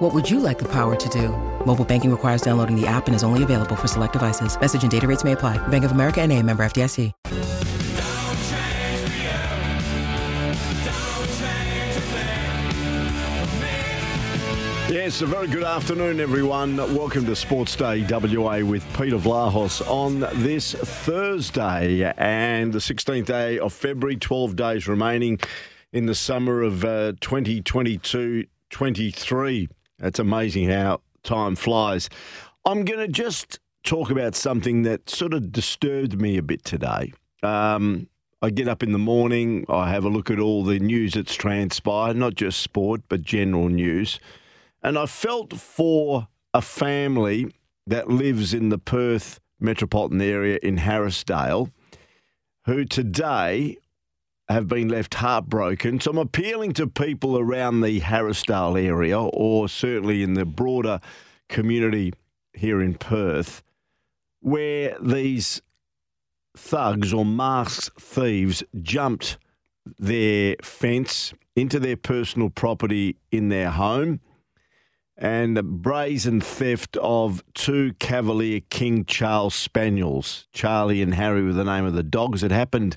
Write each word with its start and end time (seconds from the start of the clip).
What 0.00 0.14
would 0.14 0.30
you 0.30 0.40
like 0.40 0.58
the 0.58 0.68
power 0.72 0.96
to 0.96 1.08
do? 1.10 1.28
Mobile 1.66 1.84
banking 1.84 2.10
requires 2.10 2.40
downloading 2.40 2.74
the 2.74 2.86
app 2.86 3.06
and 3.06 3.14
is 3.14 3.22
only 3.22 3.42
available 3.42 3.76
for 3.76 3.86
select 3.86 4.14
devices. 4.14 4.58
Message 4.58 4.80
and 4.80 4.90
data 4.90 5.06
rates 5.06 5.24
may 5.24 5.32
apply. 5.32 5.58
Bank 5.68 5.84
of 5.84 5.92
America 5.92 6.22
and 6.22 6.32
a 6.32 6.42
member 6.42 6.62
FDIC. 6.62 7.12
Yes, 14.88 15.20
a 15.20 15.26
very 15.26 15.48
good 15.48 15.64
afternoon, 15.64 16.18
everyone. 16.18 16.78
Welcome 16.78 17.26
to 17.26 17.36
Sports 17.36 17.76
Day 17.76 18.02
WA 18.08 18.60
with 18.60 18.82
Peter 18.96 19.18
Vlahos 19.18 19.86
on 19.86 20.20
this 20.42 20.72
Thursday 20.72 22.10
and 22.16 22.72
the 22.72 22.78
16th 22.78 23.26
day 23.26 23.58
of 23.58 23.74
February, 23.74 24.16
12 24.16 24.56
days 24.56 24.88
remaining 24.88 25.38
in 25.92 26.06
the 26.06 26.14
summer 26.14 26.62
of 26.62 26.86
uh, 26.86 27.12
2022 27.20 28.46
23. 28.70 29.68
It's 30.00 30.18
amazing 30.18 30.68
how 30.68 31.00
time 31.22 31.56
flies. 31.56 32.08
I'm 32.64 32.84
going 32.84 33.00
to 33.00 33.08
just 33.08 33.58
talk 33.84 34.10
about 34.10 34.34
something 34.34 34.82
that 34.82 35.08
sort 35.08 35.34
of 35.34 35.52
disturbed 35.52 36.20
me 36.20 36.36
a 36.36 36.42
bit 36.42 36.64
today. 36.64 37.12
Um, 37.42 38.08
I 38.42 38.50
get 38.50 38.68
up 38.68 38.82
in 38.82 38.92
the 38.92 38.98
morning, 38.98 39.66
I 39.68 39.90
have 39.90 40.04
a 40.04 40.08
look 40.08 40.30
at 40.30 40.38
all 40.38 40.64
the 40.64 40.78
news 40.78 41.14
that's 41.14 41.34
transpired, 41.34 42.16
not 42.16 42.34
just 42.34 42.60
sport, 42.60 43.02
but 43.08 43.22
general 43.22 43.68
news. 43.68 44.18
And 44.82 44.98
I 44.98 45.06
felt 45.06 45.54
for 45.54 46.28
a 46.54 46.62
family 46.62 47.52
that 47.86 48.08
lives 48.08 48.54
in 48.54 48.70
the 48.70 48.78
Perth 48.78 49.40
metropolitan 49.58 50.22
area 50.22 50.58
in 50.62 50.78
Harrisdale 50.78 51.70
who 52.64 52.84
today 52.84 53.76
have 54.50 54.68
been 54.68 54.88
left 54.88 55.14
heartbroken. 55.14 56.00
So 56.00 56.10
I'm 56.10 56.18
appealing 56.18 56.72
to 56.74 56.86
people 56.86 57.38
around 57.38 57.80
the 57.80 58.00
Harrisdale 58.00 58.82
area 58.82 59.18
or 59.20 59.68
certainly 59.68 60.22
in 60.22 60.34
the 60.34 60.44
broader 60.44 61.00
community 61.48 62.12
here 62.52 62.82
in 62.82 62.94
Perth 62.94 63.62
where 64.40 64.96
these 65.00 65.62
thugs 66.56 67.12
or 67.12 67.24
masked 67.24 68.00
thieves 68.00 68.62
jumped 68.82 69.38
their 69.98 70.56
fence 70.62 71.32
into 71.54 71.78
their 71.78 71.96
personal 71.96 72.50
property 72.50 73.16
in 73.30 73.48
their 73.48 73.70
home 73.70 74.20
and 75.16 75.56
the 75.56 75.62
brazen 75.62 76.40
theft 76.40 76.96
of 76.96 77.44
two 77.52 77.92
Cavalier 77.98 78.60
King 78.70 79.04
Charles 79.04 79.54
Spaniels. 79.54 80.48
Charlie 80.52 81.02
and 81.02 81.14
Harry 81.14 81.42
were 81.42 81.52
the 81.52 81.64
name 81.64 81.84
of 81.84 81.92
the 81.92 82.02
dogs. 82.02 82.42
It 82.42 82.50
happened 82.50 82.96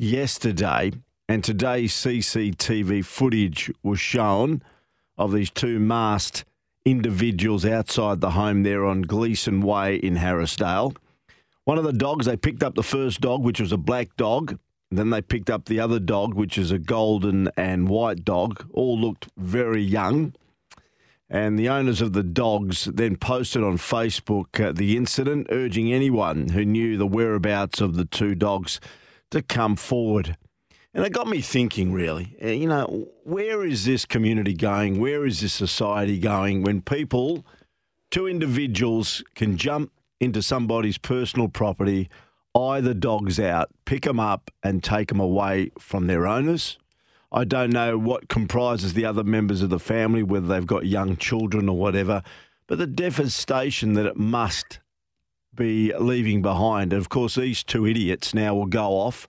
yesterday, 0.00 0.92
and 1.28 1.44
today 1.44 1.84
CCTV 1.84 3.04
footage 3.04 3.70
was 3.82 4.00
shown 4.00 4.62
of 5.18 5.32
these 5.32 5.50
two 5.50 5.78
masked 5.78 6.44
individuals 6.86 7.66
outside 7.66 8.20
the 8.20 8.30
home 8.30 8.62
there 8.62 8.86
on 8.86 9.02
Gleeson 9.02 9.60
Way 9.60 9.96
in 9.96 10.16
Harrisdale. 10.16 10.96
One 11.64 11.76
of 11.76 11.84
the 11.84 11.92
dogs, 11.92 12.24
they 12.24 12.38
picked 12.38 12.62
up 12.62 12.74
the 12.74 12.82
first 12.82 13.20
dog, 13.20 13.44
which 13.44 13.60
was 13.60 13.72
a 13.72 13.76
black 13.76 14.16
dog. 14.16 14.58
Then 14.90 15.10
they 15.10 15.20
picked 15.20 15.50
up 15.50 15.66
the 15.66 15.80
other 15.80 16.00
dog, 16.00 16.32
which 16.32 16.56
is 16.56 16.72
a 16.72 16.78
golden 16.78 17.50
and 17.58 17.88
white 17.88 18.24
dog. 18.24 18.66
All 18.72 18.98
looked 18.98 19.28
very 19.36 19.82
young. 19.82 20.32
And 21.28 21.58
the 21.58 21.68
owners 21.68 22.00
of 22.00 22.14
the 22.14 22.24
dogs 22.24 22.86
then 22.86 23.16
posted 23.16 23.62
on 23.62 23.76
Facebook 23.76 24.58
uh, 24.58 24.72
the 24.72 24.96
incident, 24.96 25.46
urging 25.50 25.92
anyone 25.92 26.48
who 26.48 26.64
knew 26.64 26.96
the 26.96 27.06
whereabouts 27.06 27.82
of 27.82 27.94
the 27.94 28.06
two 28.06 28.34
dogs 28.34 28.80
to 29.30 29.42
come 29.42 29.76
forward. 29.76 30.36
And 30.92 31.04
it 31.06 31.12
got 31.12 31.28
me 31.28 31.40
thinking, 31.40 31.92
really, 31.92 32.36
uh, 32.42 32.48
you 32.48 32.66
know, 32.66 33.08
where 33.22 33.64
is 33.64 33.84
this 33.84 34.04
community 34.04 34.54
going? 34.54 34.98
Where 34.98 35.24
is 35.24 35.40
this 35.40 35.52
society 35.52 36.18
going 36.18 36.62
when 36.62 36.82
people, 36.82 37.46
two 38.10 38.26
individuals, 38.26 39.22
can 39.36 39.56
jump 39.56 39.92
into 40.18 40.42
somebody's 40.42 40.98
personal 40.98 41.48
property, 41.48 42.10
eye 42.56 42.80
the 42.80 42.94
dogs 42.94 43.38
out, 43.38 43.70
pick 43.84 44.02
them 44.02 44.18
up, 44.18 44.50
and 44.64 44.82
take 44.82 45.08
them 45.08 45.20
away 45.20 45.70
from 45.78 46.08
their 46.08 46.26
owners? 46.26 46.76
I 47.32 47.44
don't 47.44 47.70
know 47.70 47.96
what 47.96 48.28
comprises 48.28 48.94
the 48.94 49.04
other 49.04 49.22
members 49.22 49.62
of 49.62 49.70
the 49.70 49.78
family, 49.78 50.24
whether 50.24 50.48
they've 50.48 50.66
got 50.66 50.86
young 50.86 51.16
children 51.16 51.68
or 51.68 51.76
whatever, 51.76 52.24
but 52.66 52.78
the 52.78 52.88
devastation 52.88 53.94
that 53.94 54.06
it 54.06 54.16
must 54.16 54.80
be 55.60 55.94
leaving 55.96 56.42
behind. 56.42 56.92
And 56.92 57.00
of 57.00 57.08
course, 57.08 57.36
these 57.36 57.62
two 57.62 57.86
idiots 57.86 58.34
now 58.34 58.54
will 58.54 58.66
go 58.66 58.88
off 58.92 59.28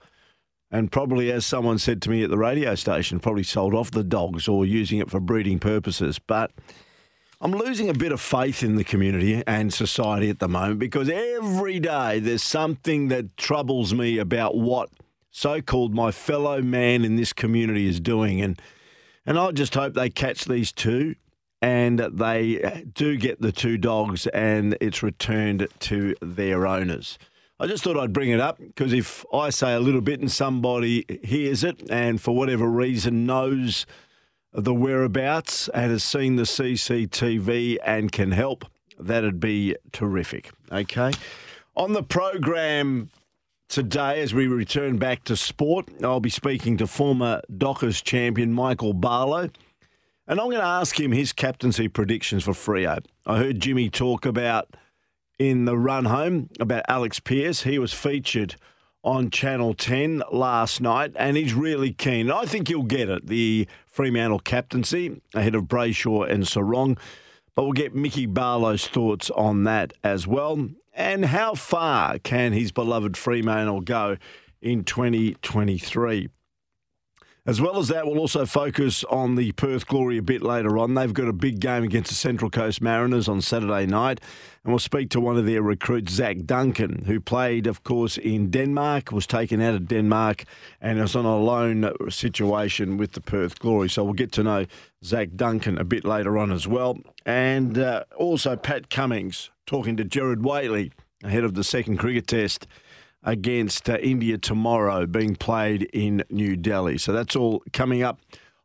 and 0.72 0.90
probably, 0.90 1.32
as 1.32 1.46
someone 1.46 1.78
said 1.78 2.02
to 2.04 2.10
me 2.10 2.24
at 2.24 2.30
the 2.30 2.38
radio 2.38 2.76
station, 2.76 3.20
probably 3.20 3.44
sold 3.44 3.76
off 3.76 3.92
the 3.92 4.06
dogs 4.06 4.48
or 4.48 4.66
using 4.66 5.00
it 5.00 5.12
for 5.12 5.20
breeding 5.20 5.60
purposes. 5.60 6.18
But 6.18 6.52
I'm 7.42 7.52
losing 7.52 7.90
a 7.90 7.94
bit 7.94 8.14
of 8.14 8.22
faith 8.22 8.64
in 8.64 8.78
the 8.78 8.86
community 8.86 9.44
and 9.46 9.74
society 9.74 10.30
at 10.30 10.40
the 10.40 10.48
moment 10.48 10.80
because 10.80 11.10
every 11.10 11.82
day 11.82 12.20
there's 12.20 12.42
something 12.42 13.10
that 13.10 13.36
troubles 13.36 13.94
me 13.94 14.18
about 14.18 14.56
what 14.56 14.90
so 15.30 15.62
called 15.62 15.94
my 15.94 16.12
fellow 16.12 16.62
man 16.62 17.04
in 17.04 17.18
this 17.18 17.34
community 17.34 17.88
is 17.88 18.00
doing. 18.00 18.40
And 18.42 18.62
and 19.26 19.38
I 19.38 19.52
just 19.52 19.76
hope 19.76 19.94
they 19.94 20.10
catch 20.10 20.46
these 20.46 20.72
two 20.72 21.16
and 21.62 22.00
they 22.00 22.62
uh, 22.62 22.82
do 22.94 23.18
get 23.18 23.42
the 23.42 23.52
two 23.52 23.78
dogs 23.78 24.28
and 24.28 24.78
it's 24.82 25.04
returned 25.04 25.68
to 25.80 26.16
their 26.22 26.66
owners. 26.66 27.20
I 27.60 27.68
just 27.68 27.84
thought 27.84 27.98
I'd 27.98 28.14
bring 28.14 28.32
it 28.32 28.40
up 28.40 28.58
because 28.58 28.92
if 28.92 29.24
I 29.32 29.52
say 29.52 29.74
a 29.74 29.80
little 29.80 30.02
bit 30.02 30.20
and 30.20 30.32
somebody 30.32 31.06
hears 31.24 31.64
it 31.64 31.90
and 31.92 32.20
for 32.20 32.36
whatever 32.36 32.68
reason 32.68 33.26
knows 33.26 33.86
the 34.52 34.74
whereabouts 34.74 35.70
and 35.70 35.92
has 35.92 36.04
seen 36.04 36.38
the 36.38 36.44
CCTV 36.44 37.78
and 37.86 38.12
can 38.12 38.32
help, 38.32 38.66
that'd 39.00 39.40
be 39.40 39.76
terrific. 39.92 40.52
Okay. 40.72 41.12
On 41.76 41.94
the 41.94 42.04
program 42.04 43.10
Today, 43.72 44.22
as 44.22 44.34
we 44.34 44.48
return 44.48 44.98
back 44.98 45.24
to 45.24 45.38
sport, 45.38 45.88
I'll 46.04 46.20
be 46.20 46.30
speaking 46.30 46.76
to 46.76 46.88
former 46.88 47.40
Dockers 47.58 48.02
champion 48.02 48.52
Michael 48.52 48.92
Barlow. 48.92 49.50
And 50.32 50.40
I'm 50.40 50.48
going 50.48 50.62
to 50.62 50.66
ask 50.66 50.98
him 50.98 51.12
his 51.12 51.34
captaincy 51.34 51.90
predictions 51.90 52.46
for 52.46 52.54
Freo. 52.54 53.04
I 53.26 53.38
heard 53.40 53.60
Jimmy 53.60 53.90
talk 53.90 54.26
about 54.26 54.78
in 55.38 55.66
the 55.66 55.78
run 55.78 56.06
home 56.06 56.48
about 56.58 56.86
Alex 56.88 57.20
Pearce. 57.20 57.64
He 57.64 57.78
was 57.78 57.92
featured 57.92 58.56
on 59.04 59.30
Channel 59.30 59.74
10 59.74 60.24
last 60.32 60.80
night, 60.80 61.12
and 61.18 61.36
he's 61.36 61.54
really 61.54 61.92
keen. 61.92 62.32
I 62.32 62.46
think 62.46 62.70
he'll 62.70 62.84
get 62.84 63.10
it, 63.10 63.28
the 63.28 63.68
Fremantle 63.88 64.40
captaincy 64.40 65.22
ahead 65.36 65.54
of 65.54 65.66
Brayshaw 65.66 66.32
and 66.32 66.46
Serong. 66.46 66.98
But 67.54 67.64
we'll 67.64 67.74
get 67.74 67.94
Mickey 67.94 68.26
Barlow's 68.26 68.88
thoughts 68.88 69.30
on 69.32 69.66
that 69.66 69.92
as 70.02 70.28
well. 70.28 70.70
And 70.94 71.26
how 71.26 71.56
far 71.56 72.20
can 72.20 72.54
his 72.54 72.72
beloved 72.72 73.18
Fremantle 73.18 73.82
go 73.82 74.16
in 74.62 74.86
2023? 74.86 76.30
As 77.44 77.60
well 77.60 77.80
as 77.80 77.88
that, 77.88 78.06
we'll 78.06 78.20
also 78.20 78.46
focus 78.46 79.04
on 79.06 79.34
the 79.34 79.52
Perth 79.54 79.88
Glory 79.88 80.20
a 80.20 80.22
bit 80.22 80.44
later 80.44 80.78
on. 80.78 80.94
They've 80.94 81.12
got 81.12 81.28
a 81.28 81.34
big 81.34 81.60
game 81.60 81.84
against 81.84 82.10
the 82.10 82.16
Central 82.16 82.52
Coast 82.52 82.84
Mariners 82.84 83.28
on 83.28 83.42
Saturday 83.42 83.88
night. 83.88 84.22
And 84.64 84.72
we'll 84.72 84.78
speak 84.78 85.10
to 85.10 85.20
one 85.20 85.38
of 85.38 85.48
their 85.48 85.64
recruits, 85.64 86.14
Zach 86.14 86.38
Duncan, 86.46 87.06
who 87.08 87.20
played, 87.20 87.66
of 87.66 87.84
course, 87.84 88.20
in 88.20 88.52
Denmark, 88.52 89.12
was 89.12 89.26
taken 89.26 89.60
out 89.60 89.74
of 89.74 89.88
Denmark, 89.88 90.44
and 90.80 91.00
is 91.00 91.16
on 91.16 91.26
a 91.26 91.36
loan 91.36 91.92
situation 92.10 92.98
with 92.98 93.14
the 93.14 93.22
Perth 93.22 93.58
Glory. 93.58 93.90
So 93.90 94.04
we'll 94.04 94.14
get 94.14 94.32
to 94.34 94.44
know 94.44 94.68
Zach 95.04 95.30
Duncan 95.36 95.80
a 95.80 95.84
bit 95.84 96.06
later 96.06 96.38
on 96.38 96.52
as 96.52 96.68
well. 96.68 97.00
And 97.26 97.76
uh, 97.76 98.04
also 98.16 98.56
Pat 98.56 98.92
Cummins 98.92 99.50
talking 99.66 99.98
to 99.98 100.04
Gerard 100.04 100.46
Whateley 100.46 100.92
ahead 101.24 101.44
of 101.44 101.56
the 101.56 101.64
second 101.64 101.98
cricket 101.98 102.28
test 102.28 102.68
against 103.24 103.90
uh, 103.90 103.98
India 103.98 104.38
tomorrow, 104.38 105.06
being 105.06 105.36
played 105.36 105.84
in 105.94 106.24
New 106.30 106.56
Delhi. 106.56 106.98
So 106.98 107.14
that's 107.14 107.36
all 107.36 107.64
coming 107.74 108.04
up 108.04 108.20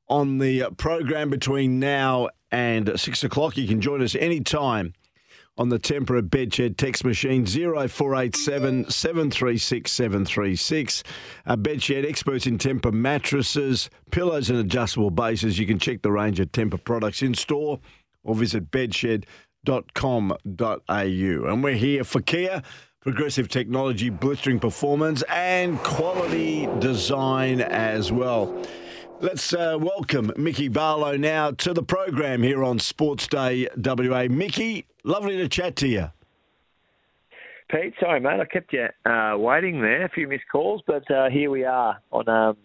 on 0.09 0.39
the 0.39 0.71
program 0.77 1.31
between 1.31 1.79
now 1.79 2.29
and 2.51 2.99
six 2.99 3.25
o'clock. 3.25 3.57
You 3.57 3.69
can 3.69 3.81
join 3.81 4.03
us 4.03 4.15
anytime 4.15 4.95
on 5.59 5.69
the 5.71 5.79
Tempur 5.79 6.21
Bedshed 6.23 6.77
text 6.77 7.05
machine 7.05 7.47
0487 7.47 8.91
736 8.91 9.91
736. 9.91 11.03
Uh, 11.47 11.57
bedshed 11.57 12.07
experts 12.09 12.47
in 12.47 12.59
Tempur 12.59 12.93
mattresses, 12.93 13.89
pillows, 14.11 14.51
and 14.51 14.59
adjustable 14.59 15.11
bases. 15.11 15.59
You 15.59 15.67
can 15.67 15.79
check 15.79 16.03
the 16.03 16.13
range 16.13 16.41
of 16.41 16.53
Tempur 16.53 16.83
products 16.83 17.23
in 17.23 17.35
store 17.35 17.81
or 18.23 18.35
visit 18.35 18.71
bedshed.com.au. 18.71 19.25
And 20.89 21.65
we're 21.65 21.75
here 21.75 22.05
for 22.05 22.21
Kia 22.21 22.63
progressive 23.07 23.47
technology, 23.49 24.11
blistering 24.11 24.59
performance, 24.59 25.23
and 25.29 25.79
quality 25.85 26.69
design 26.81 27.61
as 27.61 28.11
well. 28.11 28.61
Let's 29.21 29.53
uh, 29.53 29.79
welcome 29.81 30.33
Mickey 30.37 30.67
Barlow 30.67 31.17
now 31.17 31.53
to 31.53 31.73
the 31.73 31.85
program 31.85 32.43
here 32.43 32.65
on 32.65 32.81
Sports 32.81 33.29
Day 33.29 33.69
WA. 33.77 34.27
Mickey, 34.29 34.87
lovely 35.05 35.37
to 35.37 35.49
chat 35.49 35.77
to 35.77 35.87
you. 35.87 36.11
Pete, 37.71 37.95
sorry, 38.01 38.19
mate, 38.19 38.41
I 38.41 38.45
kept 38.45 38.73
you 38.73 38.89
uh, 39.09 39.37
waiting 39.39 39.81
there. 39.81 40.07
A 40.07 40.09
few 40.09 40.27
missed 40.27 40.49
calls, 40.51 40.83
but 40.85 41.09
uh, 41.09 41.31
here 41.31 41.49
we 41.49 41.65
are 41.65 42.01
on 42.11 42.29
um, 42.29 42.57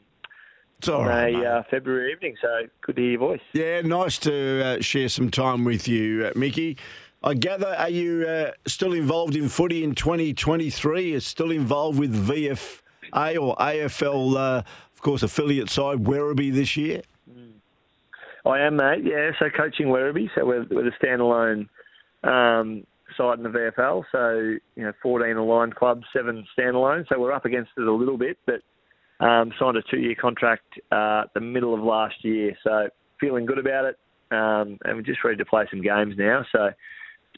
on 0.89 1.05
right, 1.05 1.35
a 1.35 1.47
uh, 1.47 1.63
February 1.69 2.13
evening. 2.13 2.35
So 2.41 2.47
good 2.83 2.95
to 2.95 3.01
hear 3.03 3.11
your 3.11 3.19
voice. 3.19 3.41
Yeah, 3.53 3.81
nice 3.81 4.17
to 4.19 4.63
uh, 4.65 4.81
share 4.81 5.07
some 5.07 5.29
time 5.29 5.65
with 5.65 5.87
you, 5.87 6.25
uh, 6.25 6.31
Mickey. 6.35 6.77
I 7.23 7.35
gather, 7.35 7.75
are 7.77 7.89
you 7.89 8.27
uh, 8.27 8.51
still 8.65 8.93
involved 8.93 9.35
in 9.35 9.47
footy 9.47 9.83
in 9.83 9.93
2023? 9.93 11.15
Are 11.15 11.19
still 11.19 11.51
involved 11.51 11.99
with 11.99 12.15
VFA 12.15 13.39
or 13.39 13.55
AFL, 13.57 14.35
uh, 14.35 14.63
of 14.93 15.01
course, 15.01 15.21
affiliate 15.21 15.69
side 15.69 15.99
Werribee 15.99 16.51
this 16.51 16.75
year? 16.75 17.03
I 18.43 18.61
am, 18.61 18.77
mate. 18.77 19.03
Yeah, 19.03 19.31
so 19.37 19.49
coaching 19.55 19.87
Werribee. 19.87 20.29
So 20.33 20.45
we're, 20.45 20.65
we're 20.71 20.83
the 20.83 20.91
standalone 20.99 21.69
um, 22.23 22.87
side 23.15 23.37
in 23.37 23.43
the 23.43 23.49
VFL. 23.49 24.03
So 24.11 24.57
you 24.75 24.83
know, 24.83 24.93
14 25.03 25.37
aligned 25.37 25.75
clubs, 25.75 26.05
seven 26.11 26.43
standalone. 26.57 27.07
So 27.07 27.19
we're 27.19 27.33
up 27.33 27.45
against 27.45 27.69
it 27.77 27.83
a 27.83 27.93
little 27.93 28.17
bit, 28.17 28.39
but 28.47 28.61
um, 29.23 29.51
signed 29.59 29.77
a 29.77 29.83
two-year 29.83 30.15
contract 30.19 30.63
uh, 30.91 31.25
the 31.35 31.41
middle 31.41 31.75
of 31.75 31.81
last 31.81 32.15
year. 32.23 32.57
So 32.63 32.89
feeling 33.19 33.45
good 33.45 33.59
about 33.59 33.85
it, 33.85 33.99
um, 34.31 34.79
and 34.85 34.95
we're 34.95 35.03
just 35.03 35.23
ready 35.23 35.37
to 35.37 35.45
play 35.45 35.67
some 35.69 35.83
games 35.83 36.15
now. 36.17 36.43
So 36.51 36.71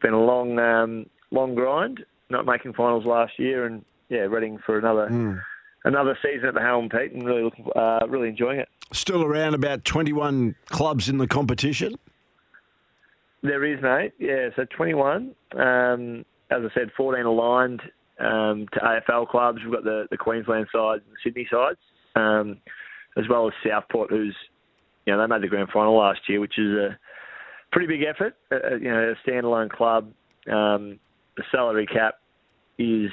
been 0.03 0.13
a 0.13 0.23
long, 0.23 0.59
um, 0.59 1.07
long 1.31 1.55
grind. 1.55 2.05
Not 2.29 2.45
making 2.45 2.73
finals 2.73 3.05
last 3.05 3.33
year, 3.39 3.65
and 3.65 3.83
yeah, 4.09 4.21
ready 4.21 4.55
for 4.65 4.77
another. 4.77 5.07
Mm. 5.09 5.41
Another 5.85 6.17
season 6.23 6.47
at 6.47 6.53
the 6.53 6.61
Helm, 6.61 6.87
Pete, 6.89 7.11
and 7.11 7.25
really, 7.25 7.43
looking, 7.43 7.65
uh, 7.75 7.99
really 8.07 8.29
enjoying 8.29 8.59
it. 8.59 8.69
Still 8.93 9.23
around 9.23 9.53
about 9.53 9.83
21 9.83 10.55
clubs 10.67 11.09
in 11.09 11.17
the 11.17 11.27
competition. 11.27 11.95
There 13.41 13.65
is, 13.65 13.81
mate. 13.81 14.13
Yeah, 14.17 14.49
so 14.55 14.65
21. 14.75 15.35
Um, 15.57 16.25
as 16.49 16.61
I 16.63 16.73
said, 16.73 16.91
14 16.95 17.25
aligned 17.25 17.81
um, 18.19 18.67
to 18.71 18.79
AFL 18.79 19.27
clubs. 19.27 19.59
We've 19.63 19.73
got 19.73 19.83
the, 19.83 20.07
the 20.09 20.17
Queensland 20.17 20.67
sides 20.73 21.03
and 21.05 21.13
the 21.13 21.19
Sydney 21.23 21.47
sides, 21.51 21.79
um, 22.15 22.57
as 23.17 23.27
well 23.29 23.47
as 23.47 23.53
Southport, 23.65 24.09
who's, 24.09 24.35
you 25.05 25.13
know, 25.13 25.19
they 25.19 25.27
made 25.27 25.43
the 25.43 25.47
grand 25.47 25.69
final 25.73 25.97
last 25.97 26.21
year, 26.29 26.39
which 26.39 26.57
is 26.57 26.71
a 26.77 26.97
pretty 27.73 27.87
big 27.87 28.07
effort. 28.07 28.35
Uh, 28.51 28.75
you 28.75 28.89
know, 28.89 29.13
a 29.13 29.29
standalone 29.29 29.69
club. 29.69 30.11
Um, 30.47 30.99
the 31.35 31.43
salary 31.51 31.87
cap 31.87 32.19
is 32.77 33.09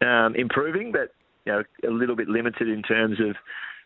um, 0.00 0.34
improving, 0.36 0.90
but 0.90 1.12
you 1.44 1.52
know, 1.52 1.62
a 1.88 1.92
little 1.92 2.16
bit 2.16 2.28
limited 2.28 2.68
in 2.68 2.82
terms 2.82 3.20
of 3.20 3.36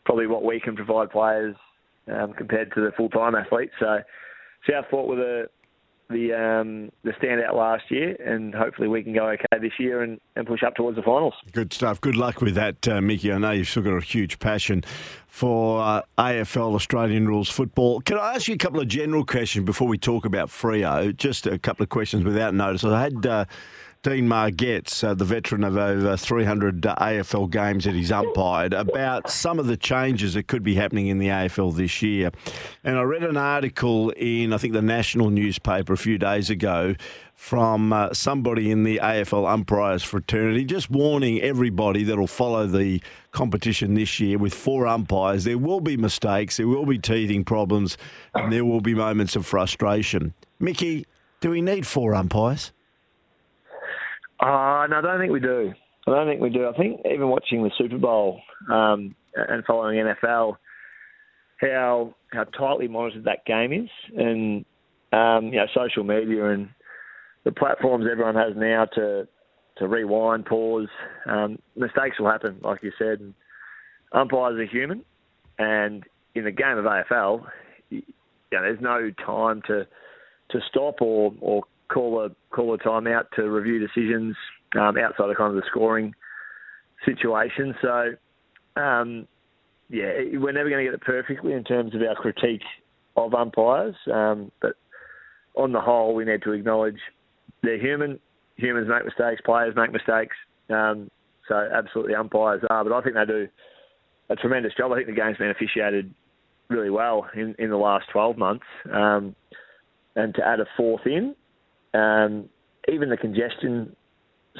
probably 0.05 0.27
what 0.27 0.45
we 0.45 0.61
can 0.61 0.75
provide 0.77 1.11
players 1.11 1.55
um, 2.11 2.33
compared 2.33 2.73
to 2.75 2.81
the 2.81 2.93
full-time 2.97 3.35
athletes. 3.35 3.73
So 3.79 3.99
Southport 4.69 5.09
with 5.09 5.19
a 5.19 5.45
the 6.11 6.33
um, 6.33 6.91
the 7.05 7.13
standout 7.13 7.55
last 7.55 7.85
year, 7.91 8.17
and 8.25 8.55
hopefully 8.55 8.89
we 8.89 9.03
can 9.03 9.13
go 9.13 9.29
okay 9.29 9.47
this 9.61 9.73
year 9.79 10.03
and, 10.03 10.21
and 10.37 10.47
push 10.47 10.63
up 10.63 10.75
towards 10.75 10.97
the 10.97 11.03
finals. 11.03 11.35
Good 11.53 11.73
stuff. 11.73 12.01
Good 12.01 12.17
luck 12.17 12.41
with 12.41 12.55
that, 12.55 12.87
uh, 12.89 13.01
Mickey. 13.01 13.33
I 13.33 13.39
know 13.39 13.53
you've 13.53 13.69
still 13.69 13.83
got 13.83 13.97
a 13.97 14.01
huge 14.01 14.39
passion 14.39 14.85
for 15.27 15.81
uh, 15.81 16.03
AFL 16.19 16.75
Australian 16.75 17.29
rules 17.29 17.49
football. 17.49 18.01
Can 18.01 18.19
I 18.19 18.35
ask 18.35 18.49
you 18.49 18.55
a 18.55 18.59
couple 18.59 18.81
of 18.81 18.89
general 18.89 19.25
questions 19.25 19.65
before 19.65 19.89
we 19.89 19.99
talk 19.99 20.25
about 20.25 20.49
Freo? 20.49 21.17
Just 21.17 21.47
a 21.47 21.59
couple 21.59 21.83
of 21.85 21.89
questions 21.89 22.25
without 22.25 22.55
notice. 22.55 22.85
I 22.85 23.01
had. 23.01 23.27
Uh, 23.27 23.45
Dean 24.03 24.27
Margetts, 24.27 25.05
uh, 25.05 25.13
the 25.13 25.27
veteran 25.27 25.63
of 25.63 25.77
over 25.77 26.17
300 26.17 26.87
uh, 26.87 26.95
AFL 26.95 27.51
games 27.51 27.85
that 27.85 27.95
he's 27.95 28.11
umpired, 28.11 28.73
about 28.73 29.29
some 29.29 29.59
of 29.59 29.67
the 29.67 29.77
changes 29.77 30.33
that 30.33 30.47
could 30.47 30.63
be 30.63 30.75
happening 30.75 31.09
in 31.09 31.19
the 31.19 31.27
AFL 31.27 31.77
this 31.77 32.01
year. 32.01 32.31
And 32.83 32.97
I 32.97 33.03
read 33.03 33.23
an 33.23 33.37
article 33.37 34.09
in, 34.17 34.55
I 34.55 34.57
think, 34.57 34.73
the 34.73 34.81
national 34.81 35.29
newspaper 35.29 35.93
a 35.93 35.99
few 35.99 36.17
days 36.17 36.49
ago 36.49 36.95
from 37.35 37.93
uh, 37.93 38.15
somebody 38.15 38.71
in 38.71 38.85
the 38.85 39.01
AFL 39.03 39.47
umpires 39.47 40.03
fraternity, 40.03 40.65
just 40.65 40.89
warning 40.91 41.39
everybody 41.43 42.03
that'll 42.03 42.27
follow 42.27 42.67
the 42.67 43.03
competition 43.33 43.93
this 43.93 44.19
year 44.19 44.39
with 44.39 44.55
four 44.55 44.87
umpires. 44.87 45.45
There 45.45 45.59
will 45.59 45.81
be 45.83 45.99
mistakes, 45.99 46.57
there 46.57 46.69
will 46.69 46.87
be 46.87 46.99
teething 46.99 47.45
problems, 47.45 47.99
and 48.35 48.51
there 48.51 48.65
will 48.65 48.81
be 48.81 48.95
moments 48.95 49.37
of 49.37 49.45
frustration. 49.45 50.33
Mickey, 50.59 51.05
do 51.43 51.51
we 51.51 51.61
need 51.61 51.87
four 51.87 52.15
umpires? 52.15 52.73
Uh, 54.41 54.87
no, 54.89 54.99
I 54.99 55.01
don't 55.03 55.21
think 55.21 55.33
we 55.33 55.41
do. 55.41 55.73
I 56.07 56.11
don't 56.11 56.27
think 56.27 56.41
we 56.41 56.51
do. 56.51 56.69
I 56.69 56.77
think 56.77 57.01
even 57.05 57.29
watching 57.29 57.63
the 57.63 57.71
Super 57.77 57.99
Bowl 57.99 58.41
um, 58.71 59.15
and 59.35 59.65
following 59.65 59.99
NFL, 59.99 60.57
how 61.61 62.15
how 62.33 62.45
tightly 62.45 62.89
monitored 62.89 63.25
that 63.25 63.45
game 63.45 63.73
is, 63.73 63.91
and 64.17 64.65
um, 65.13 65.53
you 65.53 65.59
know 65.59 65.67
social 65.75 66.05
media 66.05 66.47
and 66.47 66.71
the 67.45 67.53
platforms 67.53 68.07
everyone 68.11 68.35
has 68.35 68.55
now 68.57 68.87
to 68.95 69.29
to 69.77 69.89
rewind, 69.89 70.47
pause. 70.47 70.89
Um, 71.27 71.59
mistakes 71.77 72.19
will 72.19 72.31
happen, 72.31 72.61
like 72.63 72.83
you 72.83 72.93
said. 72.99 73.21
And 73.21 73.35
umpires 74.13 74.59
are 74.59 74.65
human, 74.65 75.05
and 75.59 76.05
in 76.35 76.45
the 76.45 76.51
game 76.51 76.79
of 76.79 76.85
AFL, 76.85 77.45
you 77.91 78.03
know, 78.53 78.63
there's 78.63 78.81
no 78.81 79.11
time 79.25 79.63
to 79.67 79.87
to 80.51 80.61
stop 80.71 80.97
or 81.03 81.35
or 81.41 81.63
call 81.93 82.25
a 82.25 82.31
call 82.55 82.75
a 82.75 82.79
timeout 82.79 83.31
to 83.37 83.51
review 83.51 83.79
decisions 83.79 84.37
um, 84.79 84.97
outside 84.97 85.31
of 85.31 85.37
kind 85.37 85.51
of 85.51 85.57
the 85.57 85.69
scoring 85.71 86.15
situation. 87.05 87.75
So, 87.83 88.81
um, 88.81 89.27
yeah, 89.89 90.13
we're 90.35 90.53
never 90.53 90.71
going 90.71 90.85
to 90.85 90.91
get 90.91 90.95
it 90.95 91.03
perfectly 91.03 91.53
in 91.53 91.65
terms 91.65 91.95
of 91.95 92.03
our 92.03 92.15
critique 92.15 92.63
of 93.17 93.35
umpires, 93.35 93.97
um, 94.13 94.53
but 94.63 94.75
on 95.57 95.73
the 95.73 95.81
whole, 95.81 96.15
we 96.15 96.25
need 96.25 96.43
to 96.43 96.53
acknowledge 96.53 96.99
they're 97.63 97.81
human. 97.81 98.21
Humans 98.57 98.89
make 98.89 99.05
mistakes. 99.05 99.41
Players 99.45 99.75
make 99.77 99.93
mistakes. 99.93 100.37
Um, 100.69 101.11
so 101.49 101.57
absolutely, 101.57 102.15
umpires 102.15 102.63
are. 102.71 102.85
But 102.85 102.93
I 102.93 103.03
think 103.03 103.17
they 103.17 103.25
do 103.25 103.49
a 104.29 104.37
tremendous 104.37 104.73
job. 104.79 104.93
I 104.93 104.97
think 104.97 105.09
the 105.09 105.15
game's 105.15 105.39
been 105.39 105.51
officiated 105.51 106.15
really 106.69 106.91
well 106.91 107.27
in, 107.35 107.55
in 107.59 107.71
the 107.71 107.77
last 107.77 108.07
12 108.13 108.39
months. 108.39 108.65
Um, 108.93 109.35
and 110.15 110.35
to 110.35 110.47
add 110.47 110.61
a 110.61 110.67
fourth 110.77 111.07
in, 111.07 111.35
um, 111.95 112.49
even 112.89 113.11
the 113.11 113.17
congestion 113.17 113.95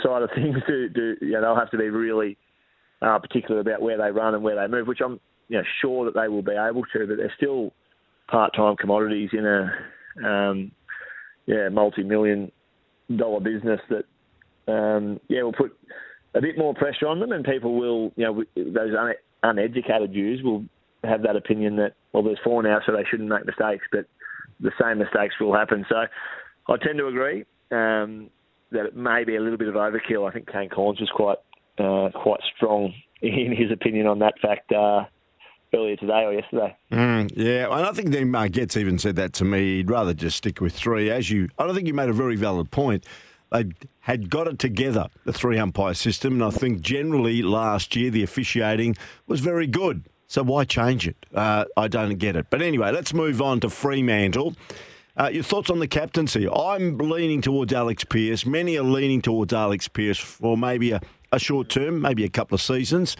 side 0.03 0.23
of 0.23 0.31
things, 0.35 0.57
do, 0.67 0.89
do 0.89 1.17
you 1.21 1.33
know, 1.33 1.41
they'll 1.43 1.57
have 1.57 1.71
to 1.71 1.79
be 1.79 1.89
really 1.89 2.37
uh, 3.03 3.19
particular 3.19 3.61
about 3.61 3.83
where 3.83 3.99
they 3.99 4.11
run 4.11 4.35
and 4.35 4.43
where 4.43 4.57
they 4.57 4.71
move, 4.71 4.87
which 4.87 5.01
I'm 5.05 5.21
you 5.49 5.59
know, 5.59 5.65
sure 5.81 6.05
that 6.05 6.15
they 6.15 6.29
will 6.29 6.43
be 6.43 6.53
able 6.53 6.83
to, 6.93 7.07
but 7.07 7.17
they're 7.17 7.33
still 7.37 7.73
part-time 8.31 8.77
commodities 8.77 9.31
in 9.33 9.45
a 9.45 10.27
um, 10.27 10.71
yeah 11.47 11.69
multi-million 11.69 12.53
dollar 13.17 13.41
business 13.41 13.81
that 13.89 14.73
um, 14.73 15.19
yeah 15.29 15.43
will 15.43 15.53
put 15.53 15.77
a 16.35 16.41
bit 16.41 16.57
more 16.57 16.75
pressure 16.75 17.09
on 17.09 17.19
them, 17.19 17.33
and 17.33 17.45
people 17.45 17.75
will 17.75 18.13
you 18.17 18.25
know 18.25 18.45
those 18.57 18.95
un- 18.97 19.15
uneducated 19.43 20.13
Jews 20.13 20.43
will 20.45 20.65
have 21.03 21.23
that 21.23 21.37
opinion 21.37 21.77
that 21.77 21.95
well 22.13 22.23
there's 22.23 22.39
four 22.45 22.63
now, 22.63 22.79
so 22.87 22.93
they 22.93 23.05
shouldn't 23.11 23.29
make 23.29 23.47
mistakes, 23.47 23.87
but 23.91 24.07
the 24.61 24.71
same 24.81 24.99
mistakes 24.99 25.35
will 25.41 25.55
happen. 25.55 25.85
So 25.89 26.05
I 26.71 26.77
tend 26.77 26.99
to 26.99 27.09
agree 27.09 27.45
um, 27.73 28.31
that 28.71 28.87
it 28.87 28.97
may 28.97 29.25
be 29.25 29.37
a 29.37 29.41
little 29.41 29.59
bit 29.59 29.69
of 29.69 29.75
overkill. 29.75 30.29
I 30.29 30.33
think 30.33 30.51
Kane 30.51 30.69
Cornes 30.69 31.01
was 31.01 31.11
quite 31.15 31.39
uh, 31.79 32.11
quite 32.15 32.41
strong 32.57 32.95
in 33.23 33.55
his 33.57 33.71
opinion 33.71 34.07
on 34.07 34.21
that 34.21 34.35
fact 34.41 34.71
uh, 34.73 35.05
earlier 35.75 35.97
today 35.97 36.25
or 36.25 36.33
yesterday. 36.33 36.77
Mm, 36.93 37.33
yeah, 37.35 37.65
and 37.65 37.87
I 37.87 37.93
think 37.93 38.11
then 38.11 38.31
Margetts 38.31 38.77
even 38.77 38.99
said 38.99 39.17
that 39.17 39.33
to 39.35 39.45
me. 39.45 39.79
He'd 39.79 39.91
rather 39.91 40.15
just 40.15 40.37
stick 40.37 40.61
with 40.61 40.73
three. 40.73 41.11
As 41.11 41.31
you, 41.31 41.49
I 41.59 41.67
don't 41.67 41.75
think 41.75 41.89
you 41.89 41.95
made 41.95 42.09
a 42.09 42.15
very 42.15 42.37
valid 42.37 42.71
point. 42.71 43.05
They 43.51 43.65
had 44.01 44.31
got 44.31 44.47
it 44.47 44.61
together, 44.61 45.09
the 45.25 45.33
three 45.33 45.59
umpire 45.59 45.95
system, 45.95 46.35
and 46.35 46.45
I 46.45 46.51
think 46.51 46.83
generally 46.83 47.43
last 47.43 47.97
year 47.97 48.11
the 48.11 48.23
officiating 48.23 48.97
was 49.27 49.41
very 49.41 49.67
good. 49.67 50.05
So 50.29 50.45
why 50.45 50.63
change 50.63 51.09
it? 51.09 51.17
Uh, 51.35 51.65
I 51.77 51.89
don't 51.89 52.17
get 52.17 52.37
it. 52.37 52.47
But 52.49 52.63
anyway, 52.63 52.93
let's 52.93 53.13
move 53.13 53.43
on 53.43 53.59
to 53.61 53.69
Fremantle. 53.69 54.55
Uh, 55.17 55.29
your 55.33 55.43
thoughts 55.43 55.71
on 55.71 55.79
the 55.81 55.89
captaincy? 55.89 56.49
I'm 56.49 56.99
leaning 56.99 57.41
towards 57.41 57.73
Alex 57.73 58.05
Pearce. 58.05 58.47
Many 58.47 58.79
are 58.79 58.83
leaning 58.83 59.21
towards 59.21 59.53
Alex 59.53 59.89
Pearce 59.89 60.19
for 60.19 60.57
maybe 60.57 60.93
a, 60.93 61.01
a 61.33 61.39
short 61.39 61.69
term, 61.69 62.01
maybe 62.01 62.25
a 62.25 62.29
couple 62.29 62.55
of 62.55 62.63
seasons, 62.63 63.17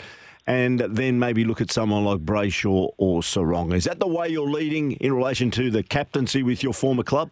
and 0.47 0.81
then 0.81 1.19
maybe 1.19 1.45
look 1.45 1.61
at 1.61 1.71
someone 1.71 2.05
like 2.05 2.21
Brayshaw 2.21 2.93
or 2.97 3.21
Serong. 3.23 3.75
Is 3.75 3.85
that 3.85 3.99
the 3.99 4.07
way 4.07 4.29
you're 4.29 4.49
leading 4.49 4.93
in 4.93 5.13
relation 5.13 5.51
to 5.53 5.71
the 5.71 5.83
captaincy 5.83 6.43
with 6.43 6.63
your 6.63 6.73
former 6.73 7.03
club? 7.03 7.31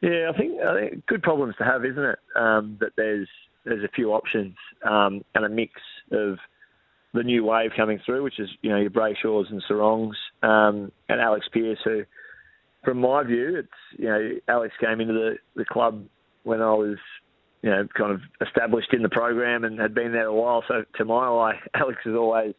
Yeah, 0.00 0.30
I 0.32 0.36
think, 0.36 0.60
I 0.60 0.78
think 0.78 1.06
good 1.06 1.22
problems 1.22 1.54
to 1.58 1.64
have, 1.64 1.84
isn't 1.84 2.04
it? 2.04 2.18
Um, 2.34 2.76
that 2.80 2.90
there's 2.96 3.28
there's 3.64 3.82
a 3.82 3.88
few 3.88 4.12
options 4.12 4.54
um, 4.88 5.24
and 5.34 5.44
a 5.44 5.48
mix 5.48 5.72
of 6.12 6.38
the 7.14 7.22
new 7.24 7.44
wave 7.44 7.70
coming 7.76 7.98
through, 8.04 8.22
which 8.22 8.38
is 8.38 8.48
you 8.62 8.70
know 8.70 8.76
your 8.76 8.90
Brayshaws 8.90 9.50
and 9.50 9.62
Serongs 9.68 10.14
um, 10.42 10.92
and 11.08 11.20
Alex 11.20 11.46
Pearce, 11.52 11.78
who 11.84 12.04
from 12.86 13.00
my 13.00 13.22
view, 13.24 13.56
it's 13.58 13.98
you 13.98 14.06
know 14.06 14.30
Alex 14.48 14.72
came 14.80 15.00
into 15.02 15.12
the, 15.12 15.36
the 15.56 15.66
club 15.66 16.06
when 16.44 16.62
I 16.62 16.72
was 16.72 16.96
you 17.66 17.70
know, 17.70 17.84
kind 17.98 18.12
of 18.12 18.20
established 18.40 18.92
in 18.92 19.02
the 19.02 19.08
program 19.08 19.64
and 19.64 19.80
had 19.80 19.92
been 19.92 20.12
there 20.12 20.26
a 20.26 20.34
while. 20.34 20.62
So 20.68 20.84
to 20.98 21.04
my 21.04 21.26
eye, 21.26 21.58
Alex 21.74 21.98
is 22.06 22.14
always 22.14 22.54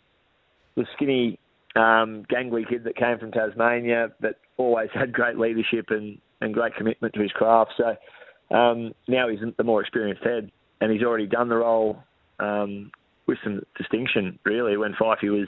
the 0.76 0.86
skinny, 0.96 1.40
um, 1.78 2.26
gangly 2.30 2.68
kid 2.68 2.84
that 2.84 2.98
came 2.98 3.18
from 3.18 3.32
Tasmania, 3.32 4.10
but 4.20 4.40
always 4.58 4.90
had 4.94 5.14
great 5.14 5.38
leadership 5.38 5.86
and, 5.92 6.20
and 6.42 6.54
great 6.54 6.76
commitment 6.76 7.14
to 7.14 7.22
his 7.22 7.32
craft. 7.32 7.72
So 7.78 8.56
um, 8.56 8.94
now 9.08 9.30
he's 9.30 9.40
the 9.58 9.64
more 9.64 9.80
experienced 9.80 10.26
head, 10.26 10.52
and 10.82 10.92
he's 10.92 11.04
already 11.04 11.28
done 11.28 11.48
the 11.48 11.56
role 11.56 12.04
um, 12.40 12.92
with 13.28 13.38
some 13.46 13.62
distinction, 13.78 14.38
really. 14.44 14.76
When 14.76 14.94
Fyfey 14.94 15.30
was 15.30 15.48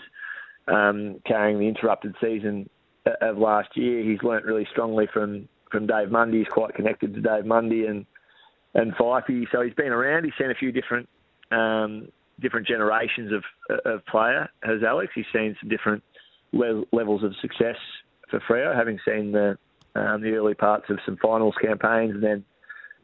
um, 0.70 1.20
carrying 1.26 1.60
the 1.60 1.68
interrupted 1.68 2.16
season 2.22 2.70
of 3.22 3.38
last 3.38 3.76
year, 3.76 4.04
he's 4.04 4.22
learnt 4.24 4.46
really 4.46 4.68
strongly 4.72 5.08
from 5.14 5.48
from 5.72 5.86
Dave 5.86 6.10
Mundy. 6.10 6.40
He's 6.40 6.48
quite 6.48 6.74
connected 6.74 7.14
to 7.14 7.22
Dave 7.22 7.46
Mundy 7.46 7.86
and 7.86 8.06
and 8.74 8.94
Fyfey, 8.96 9.46
so 9.52 9.62
he's 9.62 9.74
been 9.74 9.92
around. 9.92 10.26
He's 10.26 10.34
seen 10.38 10.52
a 10.52 10.56
few 10.56 10.72
different 10.72 11.10
um, 11.52 12.10
different 12.40 12.68
generations 12.68 13.32
of 13.32 13.44
of 13.86 14.06
player. 14.06 14.50
Has 14.64 14.84
Alex? 14.84 15.12
He's 15.16 15.26
seen 15.34 15.56
some 15.60 15.70
different 15.70 16.04
le- 16.52 16.86
levels 16.92 17.24
of 17.24 17.34
success 17.42 17.78
for 18.30 18.40
Freo, 18.42 18.76
having 18.76 19.00
seen 19.06 19.32
the 19.32 19.58
um, 19.96 20.22
the 20.22 20.32
early 20.34 20.54
parts 20.54 20.86
of 20.90 21.00
some 21.06 21.18
finals 21.18 21.56
campaigns, 21.62 22.14
and 22.14 22.24
then 22.24 22.46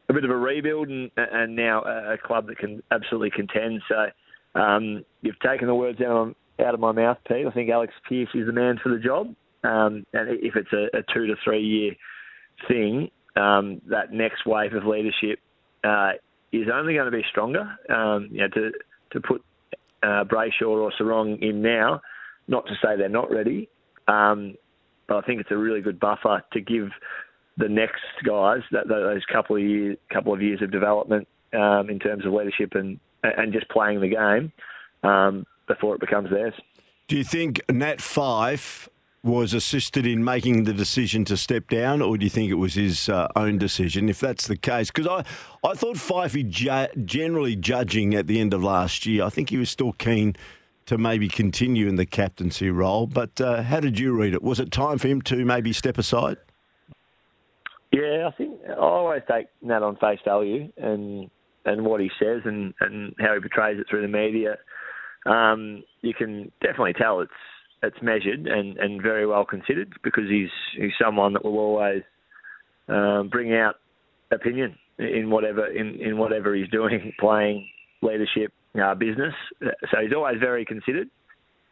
a 0.10 0.14
bit 0.14 0.24
of 0.24 0.30
a 0.30 0.36
rebuild, 0.36 0.88
and, 0.88 1.10
and 1.18 1.56
now 1.56 1.82
a 1.82 2.18
club 2.18 2.48
that 2.48 2.58
can 2.58 2.84
absolutely 2.92 3.32
contend. 3.32 3.82
So 3.90 4.60
um, 4.60 5.04
you've 5.22 5.40
taken 5.40 5.68
the 5.68 5.76
words 5.76 6.00
out 6.00 6.12
of, 6.12 6.36
out 6.60 6.74
of 6.74 6.80
my 6.80 6.92
mouth, 6.92 7.18
Pete. 7.28 7.48
I 7.48 7.52
think 7.52 7.70
Alex 7.70 7.94
Pearce 8.08 8.30
is 8.36 8.46
the 8.46 8.54
man 8.54 8.80
for 8.82 8.90
the 8.90 9.00
job, 9.00 9.34
um, 9.66 10.06
and 10.14 10.40
if 10.42 10.56
it's 10.56 10.72
a, 10.74 10.98
a 10.98 11.04
two 11.14 11.28
to 11.28 11.36
three 11.44 11.64
year 11.64 11.92
thing, 12.68 13.10
um, 13.36 13.82
that 13.88 14.12
next 14.12 14.46
wave 14.46 14.74
of 14.74 14.86
leadership 14.86 15.40
uh, 15.84 16.12
is 16.52 16.68
only 16.74 16.94
going 16.94 17.12
to 17.12 17.18
be 17.18 17.24
stronger. 17.30 17.76
Um, 17.90 18.30
you 18.32 18.42
know, 18.42 18.48
to 18.50 18.72
to 19.12 19.22
put 19.22 19.44
uh, 20.04 20.24
Brayshaw 20.26 20.68
or 20.68 20.92
Serong 21.00 21.42
in 21.42 21.62
now, 21.62 22.02
not 22.48 22.66
to 22.68 22.74
say 22.84 22.96
they're 22.98 23.10
not 23.10 23.32
ready, 23.32 23.70
um, 24.08 24.56
but 25.08 25.18
I 25.18 25.22
think 25.22 25.42
it's 25.42 25.52
a 25.52 25.58
really 25.58 25.82
good 25.82 26.00
buffer 26.00 26.44
to 26.54 26.62
give 26.62 26.90
the 27.58 27.70
next 27.70 28.04
guys 28.26 28.62
that 28.72 28.88
those 28.88 29.24
couple 29.32 29.56
of 29.56 29.62
years, 29.62 29.98
couple 30.12 30.34
of 30.34 30.42
years 30.42 30.62
of 30.62 30.72
development 30.72 31.28
um, 31.54 31.90
in 31.90 32.00
terms 32.00 32.26
of 32.26 32.34
leadership 32.34 32.74
and 32.76 33.00
and 33.24 33.52
just 33.54 33.68
playing 33.70 34.02
the 34.02 34.10
game 34.10 34.52
um, 35.04 35.46
before 35.68 35.96
it 35.96 36.00
becomes 36.02 36.30
theirs. 36.30 36.54
Do 37.08 37.18
you 37.18 37.24
think 37.24 37.62
Nat 37.70 37.98
Fyfe 37.98 38.88
was 39.26 39.56
assisted 39.56 40.06
in 40.06 40.24
making 40.24 40.66
the 40.66 40.74
decision 40.74 41.26
to 41.26 41.36
step 41.36 41.68
down, 41.68 42.02
or 42.02 42.16
do 42.16 42.24
you 42.24 42.30
think 42.30 42.52
it 42.52 42.56
was 42.56 42.76
his 42.76 43.10
uh, 43.10 43.28
own 43.36 43.58
decision? 43.58 44.08
If 44.08 44.20
that's 44.20 44.48
the 44.48 44.56
case, 44.56 44.92
because 44.92 45.08
I, 45.08 45.68
I 45.68 45.74
thought 45.74 45.98
Fyfey 45.98 46.48
ju- 46.48 47.02
generally 47.04 47.56
judging 47.56 48.14
at 48.14 48.28
the 48.28 48.40
end 48.40 48.54
of 48.54 48.64
last 48.64 49.06
year, 49.08 49.24
I 49.24 49.30
think 49.30 49.50
he 49.50 49.58
was 49.58 49.72
still 49.72 49.94
keen 49.94 50.36
to 50.86 51.00
maybe 51.00 51.28
continue 51.28 51.88
in 51.88 51.96
the 51.96 52.06
captaincy 52.06 52.70
role. 52.70 53.08
But 53.08 53.42
uh, 53.42 53.64
how 53.64 53.80
did 53.80 53.98
you 53.98 54.14
read 54.14 54.36
it? 54.36 54.44
Was 54.44 54.60
it 54.60 54.72
time 54.72 55.00
for 55.00 55.08
him 55.08 55.24
to 55.24 55.44
maybe 55.44 55.74
step 55.74 55.98
aside? 55.98 56.38
Yeah, 57.92 58.30
I 58.32 58.32
think 58.38 58.60
I 58.70 58.74
always 58.76 59.24
take 59.30 59.48
that 59.64 59.82
on 59.82 59.96
face 59.96 60.20
value 60.24 60.72
and 60.78 61.32
and 61.66 61.84
what 61.84 62.00
he 62.00 62.12
says 62.20 62.42
and, 62.46 62.76
and 62.80 63.16
how 63.20 63.34
he 63.34 63.40
portrays 63.40 63.80
it 63.80 63.88
through 63.90 64.04
the 64.04 64.08
media. 64.08 64.58
Um, 65.26 65.84
you 66.02 66.14
can 66.14 66.52
definitely 66.62 66.94
tell 66.94 67.22
it's 67.22 67.32
it's 67.84 68.02
measured 68.02 68.48
and, 68.48 68.78
and 68.78 69.02
very 69.02 69.26
well 69.26 69.46
considered 69.46 69.94
because 70.04 70.26
he's 70.30 70.50
he's 70.78 70.92
someone 71.02 71.34
that 71.34 71.44
will 71.44 71.58
always 71.58 72.04
um, 72.88 73.30
bring 73.32 73.54
out 73.54 73.76
opinion 74.32 74.76
in 74.98 75.30
whatever 75.30 75.68
in, 75.68 76.00
in 76.02 76.18
whatever 76.18 76.56
he's 76.56 76.70
doing, 76.70 77.14
playing, 77.20 77.68
leadership, 78.02 78.52
uh, 78.82 78.96
business. 78.96 79.34
So 79.62 79.98
he's 80.02 80.14
always 80.16 80.38
very 80.40 80.66
considered, 80.66 81.08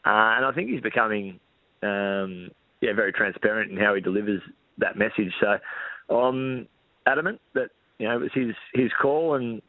uh, 0.05 0.37
and 0.37 0.45
I 0.45 0.51
think 0.53 0.69
he's 0.69 0.81
becoming 0.81 1.39
um, 1.81 2.49
yeah 2.81 2.93
very 2.95 3.13
transparent 3.13 3.71
in 3.71 3.77
how 3.77 3.95
he 3.95 4.01
delivers 4.01 4.41
that 4.77 4.97
message. 4.97 5.33
So 5.39 6.15
I'm 6.15 6.67
adamant 7.05 7.39
that 7.53 7.69
you 7.99 8.07
know 8.07 8.15
it 8.15 8.21
was 8.21 8.31
his 8.33 8.55
his 8.73 8.91
call 9.01 9.35
and 9.35 9.61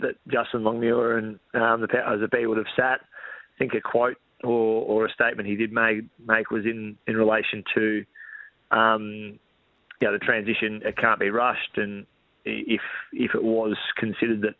that 0.00 0.14
Justin 0.28 0.64
Longmuir 0.64 1.18
and 1.18 1.38
um, 1.54 1.80
the 1.80 1.88
powers 1.88 2.20
that 2.20 2.30
be 2.30 2.46
would 2.46 2.58
have 2.58 2.66
sat. 2.76 3.00
I 3.00 3.58
think 3.58 3.74
a 3.74 3.80
quote 3.80 4.16
or, 4.44 4.84
or 4.84 5.06
a 5.06 5.12
statement 5.12 5.48
he 5.48 5.56
did 5.56 5.72
make, 5.72 6.04
make 6.24 6.50
was 6.50 6.64
in, 6.64 6.96
in 7.06 7.16
relation 7.16 7.64
to 7.74 8.04
um, 8.70 9.38
you 10.00 10.08
know, 10.08 10.12
the 10.12 10.18
transition. 10.18 10.82
It 10.84 10.96
can't 10.96 11.20
be 11.20 11.30
rushed, 11.30 11.76
and 11.76 12.06
if 12.44 12.80
if 13.12 13.34
it 13.34 13.42
was 13.42 13.76
considered 13.96 14.42
that 14.42 14.54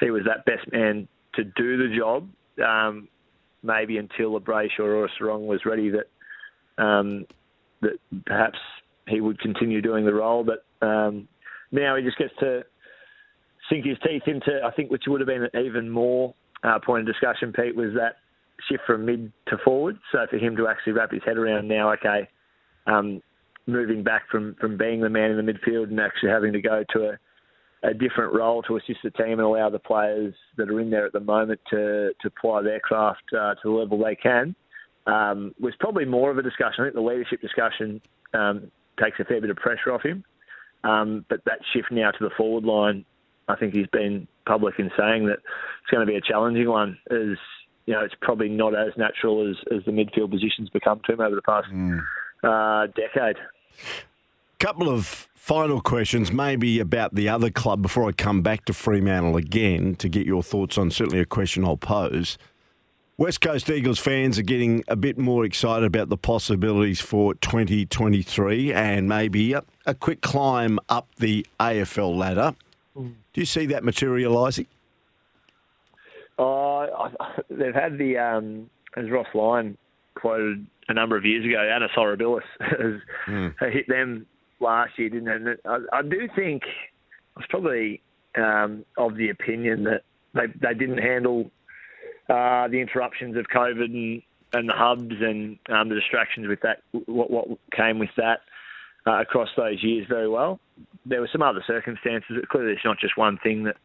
he 0.00 0.10
was 0.10 0.22
that 0.26 0.44
best 0.44 0.70
man 0.72 1.06
to 1.34 1.44
do 1.44 1.76
the 1.76 1.96
job, 1.96 2.28
um, 2.66 3.08
maybe 3.62 3.98
until 3.98 4.36
a 4.36 4.40
Brayshaw 4.40 4.80
or 4.80 5.04
a 5.04 5.08
Serong 5.20 5.46
was 5.46 5.60
ready, 5.64 5.90
that 5.90 6.82
um, 6.82 7.26
that 7.82 7.98
perhaps 8.26 8.58
he 9.06 9.20
would 9.20 9.38
continue 9.40 9.80
doing 9.80 10.04
the 10.04 10.14
role. 10.14 10.44
But 10.44 10.64
um, 10.86 11.28
now 11.70 11.96
he 11.96 12.02
just 12.02 12.18
gets 12.18 12.34
to 12.40 12.64
sink 13.68 13.84
his 13.84 13.98
teeth 14.04 14.22
into, 14.26 14.60
I 14.64 14.70
think, 14.72 14.90
which 14.90 15.04
would 15.06 15.20
have 15.20 15.28
been 15.28 15.48
an 15.52 15.64
even 15.64 15.88
more 15.88 16.34
uh, 16.64 16.78
point 16.84 17.02
of 17.02 17.06
discussion, 17.06 17.52
Pete, 17.52 17.76
was 17.76 17.92
that 17.94 18.16
shift 18.68 18.82
from 18.86 19.04
mid 19.04 19.32
to 19.48 19.56
forward. 19.64 19.98
So 20.12 20.26
for 20.28 20.36
him 20.36 20.56
to 20.56 20.68
actually 20.68 20.94
wrap 20.94 21.12
his 21.12 21.22
head 21.24 21.36
around 21.36 21.68
now, 21.68 21.92
okay, 21.92 22.28
um, 22.86 23.22
moving 23.66 24.02
back 24.02 24.28
from, 24.30 24.56
from 24.60 24.76
being 24.76 25.00
the 25.00 25.08
man 25.08 25.30
in 25.30 25.44
the 25.44 25.52
midfield 25.52 25.84
and 25.84 26.00
actually 26.00 26.30
having 26.30 26.52
to 26.52 26.60
go 26.60 26.84
to 26.92 27.10
a, 27.10 27.88
a 27.88 27.94
different 27.94 28.34
role 28.34 28.62
to 28.62 28.76
assist 28.76 29.00
the 29.04 29.10
team 29.10 29.32
and 29.32 29.40
allow 29.40 29.70
the 29.70 29.78
players 29.78 30.34
that 30.56 30.68
are 30.68 30.80
in 30.80 30.90
there 30.90 31.06
at 31.06 31.12
the 31.12 31.20
moment 31.20 31.60
to, 31.70 32.10
to 32.20 32.28
apply 32.28 32.62
their 32.62 32.80
craft 32.80 33.22
uh, 33.32 33.54
to 33.54 33.60
the 33.64 33.70
level 33.70 33.98
they 33.98 34.16
can, 34.16 34.54
um, 35.06 35.54
was 35.60 35.74
probably 35.80 36.04
more 36.04 36.30
of 36.30 36.38
a 36.38 36.42
discussion. 36.42 36.80
I 36.80 36.84
think 36.84 36.94
the 36.94 37.00
leadership 37.00 37.40
discussion 37.40 38.00
um, 38.34 38.70
takes 39.02 39.18
a 39.20 39.24
fair 39.24 39.40
bit 39.40 39.50
of 39.50 39.56
pressure 39.56 39.92
off 39.92 40.02
him. 40.02 40.24
Um, 40.84 41.24
but 41.28 41.40
that 41.44 41.58
shift 41.72 41.90
now 41.90 42.10
to 42.10 42.18
the 42.24 42.30
forward 42.36 42.64
line, 42.64 43.04
I 43.48 43.56
think 43.56 43.74
he's 43.74 43.86
been 43.88 44.26
public 44.46 44.74
in 44.78 44.90
saying 44.98 45.26
that 45.26 45.38
it's 45.38 45.90
going 45.90 46.06
to 46.06 46.10
be 46.10 46.16
a 46.16 46.20
challenging 46.20 46.68
one 46.68 46.98
as 47.10 47.36
you 47.86 47.94
know, 47.94 48.00
it's 48.00 48.14
probably 48.20 48.48
not 48.48 48.74
as 48.74 48.92
natural 48.96 49.48
as, 49.48 49.56
as 49.76 49.84
the 49.84 49.92
midfield 49.92 50.30
positions 50.30 50.68
become 50.70 51.00
to 51.06 51.12
him 51.12 51.20
over 51.20 51.34
the 51.34 51.42
past 51.42 51.68
mm. 51.72 52.00
uh, 52.42 52.86
decade. 52.88 53.36
Couple 54.58 54.88
of 54.88 55.28
final 55.34 55.80
questions, 55.80 56.30
maybe 56.30 56.78
about 56.78 57.14
the 57.14 57.28
other 57.28 57.50
club 57.50 57.82
before 57.82 58.08
I 58.08 58.12
come 58.12 58.42
back 58.42 58.66
to 58.66 58.72
Fremantle 58.72 59.36
again 59.36 59.96
to 59.96 60.08
get 60.08 60.26
your 60.26 60.42
thoughts 60.42 60.76
on 60.76 60.90
certainly 60.90 61.20
a 61.20 61.24
question 61.24 61.64
I'll 61.64 61.76
pose. 61.76 62.36
West 63.16 63.42
Coast 63.42 63.68
Eagles 63.68 63.98
fans 63.98 64.38
are 64.38 64.42
getting 64.42 64.82
a 64.88 64.96
bit 64.96 65.18
more 65.18 65.44
excited 65.44 65.84
about 65.84 66.08
the 66.08 66.16
possibilities 66.16 67.00
for 67.00 67.34
2023 67.34 68.72
and 68.72 69.08
maybe 69.08 69.52
a, 69.52 69.62
a 69.84 69.94
quick 69.94 70.22
climb 70.22 70.78
up 70.88 71.06
the 71.16 71.46
AFL 71.58 72.16
ladder. 72.16 72.54
Mm. 72.96 73.14
Do 73.34 73.40
you 73.40 73.44
see 73.44 73.66
that 73.66 73.84
materialising? 73.84 74.66
Oh, 76.38 76.69
they've 77.50 77.74
had 77.74 77.98
the 77.98 78.18
um, 78.18 78.70
as 78.96 79.10
Ross 79.10 79.26
Lyon 79.34 79.76
quoted 80.14 80.66
a 80.88 80.94
number 80.94 81.16
of 81.16 81.24
years 81.24 81.44
ago. 81.44 81.60
Annus 81.60 81.90
Horribilis 81.96 82.42
has 82.60 83.00
mm. 83.26 83.72
hit 83.72 83.88
them 83.88 84.26
last 84.60 84.98
year, 84.98 85.08
didn't 85.08 85.48
it? 85.48 85.60
I, 85.64 85.78
I 85.92 86.02
do 86.02 86.28
think 86.34 86.62
I 87.36 87.40
was 87.40 87.46
probably 87.48 88.02
um, 88.36 88.84
of 88.96 89.16
the 89.16 89.30
opinion 89.30 89.84
that 89.84 90.02
they 90.34 90.46
they 90.60 90.74
didn't 90.74 90.98
handle 90.98 91.50
uh, 92.28 92.68
the 92.68 92.80
interruptions 92.80 93.36
of 93.36 93.46
COVID 93.46 93.84
and, 93.84 94.22
and 94.52 94.68
the 94.68 94.74
hubs 94.74 95.14
and 95.20 95.58
um, 95.68 95.88
the 95.88 95.94
distractions 95.94 96.46
with 96.46 96.60
that. 96.62 96.82
What 97.06 97.30
what 97.30 97.48
came 97.76 97.98
with 97.98 98.10
that 98.16 98.40
uh, 99.06 99.20
across 99.20 99.48
those 99.56 99.82
years 99.82 100.06
very 100.08 100.28
well. 100.28 100.60
There 101.06 101.20
were 101.20 101.28
some 101.32 101.42
other 101.42 101.62
circumstances. 101.66 102.44
Clearly, 102.50 102.72
it's 102.72 102.84
not 102.84 102.98
just 102.98 103.16
one 103.16 103.38
thing 103.38 103.64
that 103.64 103.76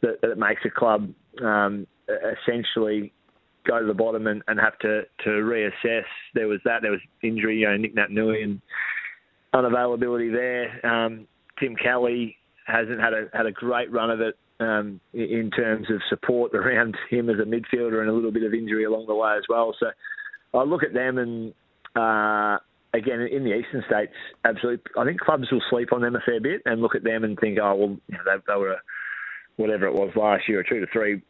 that, 0.00 0.20
that 0.22 0.38
makes 0.38 0.62
a 0.64 0.70
club 0.70 1.12
um, 1.42 1.86
essentially 2.08 3.12
go 3.66 3.80
to 3.80 3.86
the 3.86 3.94
bottom 3.94 4.26
and, 4.26 4.42
and 4.46 4.60
have 4.60 4.78
to, 4.80 5.02
to 5.24 5.30
reassess. 5.30 6.04
There 6.34 6.48
was 6.48 6.60
that. 6.64 6.82
There 6.82 6.90
was 6.90 7.00
injury, 7.22 7.58
you 7.58 7.68
know, 7.68 7.76
Nick 7.76 7.94
Naitanui 7.94 8.44
and 8.44 8.60
unavailability 9.54 10.32
there. 10.32 10.86
Um, 10.86 11.26
Tim 11.58 11.76
Kelly 11.76 12.36
hasn't 12.66 13.00
had 13.00 13.12
a 13.12 13.26
had 13.32 13.46
a 13.46 13.52
great 13.52 13.92
run 13.92 14.10
of 14.10 14.20
it 14.20 14.36
um, 14.60 15.00
in 15.12 15.50
terms 15.54 15.86
of 15.90 16.00
support 16.08 16.54
around 16.54 16.96
him 17.10 17.30
as 17.30 17.36
a 17.36 17.44
midfielder 17.44 18.00
and 18.00 18.08
a 18.08 18.12
little 18.12 18.32
bit 18.32 18.42
of 18.42 18.54
injury 18.54 18.84
along 18.84 19.06
the 19.06 19.14
way 19.14 19.34
as 19.36 19.44
well. 19.48 19.74
So 19.78 19.86
I 20.58 20.64
look 20.64 20.82
at 20.82 20.92
them 20.92 21.18
and 21.18 21.54
uh, 21.96 22.58
again 22.92 23.20
in 23.20 23.44
the 23.44 23.54
eastern 23.54 23.82
states, 23.86 24.12
absolutely. 24.44 24.84
I 24.98 25.04
think 25.04 25.20
clubs 25.20 25.50
will 25.50 25.62
sleep 25.70 25.92
on 25.92 26.02
them 26.02 26.16
a 26.16 26.20
fair 26.20 26.40
bit 26.40 26.62
and 26.64 26.80
look 26.80 26.94
at 26.94 27.04
them 27.04 27.24
and 27.24 27.38
think, 27.38 27.58
oh 27.62 27.74
well, 27.74 27.96
you 28.08 28.16
know, 28.16 28.24
they, 28.24 28.42
they 28.46 28.58
were 28.58 28.72
a, 28.72 28.80
whatever 29.56 29.86
it 29.86 29.94
was 29.94 30.10
last 30.16 30.48
year, 30.48 30.60
a 30.60 30.68
two 30.68 30.80
to 30.80 30.86
three 30.92 31.22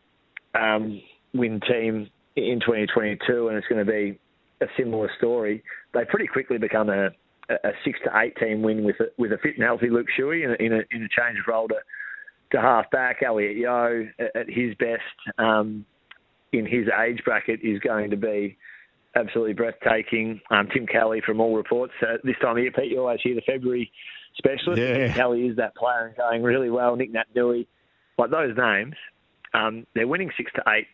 um, 0.54 1.00
win 1.32 1.60
team 1.60 2.08
in 2.36 2.60
2022, 2.60 3.48
and 3.48 3.56
it's 3.56 3.66
going 3.66 3.84
to 3.84 3.90
be 3.90 4.18
a 4.60 4.66
similar 4.76 5.10
story. 5.18 5.62
They 5.92 6.04
pretty 6.04 6.26
quickly 6.26 6.58
become 6.58 6.88
a, 6.88 7.08
a 7.48 7.70
six 7.84 7.98
to 8.04 8.10
eight 8.18 8.36
team 8.36 8.62
win 8.62 8.84
with 8.84 8.96
a, 9.00 9.06
with 9.18 9.32
a 9.32 9.38
fit 9.38 9.54
and 9.56 9.64
healthy 9.64 9.90
Luke 9.90 10.06
Shuey 10.18 10.44
in 10.44 10.50
a, 10.50 10.54
in 10.54 10.72
a, 10.72 10.82
in 10.90 11.02
a 11.02 11.08
change 11.08 11.38
of 11.38 11.46
role 11.46 11.68
to 11.68 11.76
to 12.52 12.60
half 12.60 12.90
back, 12.90 13.22
Elliot 13.22 13.56
Yeo 13.56 14.08
at, 14.18 14.36
at 14.36 14.48
his 14.48 14.74
best 14.76 15.02
um, 15.38 15.84
in 16.52 16.66
his 16.66 16.86
age 17.04 17.20
bracket 17.24 17.60
is 17.62 17.80
going 17.80 18.10
to 18.10 18.16
be 18.16 18.56
absolutely 19.16 19.54
breathtaking. 19.54 20.40
Um, 20.50 20.68
Tim 20.72 20.86
Kelly, 20.86 21.20
from 21.24 21.40
all 21.40 21.56
reports, 21.56 21.92
uh, 22.02 22.18
this 22.22 22.36
time 22.40 22.56
of 22.56 22.62
year, 22.62 22.72
Pete, 22.72 22.90
you 22.90 23.00
always 23.00 23.20
hear 23.22 23.34
the 23.34 23.42
February 23.42 23.90
specialist. 24.36 24.80
Yeah. 24.80 25.06
Tim 25.06 25.12
Kelly 25.14 25.46
is 25.46 25.56
that 25.56 25.74
player 25.74 26.06
and 26.06 26.16
going 26.16 26.42
really 26.42 26.70
well. 26.70 26.96
Nick 26.96 27.12
Naitanui, 27.12 27.66
like 28.18 28.30
those 28.30 28.56
names, 28.56 28.94
um, 29.54 29.86
they're 29.94 30.08
winning 30.08 30.30
six 30.36 30.50
to 30.56 30.62
eight 30.68 30.86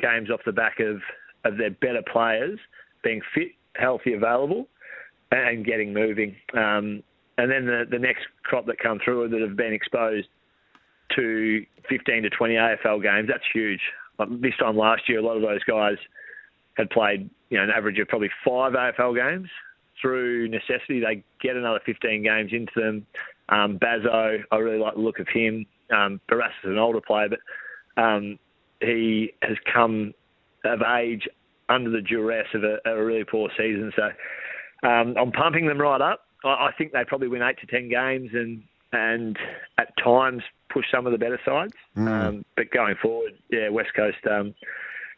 games 0.00 0.30
off 0.30 0.40
the 0.46 0.52
back 0.52 0.80
of, 0.80 1.00
of 1.44 1.58
their 1.58 1.70
better 1.70 2.02
players 2.10 2.58
being 3.02 3.20
fit, 3.34 3.48
healthy, 3.74 4.14
available, 4.14 4.66
and 5.30 5.64
getting 5.64 5.92
moving. 5.92 6.34
Um, 6.54 7.02
and 7.36 7.50
then 7.50 7.66
the, 7.66 7.84
the 7.90 7.98
next 7.98 8.26
crop 8.44 8.66
that 8.66 8.78
come 8.78 8.98
through 9.04 9.28
that 9.28 9.40
have 9.40 9.56
been 9.56 9.72
exposed 9.72 10.28
to 11.16 11.64
15 11.88 12.22
to 12.22 12.30
20 12.30 12.54
AFL 12.54 13.02
games, 13.02 13.28
that's 13.28 13.44
huge. 13.52 13.80
This 14.40 14.54
time 14.58 14.76
last 14.76 15.08
year, 15.08 15.18
a 15.18 15.22
lot 15.22 15.36
of 15.36 15.42
those 15.42 15.62
guys 15.64 15.96
had 16.74 16.88
played, 16.90 17.28
you 17.50 17.58
know, 17.58 17.64
an 17.64 17.70
average 17.70 17.98
of 17.98 18.08
probably 18.08 18.30
five 18.46 18.72
AFL 18.72 19.16
games. 19.16 19.48
Through 20.00 20.48
necessity, 20.48 21.00
they 21.00 21.24
get 21.40 21.56
another 21.56 21.80
15 21.86 22.22
games 22.22 22.50
into 22.52 22.72
them. 22.76 23.06
Um, 23.48 23.78
Bazo, 23.78 24.38
I 24.50 24.56
really 24.56 24.78
like 24.78 24.94
the 24.94 25.00
look 25.00 25.18
of 25.18 25.28
him. 25.32 25.66
Um, 25.94 26.20
Barrass 26.30 26.50
is 26.64 26.70
an 26.70 26.78
older 26.78 27.00
player, 27.00 27.28
but 27.28 27.38
um, 27.96 28.38
he 28.80 29.32
has 29.42 29.56
come 29.72 30.14
of 30.64 30.80
age 30.82 31.28
under 31.68 31.90
the 31.90 32.00
duress 32.00 32.48
of 32.54 32.64
a, 32.64 32.78
a 32.86 33.02
really 33.02 33.24
poor 33.24 33.48
season. 33.56 33.92
So 33.96 34.04
um, 34.86 35.14
I'm 35.18 35.32
pumping 35.32 35.66
them 35.66 35.80
right 35.80 36.00
up. 36.00 36.26
I, 36.44 36.48
I 36.48 36.70
think 36.76 36.92
they 36.92 37.04
probably 37.04 37.28
win 37.28 37.42
eight 37.42 37.58
to 37.60 37.66
ten 37.66 37.88
games 37.88 38.30
and 38.32 38.62
and 38.92 39.36
at 39.76 39.92
times 40.02 40.42
push 40.72 40.84
some 40.90 41.04
of 41.06 41.12
the 41.12 41.18
better 41.18 41.40
sides. 41.44 41.72
Um, 41.96 42.44
but 42.56 42.70
going 42.70 42.94
forward, 43.00 43.32
yeah, 43.50 43.68
West 43.68 43.90
Coast. 43.94 44.18
Um, 44.30 44.54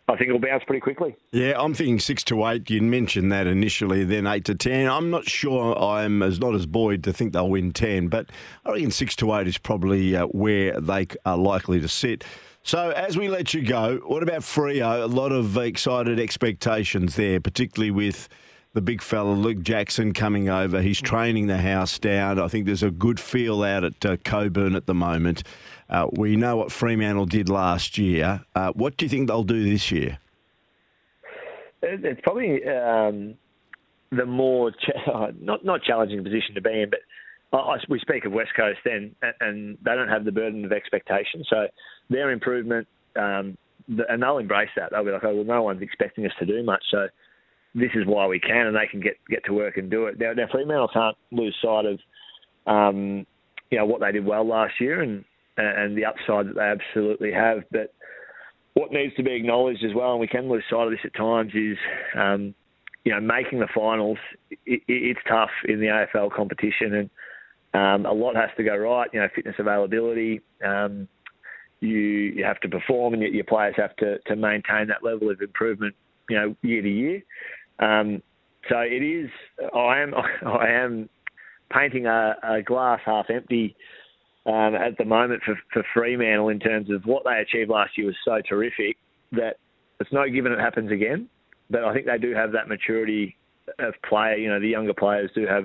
I 0.08 0.16
think 0.16 0.28
it'll 0.28 0.40
bounce 0.40 0.62
pretty 0.64 0.80
quickly. 0.80 1.16
Yeah, 1.32 1.54
I'm 1.56 1.74
thinking 1.74 1.98
six 1.98 2.22
to 2.24 2.46
eight. 2.46 2.70
You 2.70 2.80
mentioned 2.80 3.32
that 3.32 3.48
initially, 3.48 4.04
then 4.04 4.26
eight 4.26 4.44
to 4.44 4.54
ten. 4.54 4.88
I'm 4.88 5.10
not 5.10 5.28
sure 5.28 5.76
I'm 5.76 6.22
as 6.22 6.38
not 6.38 6.54
as 6.54 6.64
buoyed 6.64 7.02
to 7.04 7.12
think 7.12 7.32
they'll 7.32 7.50
win 7.50 7.72
ten, 7.72 8.06
but 8.06 8.30
I 8.64 8.70
reckon 8.70 8.92
six 8.92 9.16
to 9.16 9.34
eight 9.34 9.48
is 9.48 9.58
probably 9.58 10.14
uh, 10.14 10.26
where 10.26 10.80
they 10.80 11.08
are 11.24 11.36
likely 11.36 11.80
to 11.80 11.88
sit. 11.88 12.24
So 12.66 12.90
as 12.90 13.16
we 13.16 13.28
let 13.28 13.54
you 13.54 13.62
go, 13.62 13.98
what 13.98 14.24
about 14.24 14.40
Freo? 14.40 15.04
A 15.04 15.06
lot 15.06 15.30
of 15.30 15.56
excited 15.56 16.18
expectations 16.18 17.14
there, 17.14 17.38
particularly 17.38 17.92
with 17.92 18.28
the 18.72 18.80
big 18.80 19.02
fella 19.02 19.34
Luke 19.34 19.62
Jackson 19.62 20.12
coming 20.12 20.48
over. 20.48 20.82
He's 20.82 21.00
training 21.00 21.46
the 21.46 21.58
house 21.58 21.96
down. 22.00 22.40
I 22.40 22.48
think 22.48 22.66
there's 22.66 22.82
a 22.82 22.90
good 22.90 23.20
feel 23.20 23.62
out 23.62 23.84
at 23.84 24.04
uh, 24.04 24.16
Cockburn 24.24 24.74
at 24.74 24.86
the 24.86 24.94
moment. 24.94 25.44
Uh, 25.88 26.08
we 26.14 26.34
know 26.34 26.56
what 26.56 26.72
Fremantle 26.72 27.26
did 27.26 27.48
last 27.48 27.98
year. 27.98 28.42
Uh, 28.56 28.72
what 28.72 28.96
do 28.96 29.04
you 29.04 29.10
think 29.10 29.28
they'll 29.28 29.44
do 29.44 29.62
this 29.62 29.92
year? 29.92 30.18
It's 31.82 32.20
probably 32.24 32.66
um, 32.66 33.34
the 34.10 34.26
more 34.26 34.72
cha- 34.72 35.30
not 35.40 35.64
not 35.64 35.84
challenging 35.84 36.24
position 36.24 36.56
to 36.56 36.60
be 36.60 36.82
in, 36.82 36.90
but 36.90 36.98
I, 37.52 37.58
I- 37.74 37.78
we 37.88 38.00
speak 38.00 38.24
of 38.24 38.32
West 38.32 38.50
Coast 38.56 38.80
then, 38.84 39.14
a- 39.22 39.44
and 39.44 39.78
they 39.84 39.94
don't 39.94 40.08
have 40.08 40.24
the 40.24 40.32
burden 40.32 40.64
of 40.64 40.72
expectation. 40.72 41.44
So 41.48 41.68
their 42.10 42.30
improvement, 42.30 42.86
um, 43.16 43.56
and 43.88 44.22
they'll 44.22 44.38
embrace 44.38 44.70
that. 44.76 44.90
They'll 44.90 45.04
be 45.04 45.10
like, 45.10 45.24
"Oh, 45.24 45.34
well, 45.34 45.44
no 45.44 45.62
one's 45.62 45.82
expecting 45.82 46.26
us 46.26 46.32
to 46.38 46.46
do 46.46 46.62
much, 46.62 46.82
so 46.90 47.08
this 47.74 47.90
is 47.94 48.06
why 48.06 48.26
we 48.26 48.40
can," 48.40 48.66
and 48.66 48.76
they 48.76 48.86
can 48.86 49.00
get 49.00 49.16
get 49.28 49.44
to 49.44 49.52
work 49.52 49.76
and 49.76 49.90
do 49.90 50.06
it. 50.06 50.18
Now, 50.18 50.32
now 50.32 50.46
Fremantle 50.50 50.88
can't 50.92 51.16
lose 51.30 51.56
sight 51.62 51.86
of, 51.86 52.00
um, 52.66 53.26
you 53.70 53.78
know, 53.78 53.86
what 53.86 54.00
they 54.00 54.12
did 54.12 54.24
well 54.24 54.46
last 54.46 54.80
year 54.80 55.02
and 55.02 55.24
and 55.58 55.96
the 55.96 56.04
upside 56.04 56.48
that 56.48 56.54
they 56.54 56.60
absolutely 56.60 57.32
have, 57.32 57.64
but 57.70 57.94
what 58.76 58.92
needs 58.92 59.14
to 59.16 59.22
be 59.22 59.32
acknowledged 59.32 59.82
as 59.82 59.94
well, 59.94 60.12
and 60.12 60.20
we 60.20 60.26
can 60.26 60.50
lose 60.50 60.62
sight 60.68 60.84
of 60.84 60.90
this 60.90 61.00
at 61.02 61.14
times, 61.14 61.50
is 61.54 61.78
um, 62.14 62.54
you 63.04 63.12
know 63.12 63.20
making 63.20 63.58
the 63.58 63.68
finals. 63.74 64.18
It, 64.50 64.82
it's 64.86 65.20
tough 65.26 65.50
in 65.66 65.80
the 65.80 65.86
AFL 65.86 66.30
competition, 66.30 66.94
and 66.94 67.10
um, 67.72 68.04
a 68.04 68.12
lot 68.12 68.36
has 68.36 68.50
to 68.58 68.64
go 68.64 68.76
right. 68.76 69.08
You 69.14 69.20
know, 69.20 69.28
fitness 69.34 69.54
availability. 69.58 70.42
Um, 70.62 71.08
you 71.80 71.98
you 71.98 72.44
have 72.44 72.60
to 72.60 72.68
perform, 72.68 73.14
and 73.14 73.22
your, 73.22 73.32
your 73.32 73.44
players 73.44 73.74
have 73.76 73.96
to 73.96 74.18
to 74.26 74.36
maintain 74.36 74.88
that 74.88 75.02
level 75.02 75.30
of 75.30 75.40
improvement. 75.40 75.94
You 76.28 76.36
know, 76.36 76.56
year 76.62 76.82
to 76.82 76.88
year. 76.88 77.22
Um, 77.78 78.22
so 78.68 78.78
it 78.78 79.02
is. 79.02 79.30
I 79.74 80.00
am. 80.00 80.14
I 80.46 80.68
am 80.68 81.08
painting 81.72 82.06
a, 82.06 82.36
a 82.42 82.62
glass 82.62 83.00
half 83.04 83.26
empty 83.28 83.76
um, 84.46 84.74
at 84.74 84.96
the 84.98 85.04
moment 85.04 85.42
for, 85.44 85.58
for 85.72 85.84
Fremantle 85.92 86.48
in 86.48 86.60
terms 86.60 86.90
of 86.90 87.04
what 87.04 87.24
they 87.24 87.40
achieved 87.40 87.70
last 87.70 87.98
year 87.98 88.06
was 88.06 88.16
so 88.24 88.40
terrific 88.48 88.96
that 89.32 89.56
it's 90.00 90.12
no 90.12 90.28
given 90.28 90.52
it 90.52 90.60
happens 90.60 90.92
again. 90.92 91.28
But 91.68 91.84
I 91.84 91.92
think 91.92 92.06
they 92.06 92.18
do 92.18 92.32
have 92.34 92.52
that 92.52 92.68
maturity 92.68 93.36
of 93.80 93.94
player. 94.08 94.36
You 94.36 94.48
know, 94.48 94.60
the 94.60 94.68
younger 94.68 94.94
players 94.94 95.30
do 95.34 95.46
have 95.46 95.64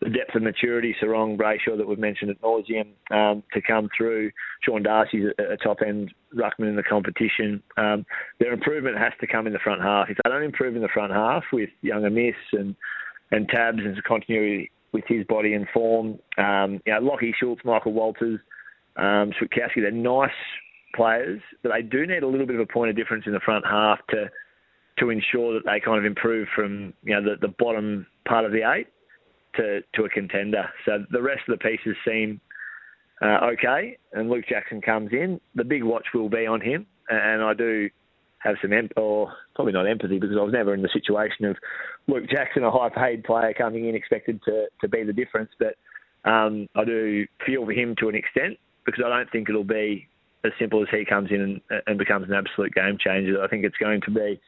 the 0.00 0.10
depth 0.10 0.34
of 0.34 0.42
maturity. 0.42 0.94
Serong, 1.02 1.36
Brayshaw 1.36 1.76
that 1.76 1.86
we've 1.86 1.98
mentioned 1.98 2.30
at 2.30 2.40
nauseum 2.40 2.88
um, 3.10 3.42
to 3.52 3.60
come 3.60 3.88
through. 3.96 4.30
Sean 4.62 4.82
Darcy's 4.82 5.26
a, 5.38 5.54
a 5.54 5.56
top 5.56 5.78
end 5.86 6.12
ruckman 6.34 6.68
in 6.68 6.76
the 6.76 6.82
competition. 6.82 7.62
Um, 7.76 8.06
their 8.38 8.52
improvement 8.52 8.98
has 8.98 9.12
to 9.20 9.26
come 9.26 9.46
in 9.46 9.52
the 9.52 9.58
front 9.58 9.82
half. 9.82 10.08
If 10.08 10.18
they 10.22 10.30
don't 10.30 10.42
improve 10.42 10.76
in 10.76 10.82
the 10.82 10.88
front 10.88 11.12
half 11.12 11.44
with 11.52 11.70
younger 11.82 12.10
miss 12.10 12.36
and 12.52 12.74
and 13.30 13.48
tabs 13.48 13.80
and 13.84 14.02
continuity 14.04 14.70
with 14.92 15.04
his 15.06 15.24
body 15.26 15.52
and 15.52 15.66
form. 15.72 16.18
Um, 16.38 16.80
you 16.86 16.92
know, 16.94 17.00
Lachie 17.00 17.32
Schultz, 17.38 17.60
Michael 17.62 17.92
Walters, 17.92 18.40
um, 18.96 19.32
they're 19.76 19.90
nice 19.90 20.30
players, 20.94 21.40
but 21.62 21.72
they 21.72 21.82
do 21.82 22.06
need 22.06 22.22
a 22.22 22.26
little 22.26 22.46
bit 22.46 22.56
of 22.56 22.62
a 22.62 22.72
point 22.72 22.90
of 22.90 22.96
difference 22.96 23.24
in 23.26 23.32
the 23.32 23.40
front 23.40 23.64
half 23.66 23.98
to 24.10 24.30
to 24.98 25.10
ensure 25.10 25.54
that 25.54 25.64
they 25.64 25.78
kind 25.78 25.98
of 25.98 26.04
improve 26.04 26.48
from 26.56 26.92
you 27.04 27.14
know 27.14 27.22
the, 27.22 27.36
the 27.40 27.54
bottom 27.58 28.06
part 28.26 28.44
of 28.44 28.50
the 28.50 28.68
eight 28.68 28.88
to 29.56 29.80
to 29.94 30.04
a 30.04 30.08
contender. 30.08 30.68
So 30.84 31.04
the 31.10 31.22
rest 31.22 31.42
of 31.48 31.58
the 31.58 31.62
pieces 31.62 31.96
seem 32.06 32.40
uh, 33.20 33.50
okay, 33.52 33.98
and 34.12 34.30
Luke 34.30 34.44
Jackson 34.48 34.80
comes 34.80 35.10
in. 35.12 35.40
The 35.54 35.64
big 35.64 35.82
watch 35.82 36.06
will 36.14 36.28
be 36.28 36.46
on 36.46 36.60
him, 36.60 36.86
and 37.08 37.42
I 37.42 37.54
do 37.54 37.90
have 38.38 38.56
some 38.62 38.72
em- 38.72 38.90
or 38.96 39.32
probably 39.56 39.72
not 39.72 39.88
empathy 39.88 40.20
because 40.20 40.36
I 40.38 40.42
was 40.42 40.52
never 40.52 40.72
in 40.72 40.82
the 40.82 40.88
situation 40.92 41.44
of 41.46 41.56
Luke 42.06 42.30
Jackson, 42.30 42.62
a 42.62 42.70
high-paid 42.70 43.24
player 43.24 43.52
coming 43.52 43.88
in 43.88 43.94
expected 43.94 44.40
to 44.44 44.66
to 44.80 44.88
be 44.88 45.02
the 45.02 45.12
difference, 45.12 45.50
but 45.58 45.74
um, 46.28 46.68
I 46.76 46.84
do 46.84 47.26
feel 47.44 47.64
for 47.64 47.72
him 47.72 47.96
to 47.98 48.08
an 48.08 48.14
extent 48.14 48.58
because 48.84 49.02
I 49.04 49.08
don't 49.08 49.30
think 49.30 49.48
it'll 49.48 49.64
be 49.64 50.08
as 50.44 50.52
simple 50.58 50.82
as 50.82 50.88
he 50.90 51.04
comes 51.04 51.30
in 51.30 51.40
and, 51.40 51.82
and 51.86 51.98
becomes 51.98 52.28
an 52.28 52.34
absolute 52.34 52.72
game 52.72 52.96
changer. 52.98 53.42
I 53.42 53.48
think 53.48 53.64
it's 53.64 53.76
going 53.76 54.00
to 54.02 54.10
be 54.10 54.40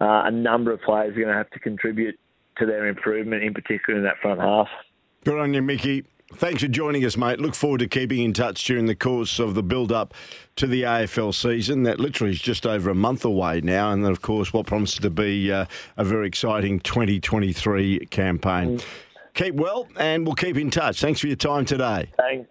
uh, 0.00 0.22
a 0.24 0.30
number 0.30 0.72
of 0.72 0.80
players 0.82 1.12
are 1.12 1.20
going 1.20 1.28
to 1.28 1.34
have 1.34 1.50
to 1.50 1.58
contribute 1.60 2.18
to 2.58 2.66
their 2.66 2.86
improvement, 2.86 3.42
in 3.42 3.54
particular 3.54 3.98
in 3.98 4.04
that 4.04 4.18
front 4.18 4.40
half. 4.40 4.68
Good 5.24 5.38
on 5.38 5.54
you, 5.54 5.62
Mickey. 5.62 6.04
Thanks 6.34 6.62
for 6.62 6.68
joining 6.68 7.04
us, 7.04 7.16
mate. 7.16 7.40
Look 7.40 7.56
forward 7.56 7.78
to 7.78 7.88
keeping 7.88 8.20
in 8.20 8.32
touch 8.32 8.64
during 8.64 8.86
the 8.86 8.94
course 8.94 9.40
of 9.40 9.54
the 9.54 9.64
build 9.64 9.90
up 9.90 10.14
to 10.56 10.68
the 10.68 10.82
AFL 10.82 11.34
season. 11.34 11.82
That 11.82 11.98
literally 11.98 12.32
is 12.32 12.40
just 12.40 12.66
over 12.66 12.88
a 12.90 12.94
month 12.94 13.24
away 13.24 13.60
now. 13.62 13.90
And 13.90 14.04
then, 14.04 14.12
of 14.12 14.22
course, 14.22 14.52
what 14.52 14.66
promises 14.66 15.00
to 15.00 15.10
be 15.10 15.50
uh, 15.50 15.66
a 15.96 16.04
very 16.04 16.28
exciting 16.28 16.78
2023 16.80 18.06
campaign. 18.06 18.80
Keep 19.34 19.56
well, 19.56 19.88
and 19.96 20.24
we'll 20.24 20.36
keep 20.36 20.56
in 20.56 20.70
touch. 20.70 21.00
Thanks 21.00 21.20
for 21.20 21.26
your 21.26 21.36
time 21.36 21.64
today. 21.64 22.12
Thanks. 22.16 22.48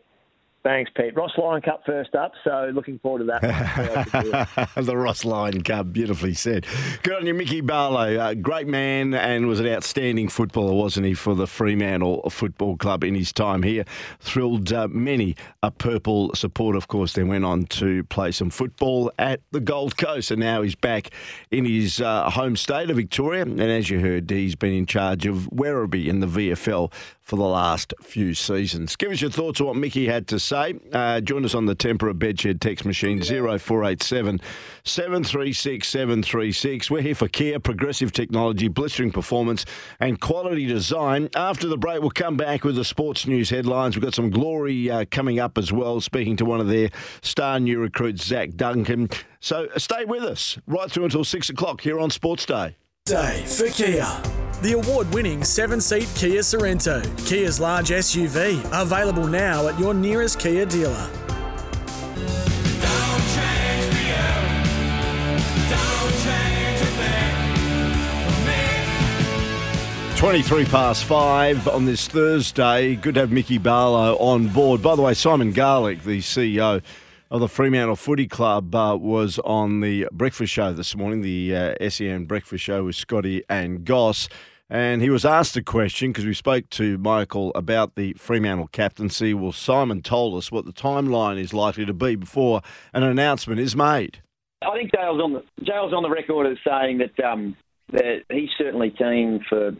Thanks, 0.70 0.92
Pete. 0.96 1.16
Ross 1.16 1.32
Lyon 1.36 1.64
Cup 1.64 1.82
first 1.84 2.14
up, 2.14 2.32
so 2.44 2.70
looking 2.76 3.00
forward 3.00 3.26
to 3.26 3.26
that. 3.26 4.70
the 4.76 4.96
Ross 4.96 5.26
Lyon 5.26 5.64
Cup, 5.64 5.92
beautifully 5.92 6.36
said. 6.36 6.68
Good 7.02 7.16
on 7.16 7.26
you, 7.26 7.34
Mickey 7.34 7.62
Barlow. 7.62 8.16
Uh, 8.16 8.36
great 8.36 8.68
man 8.68 9.16
and 9.16 9.48
was 9.48 9.60
an 9.60 9.66
outstanding 9.66 10.28
footballer, 10.28 10.76
wasn't 10.76 11.08
he, 11.08 11.16
for 11.16 11.34
the 11.34 11.48
Fremantle 11.48 12.30
Football 12.30 12.78
Club 12.78 13.04
in 13.04 13.16
his 13.16 13.34
time 13.34 13.64
here. 13.64 13.84
Thrilled 14.20 14.72
uh, 14.72 14.88
many 14.90 15.36
a 15.64 15.72
purple 15.72 16.36
supporter, 16.36 16.78
of 16.78 16.88
course, 16.88 17.14
then 17.14 17.28
went 17.30 17.46
on 17.46 17.64
to 17.64 18.04
play 18.04 18.32
some 18.32 18.52
football 18.52 19.12
at 19.18 19.42
the 19.50 19.62
Gold 19.62 19.98
Coast, 19.98 20.30
and 20.30 20.40
now 20.40 20.62
he's 20.62 20.76
back 20.76 21.10
in 21.50 21.66
his 21.66 22.00
uh, 22.00 22.30
home 22.30 22.56
state 22.56 22.92
of 22.92 22.98
Victoria. 22.98 23.42
And 23.42 23.60
as 23.60 23.90
you 23.90 24.02
heard, 24.02 24.30
he's 24.30 24.56
been 24.56 24.74
in 24.74 24.86
charge 24.86 25.26
of 25.26 25.50
Werribee 25.52 26.06
in 26.06 26.20
the 26.20 26.28
VFL 26.28 26.94
for 27.30 27.36
the 27.36 27.44
last 27.44 27.94
few 28.02 28.34
seasons. 28.34 28.96
Give 28.96 29.12
us 29.12 29.22
your 29.22 29.30
thoughts 29.30 29.62
on 29.62 29.68
what 29.68 29.76
Mickey 29.76 30.08
had 30.08 30.28
to 30.30 30.40
say. 30.40 30.74
Uh, 30.92 31.22
join 31.22 31.46
us 31.46 31.54
on 31.54 31.68
the 31.68 31.76
Tempur 31.76 32.12
Bedshed 32.12 32.60
text 32.60 32.86
machine 32.86 33.22
0487 33.22 34.42
736 34.84 35.88
736. 35.88 36.90
We're 36.90 37.04
here 37.04 37.14
for 37.14 37.28
Kia, 37.28 37.60
progressive 37.60 38.12
technology, 38.12 38.68
blistering 38.68 39.12
performance, 39.12 39.64
and 40.00 40.20
quality 40.20 40.66
design. 40.66 41.30
After 41.36 41.68
the 41.68 41.78
break, 41.78 42.02
we'll 42.02 42.10
come 42.10 42.36
back 42.36 42.64
with 42.64 42.76
the 42.76 42.84
sports 42.84 43.28
news 43.28 43.52
headlines. 43.52 43.96
We've 43.96 44.04
got 44.04 44.16
some 44.16 44.32
glory 44.32 44.90
uh, 44.90 45.06
coming 45.12 45.40
up 45.40 45.60
as 45.60 45.72
well, 45.72 46.02
speaking 46.02 46.36
to 46.38 46.46
one 46.46 46.60
of 46.60 46.68
their 46.68 46.90
star 47.22 47.60
new 47.60 47.80
recruits, 47.80 48.26
Zach 48.26 48.56
Duncan. 48.56 49.08
So 49.40 49.68
uh, 49.76 49.78
stay 49.78 50.04
with 50.04 50.24
us 50.24 50.58
right 50.66 50.90
through 50.90 51.06
until 51.06 51.24
six 51.24 51.52
o'clock 51.52 51.82
here 51.82 52.00
on 52.00 52.10
Sports 52.10 52.48
Day. 52.48 52.76
Day 53.06 53.44
for 53.46 53.70
Kia 53.70 54.49
the 54.62 54.74
award 54.74 55.12
winning 55.14 55.44
seven 55.44 55.80
seat 55.80 56.10
Kia 56.16 56.42
Sorento, 56.42 57.02
Kia's 57.26 57.60
large 57.60 57.90
SUV, 57.90 58.60
available 58.82 59.28
now 59.28 59.68
at 59.68 59.80
your 59.80 59.94
nearest 59.94 60.40
Kia 60.40 60.66
dealer. 60.66 61.10
Twenty-three 70.18 70.66
past 70.66 71.06
five 71.06 71.66
on 71.70 71.86
this 71.86 72.06
Thursday. 72.10 72.96
Good 72.98 73.14
to 73.14 73.22
have 73.22 73.32
Mickey 73.32 73.58
Barlow 73.58 74.18
on 74.18 74.50
board. 74.50 74.82
By 74.82 74.98
the 74.98 75.02
way, 75.02 75.14
Simon 75.14 75.54
Garlick, 75.54 76.04
the 76.04 76.20
CEO 76.20 76.82
of 77.32 77.40
the 77.40 77.48
Fremantle 77.48 77.96
Footy 77.96 78.28
Club, 78.28 78.74
uh, 78.74 78.98
was 79.00 79.40
on 79.40 79.82
the 79.82 80.08
breakfast 80.12 80.52
show 80.52 80.74
this 80.74 80.96
morning, 80.96 81.22
the 81.22 81.56
uh, 81.56 81.90
SEN 81.90 82.26
breakfast 82.26 82.64
show 82.64 82.86
with 82.86 82.96
Scotty 82.96 83.44
and 83.50 83.86
Goss. 83.86 84.30
And 84.70 85.02
he 85.02 85.10
was 85.10 85.26
asked 85.26 85.58
a 85.58 85.64
question 85.64 86.12
because 86.12 86.26
we 86.26 86.34
spoke 86.34 86.70
to 86.72 86.98
Michael 87.00 87.52
about 87.56 87.96
the 87.96 88.14
Fremantle 88.14 88.68
captaincy. 88.68 89.34
Well, 89.34 89.52
Simon 89.52 90.02
told 90.02 90.38
us 90.38 90.52
what 90.52 90.66
the 90.66 90.74
timeline 90.74 91.40
is 91.40 91.54
likely 91.54 91.86
to 91.86 91.94
be 91.94 92.16
before 92.16 92.62
an 92.94 93.04
announcement 93.04 93.60
is 93.60 93.76
made. 93.76 94.22
I 94.62 94.76
think 94.76 94.92
Dale's 94.92 95.22
on 95.22 95.34
the 95.34 95.44
Dale's 95.64 95.94
on 95.94 96.04
the 96.04 96.10
record 96.10 96.46
as 96.46 96.58
saying 96.68 97.00
that 97.00 97.24
um, 97.24 97.56
that 97.94 98.24
he's 98.30 98.50
certainly 98.58 98.92
keen 98.92 99.44
for 99.48 99.72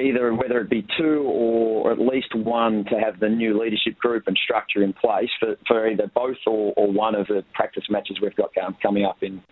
either 0.00 0.32
whether 0.34 0.58
it 0.60 0.70
be 0.70 0.86
two 0.98 1.22
or 1.26 1.92
at 1.92 1.98
least 1.98 2.34
one 2.34 2.84
to 2.86 2.98
have 2.98 3.20
the 3.20 3.28
new 3.28 3.60
leadership 3.60 3.98
group 3.98 4.24
and 4.26 4.38
structure 4.42 4.82
in 4.82 4.92
place 4.92 5.28
for, 5.38 5.56
for 5.66 5.88
either 5.88 6.10
both 6.14 6.36
or, 6.46 6.72
or 6.76 6.90
one 6.90 7.14
of 7.14 7.26
the 7.26 7.44
practice 7.52 7.84
matches 7.90 8.18
we've 8.22 8.36
got 8.36 8.50
coming 8.82 9.04
up 9.04 9.22
in 9.22 9.42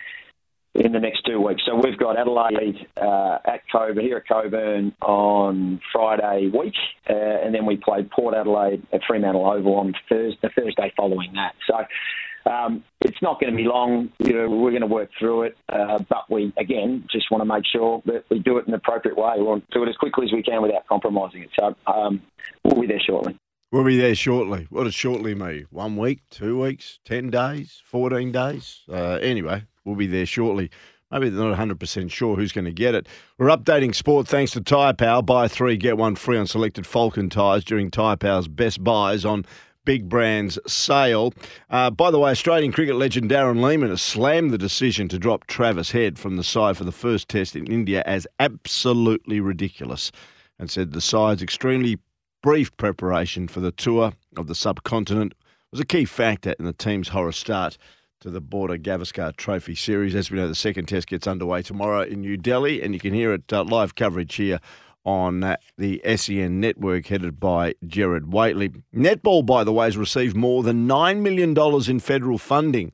in 0.74 0.92
the 0.92 1.00
next 1.00 1.22
two 1.26 1.40
weeks. 1.40 1.62
So 1.66 1.74
we've 1.74 1.98
got 1.98 2.18
Adelaide 2.18 2.86
uh, 2.96 3.38
at 3.44 3.62
Cockburn 3.70 4.04
here 4.04 4.18
at 4.18 4.28
Cockburn 4.28 4.94
on 5.02 5.80
Friday 5.92 6.50
week, 6.56 6.74
uh, 7.08 7.12
and 7.12 7.54
then 7.54 7.66
we 7.66 7.76
play 7.76 8.02
Port 8.04 8.34
Adelaide 8.34 8.86
at 8.92 9.00
Fremantle 9.06 9.46
Oval 9.50 9.74
on 9.76 9.94
Thursday, 10.08 10.38
the 10.42 10.50
Thursday 10.50 10.92
following 10.96 11.32
that. 11.34 11.54
So 11.66 12.50
um, 12.50 12.84
it's 13.00 13.20
not 13.20 13.40
going 13.40 13.52
to 13.52 13.56
be 13.56 13.64
long. 13.64 14.10
You 14.18 14.32
know, 14.32 14.48
we're 14.48 14.70
going 14.70 14.80
to 14.82 14.86
work 14.86 15.10
through 15.18 15.42
it, 15.42 15.56
uh, 15.68 15.98
but 16.08 16.30
we 16.30 16.52
again 16.56 17.04
just 17.10 17.30
want 17.30 17.42
to 17.42 17.46
make 17.46 17.64
sure 17.70 18.02
that 18.06 18.24
we 18.30 18.38
do 18.38 18.58
it 18.58 18.66
in 18.66 18.70
the 18.70 18.78
appropriate 18.78 19.16
way. 19.16 19.34
We 19.36 19.42
want 19.42 19.68
to 19.70 19.78
do 19.78 19.82
it 19.84 19.88
as 19.88 19.96
quickly 19.96 20.26
as 20.26 20.32
we 20.32 20.42
can 20.42 20.62
without 20.62 20.86
compromising 20.86 21.42
it. 21.42 21.50
So 21.58 21.74
um, 21.86 22.22
we'll 22.64 22.80
be 22.80 22.86
there 22.86 23.00
shortly. 23.04 23.36
We'll 23.72 23.84
be 23.84 23.98
there 23.98 24.16
shortly. 24.16 24.66
What 24.70 24.84
does 24.84 24.94
shortly 24.94 25.34
mean? 25.34 25.66
One 25.70 25.96
week, 25.96 26.22
two 26.30 26.60
weeks, 26.60 26.98
ten 27.04 27.30
days, 27.30 27.80
fourteen 27.84 28.32
days? 28.32 28.80
Uh, 28.90 29.18
anyway, 29.22 29.64
we'll 29.84 29.96
be 29.96 30.06
there 30.06 30.26
shortly. 30.26 30.70
Maybe 31.10 31.28
they're 31.28 31.44
not 31.44 31.58
100% 31.58 32.10
sure 32.10 32.36
who's 32.36 32.52
going 32.52 32.66
to 32.66 32.72
get 32.72 32.94
it. 32.94 33.08
We're 33.36 33.48
updating 33.48 33.94
sport 33.94 34.28
thanks 34.28 34.52
to 34.52 34.60
Tyre 34.60 34.94
Power. 34.94 35.22
Buy 35.22 35.48
three, 35.48 35.76
get 35.76 35.96
one 35.96 36.14
free 36.14 36.38
on 36.38 36.46
selected 36.46 36.84
Falken 36.84 37.30
tyres 37.30 37.64
during 37.64 37.90
Tyre 37.90 38.16
Power's 38.16 38.46
best 38.46 38.84
buys 38.84 39.24
on 39.24 39.44
big 39.84 40.08
brands 40.08 40.58
sale. 40.68 41.32
Uh, 41.68 41.90
by 41.90 42.12
the 42.12 42.18
way, 42.18 42.30
Australian 42.30 42.70
cricket 42.70 42.94
legend 42.94 43.28
Darren 43.28 43.60
Lehmann 43.60 43.90
has 43.90 44.02
slammed 44.02 44.52
the 44.52 44.58
decision 44.58 45.08
to 45.08 45.18
drop 45.18 45.46
Travis 45.46 45.90
Head 45.90 46.16
from 46.16 46.36
the 46.36 46.44
side 46.44 46.76
for 46.76 46.84
the 46.84 46.92
first 46.92 47.28
test 47.28 47.56
in 47.56 47.66
India 47.66 48.04
as 48.06 48.26
absolutely 48.38 49.40
ridiculous 49.40 50.12
and 50.60 50.70
said 50.70 50.92
the 50.92 51.00
side's 51.00 51.42
extremely 51.42 51.98
brief 52.42 52.74
preparation 52.76 53.48
for 53.48 53.60
the 53.60 53.72
tour 53.72 54.12
of 54.36 54.46
the 54.46 54.54
subcontinent 54.54 55.34
was 55.72 55.80
a 55.80 55.84
key 55.84 56.04
factor 56.04 56.54
in 56.58 56.64
the 56.64 56.72
team's 56.72 57.08
horror 57.08 57.32
start 57.32 57.76
to 58.20 58.28
the 58.28 58.40
Border 58.40 58.76
Gavaskar 58.76 59.34
Trophy 59.36 59.74
Series. 59.74 60.14
As 60.14 60.30
we 60.30 60.36
know, 60.36 60.46
the 60.46 60.54
second 60.54 60.86
test 60.86 61.06
gets 61.06 61.26
underway 61.26 61.62
tomorrow 61.62 62.02
in 62.02 62.20
New 62.20 62.36
Delhi, 62.36 62.82
and 62.82 62.92
you 62.92 63.00
can 63.00 63.14
hear 63.14 63.32
it 63.32 63.50
uh, 63.50 63.64
live 63.64 63.94
coverage 63.94 64.34
here 64.34 64.60
on 65.04 65.56
the 65.78 66.02
SEN 66.16 66.60
network 66.60 67.06
headed 67.06 67.40
by 67.40 67.74
Gerard 67.86 68.30
Whateley. 68.30 68.72
Netball, 68.94 69.46
by 69.46 69.64
the 69.64 69.72
way, 69.72 69.86
has 69.86 69.96
received 69.96 70.36
more 70.36 70.62
than 70.62 70.86
$9 70.86 71.22
million 71.22 71.56
in 71.88 71.98
federal 71.98 72.36
funding 72.36 72.92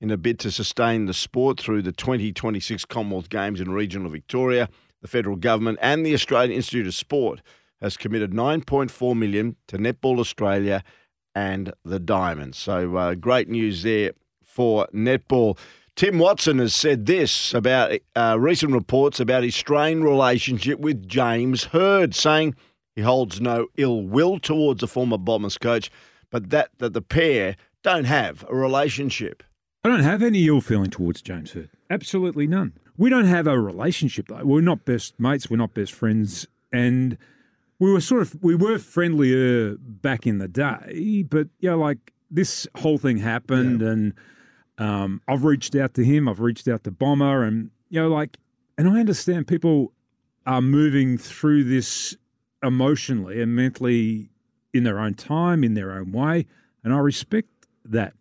in 0.00 0.10
a 0.10 0.16
bid 0.16 0.38
to 0.38 0.50
sustain 0.50 1.04
the 1.04 1.12
sport 1.12 1.60
through 1.60 1.82
the 1.82 1.92
2026 1.92 2.86
Commonwealth 2.86 3.28
Games 3.28 3.60
in 3.60 3.72
regional 3.72 4.10
Victoria. 4.10 4.70
The 5.02 5.08
federal 5.08 5.36
government 5.36 5.80
and 5.82 6.06
the 6.06 6.14
Australian 6.14 6.52
Institute 6.52 6.86
of 6.86 6.94
Sport 6.94 7.42
has 7.82 7.98
committed 7.98 8.30
9.4 8.30 9.14
million 9.18 9.56
to 9.66 9.76
Netball 9.76 10.18
Australia 10.18 10.82
and 11.34 11.74
the 11.84 11.98
Diamonds. 11.98 12.56
So 12.56 12.96
uh, 12.96 13.14
great 13.14 13.48
news 13.50 13.82
there 13.82 14.12
for 14.52 14.86
netball. 14.94 15.58
Tim 15.96 16.18
Watson 16.18 16.58
has 16.58 16.74
said 16.74 17.06
this 17.06 17.52
about 17.54 17.92
uh, 18.14 18.36
recent 18.38 18.72
reports 18.72 19.20
about 19.20 19.42
his 19.42 19.54
strained 19.54 20.04
relationship 20.04 20.78
with 20.78 21.06
James 21.06 21.64
Hird, 21.64 22.14
saying 22.14 22.54
he 22.94 23.02
holds 23.02 23.40
no 23.40 23.66
ill 23.76 24.02
will 24.02 24.38
towards 24.38 24.80
the 24.80 24.88
former 24.88 25.18
Bombers 25.18 25.58
coach, 25.58 25.90
but 26.30 26.50
that, 26.50 26.70
that 26.78 26.92
the 26.92 27.02
pair 27.02 27.56
don't 27.82 28.04
have 28.04 28.44
a 28.48 28.54
relationship. 28.54 29.42
I 29.84 29.88
don't 29.88 30.00
have 30.00 30.22
any 30.22 30.46
ill 30.46 30.60
feeling 30.60 30.90
towards 30.90 31.22
James 31.22 31.52
Hird. 31.52 31.70
Absolutely 31.90 32.46
none. 32.46 32.74
We 32.96 33.10
don't 33.10 33.24
have 33.24 33.46
a 33.46 33.58
relationship 33.58 34.28
though. 34.28 34.44
We're 34.44 34.60
not 34.60 34.84
best 34.84 35.18
mates. 35.18 35.50
We're 35.50 35.56
not 35.56 35.74
best 35.74 35.92
friends, 35.92 36.46
and 36.72 37.18
we 37.78 37.92
were 37.92 38.00
sort 38.00 38.22
of 38.22 38.42
we 38.42 38.54
were 38.54 38.78
friendlier 38.78 39.76
back 39.78 40.26
in 40.26 40.38
the 40.38 40.48
day. 40.48 41.24
But 41.28 41.48
yeah, 41.58 41.70
you 41.72 41.76
know, 41.76 41.78
like 41.78 42.12
this 42.30 42.66
whole 42.76 42.98
thing 42.98 43.18
happened, 43.18 43.80
yeah. 43.80 43.88
and 43.88 44.14
um, 44.82 45.20
I've 45.28 45.44
reached 45.44 45.76
out 45.76 45.94
to 45.94 46.04
him. 46.04 46.28
I've 46.28 46.40
reached 46.40 46.66
out 46.66 46.82
to 46.84 46.90
Bomber, 46.90 47.44
and 47.44 47.70
you 47.88 48.00
know, 48.00 48.08
like, 48.08 48.36
and 48.76 48.88
I 48.88 48.98
understand 48.98 49.46
people 49.46 49.92
are 50.44 50.60
moving 50.60 51.18
through 51.18 51.64
this 51.64 52.16
emotionally 52.64 53.40
and 53.40 53.54
mentally 53.54 54.30
in 54.74 54.82
their 54.82 54.98
own 54.98 55.14
time, 55.14 55.62
in 55.62 55.74
their 55.74 55.92
own 55.92 56.10
way, 56.10 56.46
and 56.82 56.92
I 56.92 56.98
respect 56.98 57.48
that. 57.84 58.14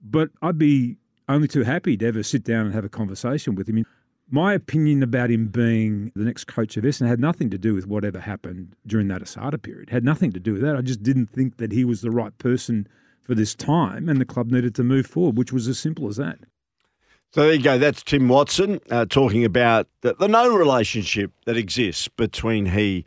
But 0.00 0.30
I'd 0.40 0.58
be 0.58 0.98
only 1.28 1.48
too 1.48 1.64
happy 1.64 1.96
to 1.96 2.06
ever 2.06 2.22
sit 2.22 2.44
down 2.44 2.66
and 2.66 2.74
have 2.74 2.84
a 2.84 2.88
conversation 2.88 3.56
with 3.56 3.68
him. 3.68 3.84
My 4.30 4.54
opinion 4.54 5.02
about 5.02 5.30
him 5.30 5.48
being 5.48 6.12
the 6.14 6.24
next 6.24 6.44
coach 6.44 6.76
of 6.76 6.84
Essendon 6.84 7.08
had 7.08 7.20
nothing 7.20 7.50
to 7.50 7.58
do 7.58 7.74
with 7.74 7.86
whatever 7.86 8.20
happened 8.20 8.76
during 8.86 9.08
that 9.08 9.22
ASADA 9.22 9.60
period. 9.62 9.88
It 9.88 9.92
had 9.92 10.04
nothing 10.04 10.32
to 10.32 10.40
do 10.40 10.52
with 10.52 10.62
that. 10.62 10.76
I 10.76 10.80
just 10.80 11.02
didn't 11.02 11.30
think 11.30 11.56
that 11.56 11.72
he 11.72 11.84
was 11.84 12.02
the 12.02 12.10
right 12.10 12.36
person 12.38 12.86
for 13.24 13.34
this 13.34 13.54
time, 13.54 14.08
and 14.08 14.20
the 14.20 14.24
club 14.24 14.50
needed 14.50 14.74
to 14.76 14.84
move 14.84 15.06
forward, 15.06 15.36
which 15.36 15.52
was 15.52 15.66
as 15.66 15.78
simple 15.78 16.08
as 16.08 16.16
that. 16.16 16.38
So 17.32 17.42
there 17.42 17.54
you 17.54 17.62
go. 17.62 17.78
That's 17.78 18.02
Tim 18.04 18.28
Watson 18.28 18.80
uh, 18.90 19.06
talking 19.06 19.44
about 19.44 19.88
the, 20.02 20.14
the, 20.14 20.28
no 20.28 20.54
relationship 20.54 21.32
that 21.46 21.56
exists 21.56 22.06
between 22.06 22.66
he 22.66 23.04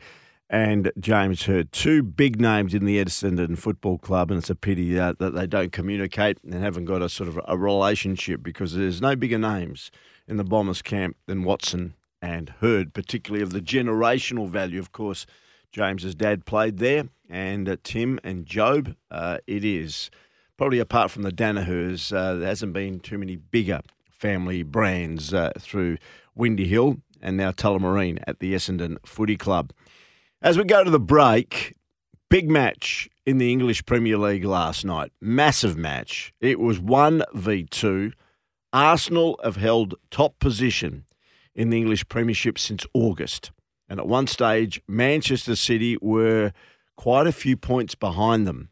and 0.50 0.92
James 0.98 1.44
Hird. 1.44 1.72
Two 1.72 2.02
big 2.02 2.38
names 2.38 2.74
in 2.74 2.84
the 2.84 3.02
Essendon 3.02 3.56
Football 3.56 3.96
Club, 3.96 4.30
and 4.30 4.38
it's 4.38 4.50
a 4.50 4.54
pity 4.54 4.98
uh, 4.98 5.14
that 5.18 5.34
they 5.34 5.46
don't 5.46 5.72
communicate 5.72 6.36
and 6.42 6.52
haven't 6.52 6.84
got 6.84 7.00
a 7.00 7.08
sort 7.08 7.28
of 7.30 7.40
a 7.46 7.56
relationship 7.56 8.42
because 8.42 8.74
there's 8.74 9.00
no 9.00 9.16
bigger 9.16 9.38
names 9.38 9.90
in 10.26 10.36
the 10.36 10.44
Bombers 10.44 10.82
camp 10.82 11.16
than 11.26 11.42
Watson 11.42 11.94
and 12.20 12.52
Hird, 12.60 12.92
particularly 12.92 13.42
of 13.42 13.52
the 13.52 13.62
generational 13.62 14.48
value. 14.48 14.78
Of 14.78 14.92
course, 14.92 15.24
James's 15.72 16.14
dad 16.14 16.44
played 16.44 16.78
there 16.78 17.08
and 17.28 17.68
uh, 17.68 17.76
Tim 17.82 18.18
and 18.24 18.46
Joe. 18.46 18.82
Uh, 19.10 19.38
it 19.46 19.64
is 19.64 20.10
probably 20.58 20.80
apart 20.80 21.10
from 21.10 21.22
the 21.22 21.32
Danihers, 21.32 22.12
uh, 22.12 22.34
there 22.34 22.48
hasn't 22.48 22.74
been 22.74 23.00
too 23.00 23.16
many 23.16 23.36
bigger 23.36 23.80
family 24.10 24.62
brands 24.64 25.32
uh, 25.32 25.52
through 25.58 25.96
Windy 26.34 26.66
Hill 26.66 26.98
and 27.22 27.36
now 27.36 27.52
Tullamarine 27.52 28.22
at 28.26 28.40
the 28.40 28.52
Essendon 28.52 28.96
Footy 29.06 29.36
Club. 29.36 29.72
As 30.42 30.58
we 30.58 30.64
go 30.64 30.84
to 30.84 30.90
the 30.90 31.00
break, 31.00 31.76
big 32.28 32.50
match 32.50 33.08
in 33.24 33.38
the 33.38 33.50
English 33.50 33.86
Premier 33.86 34.18
League 34.18 34.44
last 34.44 34.84
night. 34.84 35.12
Massive 35.20 35.76
match. 35.76 36.34
It 36.40 36.58
was 36.58 36.80
1 36.80 37.22
v 37.34 37.64
2. 37.64 38.12
Arsenal 38.72 39.40
have 39.42 39.56
held 39.56 39.94
top 40.10 40.38
position 40.40 41.04
in 41.54 41.70
the 41.70 41.78
English 41.78 42.08
Premiership 42.08 42.58
since 42.58 42.84
August. 42.92 43.52
And 43.88 43.98
at 43.98 44.06
one 44.06 44.26
stage, 44.26 44.82
Manchester 44.86 45.56
City 45.56 45.96
were 46.02 46.52
quite 46.98 47.28
a 47.28 47.32
few 47.32 47.56
points 47.56 47.94
behind 47.94 48.44
them. 48.44 48.70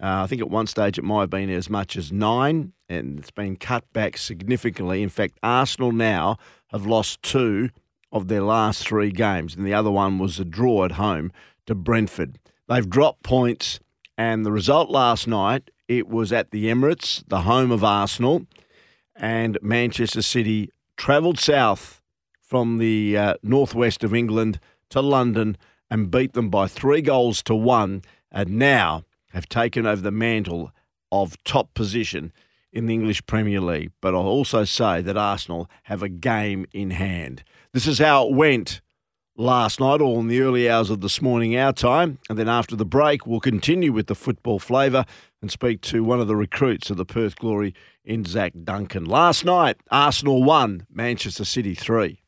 Uh, 0.00 0.22
I 0.22 0.26
think 0.26 0.40
at 0.40 0.48
one 0.48 0.66
stage 0.66 0.96
it 0.96 1.04
might 1.04 1.20
have 1.20 1.30
been 1.30 1.50
as 1.50 1.68
much 1.68 1.96
as 1.96 2.10
nine, 2.10 2.72
and 2.88 3.18
it's 3.18 3.30
been 3.30 3.56
cut 3.56 3.84
back 3.92 4.16
significantly. 4.16 5.02
In 5.02 5.10
fact, 5.10 5.38
Arsenal 5.42 5.92
now 5.92 6.38
have 6.68 6.86
lost 6.86 7.22
two 7.22 7.68
of 8.10 8.28
their 8.28 8.40
last 8.40 8.88
three 8.88 9.10
games, 9.10 9.54
and 9.54 9.66
the 9.66 9.74
other 9.74 9.90
one 9.90 10.18
was 10.18 10.40
a 10.40 10.46
draw 10.46 10.86
at 10.86 10.92
home 10.92 11.30
to 11.66 11.74
Brentford. 11.74 12.38
They've 12.68 12.88
dropped 12.88 13.22
points, 13.22 13.80
and 14.16 14.46
the 14.46 14.52
result 14.52 14.88
last 14.88 15.28
night 15.28 15.70
it 15.88 16.08
was 16.08 16.32
at 16.32 16.52
the 16.52 16.66
Emirates, 16.66 17.22
the 17.28 17.42
home 17.42 17.70
of 17.70 17.84
Arsenal, 17.84 18.46
and 19.14 19.58
Manchester 19.60 20.22
City 20.22 20.70
travelled 20.96 21.38
south 21.38 22.00
from 22.40 22.78
the 22.78 23.14
uh, 23.18 23.34
northwest 23.42 24.02
of 24.02 24.14
England 24.14 24.58
to 24.88 25.02
London 25.02 25.58
and 25.90 26.10
beat 26.10 26.32
them 26.32 26.50
by 26.50 26.66
three 26.66 27.00
goals 27.00 27.42
to 27.44 27.54
one, 27.54 28.02
and 28.30 28.58
now 28.58 29.04
have 29.32 29.48
taken 29.48 29.86
over 29.86 30.02
the 30.02 30.10
mantle 30.10 30.72
of 31.10 31.42
top 31.44 31.74
position 31.74 32.32
in 32.72 32.86
the 32.86 32.94
English 32.94 33.24
Premier 33.26 33.60
League. 33.60 33.92
But 34.00 34.14
I'll 34.14 34.26
also 34.26 34.64
say 34.64 35.00
that 35.02 35.16
Arsenal 35.16 35.70
have 35.84 36.02
a 36.02 36.08
game 36.08 36.66
in 36.72 36.90
hand. 36.90 37.42
This 37.72 37.86
is 37.86 37.98
how 37.98 38.28
it 38.28 38.34
went 38.34 38.80
last 39.36 39.80
night, 39.80 40.00
all 40.00 40.20
in 40.20 40.28
the 40.28 40.40
early 40.40 40.68
hours 40.68 40.90
of 40.90 41.00
this 41.00 41.22
morning, 41.22 41.56
our 41.56 41.72
time. 41.72 42.18
And 42.28 42.38
then 42.38 42.48
after 42.48 42.76
the 42.76 42.84
break, 42.84 43.26
we'll 43.26 43.40
continue 43.40 43.92
with 43.92 44.08
the 44.08 44.14
football 44.14 44.58
flavour 44.58 45.04
and 45.40 45.50
speak 45.50 45.80
to 45.82 46.02
one 46.02 46.20
of 46.20 46.26
the 46.26 46.36
recruits 46.36 46.90
of 46.90 46.96
the 46.96 47.04
Perth 47.04 47.36
Glory 47.36 47.74
in 48.04 48.24
Zach 48.24 48.52
Duncan. 48.64 49.04
Last 49.04 49.44
night, 49.44 49.76
Arsenal 49.90 50.42
won, 50.42 50.86
Manchester 50.90 51.44
City 51.44 51.74
3. 51.74 52.20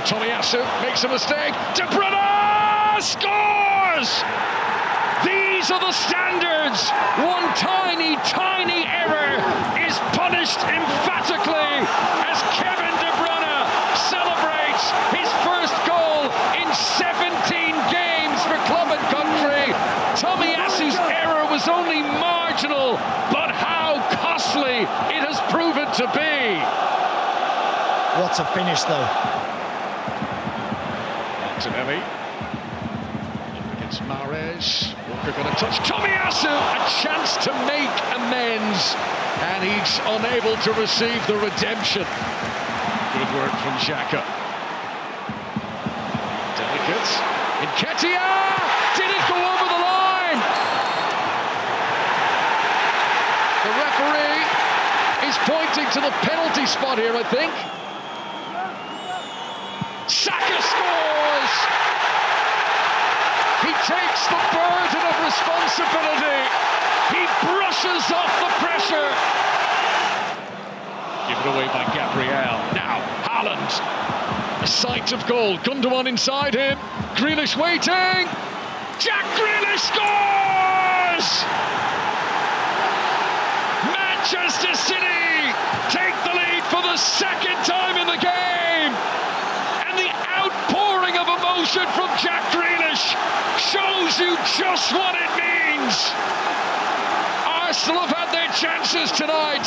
Tomiyasu 0.00 0.58
makes 0.82 1.04
a 1.04 1.08
mistake. 1.08 1.54
De 1.74 1.86
Bruyne 1.86 3.00
scores! 3.00 4.10
These 5.22 5.70
are 5.70 5.78
the 5.78 5.92
standards. 5.92 6.90
One 7.22 7.46
tiny, 7.54 8.16
tiny 8.26 8.86
error 8.90 9.38
is 9.78 9.94
punished 10.18 10.58
emphatically 10.66 11.78
as 12.26 12.42
Kevin 12.58 12.90
De 12.98 13.10
Bruyne 13.22 13.62
celebrates 14.10 14.90
his 15.14 15.30
first 15.46 15.74
goal 15.86 16.26
in 16.58 16.66
17 16.74 17.30
games 17.94 18.42
for 18.50 18.58
club 18.66 18.90
and 18.90 19.04
country. 19.14 19.70
Tomiyasu's 20.18 20.98
error 20.98 21.46
was 21.52 21.68
only 21.68 22.02
marginal, 22.02 22.98
but 23.30 23.54
how 23.54 24.02
costly 24.10 24.82
it 25.14 25.22
has 25.22 25.38
proven 25.54 25.86
to 25.94 26.06
be. 26.18 26.58
What 28.20 28.38
a 28.40 28.44
finish, 28.54 28.82
though. 28.82 29.43
Up 31.66 31.72
against 33.78 34.02
Mahrez, 34.02 34.92
Walker 35.08 35.32
got 35.32 35.48
a 35.48 35.56
touch 35.56 35.80
Tomiyasu. 35.88 36.52
A 36.52 36.84
chance 37.00 37.40
to 37.40 37.52
make 37.64 37.88
amends, 38.12 38.92
and 39.40 39.64
he's 39.64 39.96
unable 40.04 40.60
to 40.60 40.72
receive 40.78 41.26
the 41.26 41.32
redemption. 41.40 42.04
Good 42.04 43.30
work 43.32 43.48
from 43.64 43.80
Xhaka. 43.80 44.20
Delicate. 46.60 47.10
Nketiah! 47.64 48.60
Did 49.00 49.08
it 49.08 49.24
go 49.24 49.40
over 49.40 49.64
the 49.64 49.80
line? 49.88 50.40
The 53.64 53.72
referee 53.80 54.44
is 55.32 55.36
pointing 55.48 55.88
to 55.96 56.00
the 56.04 56.12
penalty 56.28 56.66
spot 56.66 56.98
here, 56.98 57.16
I 57.16 57.22
think. 57.24 57.52
Saka 60.12 60.60
scores! 60.60 61.23
He 63.64 63.72
takes 63.88 64.22
the 64.28 64.42
burden 64.52 65.02
of 65.08 65.16
responsibility. 65.24 66.40
He 67.16 67.24
brushes 67.48 68.04
off 68.12 68.32
the 68.44 68.50
pressure. 68.60 69.08
Given 71.28 71.48
away 71.56 71.66
by 71.72 71.84
Gabriel. 71.96 72.60
Now, 72.76 73.00
Haaland. 73.24 74.62
A 74.62 74.66
sight 74.66 75.12
of 75.12 75.26
goal. 75.26 75.56
Gundogan 75.58 76.06
inside 76.06 76.54
him. 76.54 76.78
Grealish 77.16 77.56
waiting. 77.56 78.28
Jack 79.00 79.24
Grealish 79.32 79.84
scores! 79.88 81.28
Manchester 83.92 84.74
City 84.74 85.52
take 85.88 86.16
the 86.24 86.36
lead 86.36 86.62
for 86.64 86.82
the 86.82 86.96
second 86.96 87.56
time 87.64 87.96
in 87.96 88.06
the 88.06 88.20
game. 88.20 88.92
And 89.88 89.98
the 89.98 90.12
outpouring 90.36 91.16
of 91.16 91.28
emotion 91.28 91.86
from 91.92 92.08
Jack 92.18 92.42
Grealish 92.52 92.63
shows 93.72 94.20
you 94.20 94.36
just 94.58 94.92
what 94.92 95.14
it 95.14 95.30
means. 95.40 95.96
Arsenal 97.48 98.02
have 98.04 98.12
had 98.12 98.30
their 98.32 98.50
chances 98.52 99.10
tonight. 99.10 99.64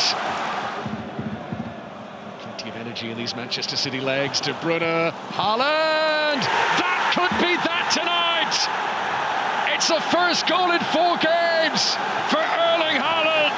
Plenty 2.41 2.69
of 2.69 2.75
energy 2.75 3.09
in 3.09 3.17
these 3.17 3.35
Manchester 3.35 3.75
City 3.75 3.99
legs. 3.99 4.39
De 4.39 4.53
Bruyne, 4.55 5.11
Haaland. 5.33 6.41
That 6.77 7.11
could 7.13 7.33
be 7.41 7.55
that 7.65 7.89
tonight. 7.91 8.53
It's 9.73 9.87
the 9.87 10.01
first 10.11 10.47
goal 10.47 10.71
in 10.71 10.79
four 10.93 11.17
games 11.17 11.95
for 12.29 12.37
Erling 12.37 13.01
Haaland. 13.01 13.57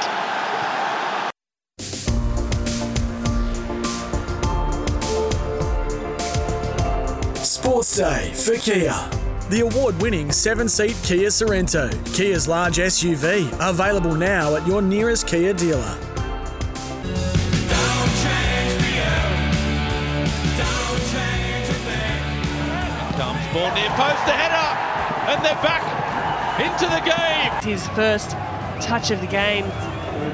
Sports 7.44 7.98
Day 7.98 8.32
for 8.34 8.56
Kia. 8.58 9.29
The 9.50 9.62
award 9.62 10.00
winning 10.00 10.32
seven 10.32 10.70
seat 10.70 10.96
Kia 11.02 11.30
Sorento, 11.30 11.90
Kia's 12.14 12.48
large 12.48 12.78
SUV, 12.78 13.52
available 13.60 14.14
now 14.14 14.56
at 14.56 14.68
your 14.68 14.80
nearest 14.80 15.26
Kia 15.26 15.54
dealer. 15.54 15.98
Comes 23.18 23.48
ball 23.52 23.74
near 23.74 23.90
post, 23.98 24.22
the 24.28 24.38
header, 24.38 24.70
and 25.32 25.44
they're 25.44 25.64
back 25.64 25.82
into 26.62 26.86
the 26.86 27.02
game. 27.10 27.74
His 27.74 27.88
first 27.96 28.30
touch 28.86 29.10
of 29.10 29.20
the 29.20 29.26
game, 29.26 29.66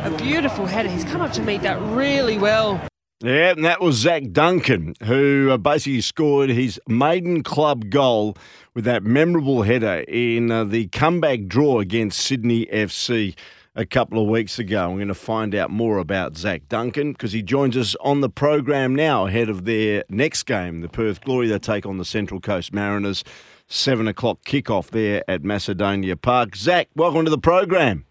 a 0.03 0.13
beautiful 0.17 0.65
header. 0.65 0.89
He's 0.89 1.05
come 1.05 1.21
up 1.21 1.31
to 1.31 1.41
meet 1.41 1.61
that 1.61 1.81
really 1.95 2.37
well. 2.37 2.85
Yeah, 3.21 3.51
and 3.51 3.63
that 3.63 3.79
was 3.79 3.95
Zach 3.95 4.23
Duncan, 4.33 4.93
who 5.03 5.49
uh, 5.49 5.57
basically 5.57 6.01
scored 6.01 6.49
his 6.49 6.81
maiden 6.85 7.43
club 7.43 7.89
goal 7.89 8.35
with 8.73 8.83
that 8.83 9.03
memorable 9.03 9.61
header 9.61 10.03
in 10.09 10.51
uh, 10.51 10.65
the 10.65 10.87
comeback 10.87 11.47
draw 11.47 11.79
against 11.79 12.19
Sydney 12.19 12.65
FC 12.65 13.33
a 13.73 13.85
couple 13.85 14.21
of 14.21 14.27
weeks 14.27 14.59
ago. 14.59 14.89
We're 14.89 14.97
going 14.97 15.07
to 15.07 15.13
find 15.13 15.55
out 15.55 15.71
more 15.71 15.97
about 15.99 16.35
Zach 16.35 16.67
Duncan 16.67 17.13
because 17.13 17.31
he 17.31 17.41
joins 17.41 17.77
us 17.77 17.95
on 18.01 18.19
the 18.19 18.29
program 18.29 18.93
now 18.93 19.27
ahead 19.27 19.47
of 19.47 19.63
their 19.63 20.03
next 20.09 20.43
game, 20.43 20.81
the 20.81 20.89
Perth 20.89 21.21
Glory. 21.21 21.47
They 21.47 21.57
take 21.57 21.85
on 21.85 21.97
the 21.97 22.05
Central 22.05 22.41
Coast 22.41 22.73
Mariners. 22.73 23.23
Seven 23.67 24.09
o'clock 24.09 24.39
kickoff 24.45 24.89
there 24.89 25.23
at 25.29 25.43
Macedonia 25.43 26.17
Park. 26.17 26.57
Zach, 26.57 26.89
welcome 26.95 27.23
to 27.23 27.31
the 27.31 27.37
program. 27.37 28.05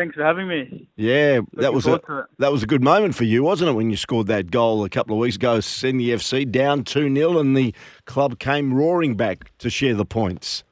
Thanks 0.00 0.14
for 0.14 0.24
having 0.24 0.48
me. 0.48 0.88
Yeah, 0.96 1.40
that 1.52 1.74
was 1.74 1.84
a 1.84 2.00
forward 2.00 2.06
to 2.06 2.18
it. 2.20 2.26
that 2.38 2.50
was 2.50 2.62
a 2.62 2.66
good 2.66 2.82
moment 2.82 3.14
for 3.14 3.24
you, 3.24 3.42
wasn't 3.42 3.68
it, 3.68 3.74
when 3.74 3.90
you 3.90 3.98
scored 3.98 4.28
that 4.28 4.50
goal 4.50 4.82
a 4.82 4.88
couple 4.88 5.14
of 5.14 5.20
weeks 5.20 5.36
ago, 5.36 5.60
Sydney 5.60 6.06
FC 6.06 6.50
down 6.50 6.84
two 6.84 7.14
0 7.14 7.38
and 7.38 7.54
the 7.54 7.74
club 8.06 8.38
came 8.38 8.72
roaring 8.72 9.14
back 9.14 9.52
to 9.58 9.68
share 9.68 9.92
the 9.92 10.06
points. 10.06 10.64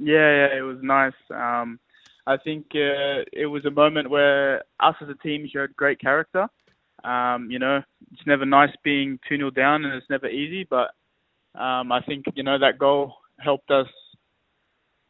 Yeah, 0.00 0.48
yeah, 0.48 0.58
it 0.58 0.62
was 0.62 0.78
nice. 0.82 1.12
Um, 1.32 1.78
I 2.26 2.36
think 2.36 2.66
uh, 2.74 3.22
it 3.32 3.48
was 3.48 3.64
a 3.66 3.70
moment 3.70 4.10
where 4.10 4.64
us 4.80 4.96
as 5.00 5.08
a 5.08 5.14
team 5.22 5.48
showed 5.48 5.76
great 5.76 6.00
character. 6.00 6.48
Um, 7.04 7.52
you 7.52 7.60
know, 7.60 7.82
it's 8.10 8.26
never 8.26 8.44
nice 8.44 8.74
being 8.82 9.20
2 9.28 9.36
0 9.36 9.50
down 9.50 9.84
and 9.84 9.94
it's 9.94 10.10
never 10.10 10.26
easy, 10.26 10.66
but 10.68 10.90
um, 11.54 11.92
I 11.92 12.00
think, 12.04 12.24
you 12.34 12.42
know, 12.42 12.58
that 12.58 12.80
goal 12.80 13.14
helped 13.38 13.70
us, 13.70 13.86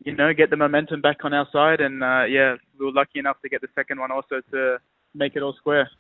you 0.04 0.14
know, 0.14 0.34
get 0.34 0.50
the 0.50 0.58
momentum 0.58 1.00
back 1.00 1.24
on 1.24 1.32
our 1.32 1.48
side. 1.50 1.80
And 1.80 2.04
uh, 2.04 2.24
yeah, 2.24 2.56
we 2.78 2.87
were 2.87 2.92
lucky 2.92 3.18
enough 3.18 3.40
to 3.42 3.48
get 3.48 3.60
the 3.60 3.68
second 3.74 3.98
one 4.00 4.10
also 4.10 4.40
to 4.52 4.78
make 5.14 5.37
it 5.37 5.42
all 5.42 5.54
square. 5.54 5.90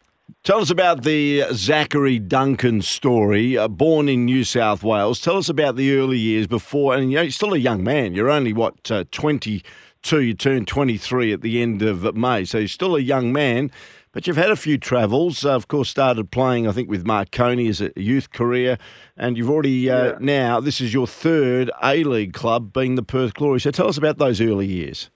Tell 0.42 0.58
us 0.60 0.70
about 0.70 1.02
the 1.04 1.44
Zachary 1.52 2.18
Duncan 2.18 2.80
story. 2.82 3.58
Uh, 3.58 3.68
born 3.68 4.08
in 4.08 4.24
New 4.24 4.42
South 4.44 4.82
Wales, 4.82 5.20
tell 5.20 5.36
us 5.36 5.48
about 5.50 5.76
the 5.76 5.94
early 5.96 6.18
years 6.18 6.46
before. 6.46 6.94
And 6.94 7.10
you 7.10 7.16
know, 7.16 7.22
you're 7.22 7.30
still 7.30 7.52
a 7.54 7.58
young 7.58 7.84
man. 7.84 8.14
You're 8.14 8.30
only 8.30 8.52
what 8.54 8.90
uh, 8.90 9.04
22. 9.10 10.20
You 10.20 10.34
turned 10.34 10.66
23 10.68 11.32
at 11.32 11.40
the 11.42 11.60
end 11.62 11.82
of 11.82 12.14
May, 12.16 12.44
so 12.44 12.58
you're 12.58 12.68
still 12.68 12.96
a 12.96 13.00
young 13.00 13.32
man. 13.32 13.70
But 14.12 14.26
you've 14.26 14.36
had 14.36 14.50
a 14.50 14.56
few 14.56 14.78
travels. 14.78 15.44
Uh, 15.44 15.56
of 15.56 15.66
course, 15.68 15.90
started 15.90 16.30
playing, 16.30 16.68
I 16.68 16.72
think, 16.72 16.88
with 16.88 17.04
Marconi 17.04 17.66
as 17.68 17.80
a 17.80 17.90
youth 17.96 18.30
career, 18.32 18.78
and 19.16 19.36
you've 19.36 19.50
already 19.50 19.90
uh, 19.90 20.04
Yeah. 20.04 20.12
now. 20.20 20.60
This 20.60 20.80
is 20.80 20.94
your 20.94 21.06
third 21.06 21.70
A 21.82 22.04
League 22.04 22.32
club, 22.32 22.72
being 22.72 22.94
the 22.94 23.02
Perth 23.02 23.34
Glory. 23.34 23.60
So 23.60 23.70
tell 23.72 23.88
us 23.88 23.98
about 23.98 24.18
those 24.18 24.40
early 24.40 24.66
years. 24.66 25.10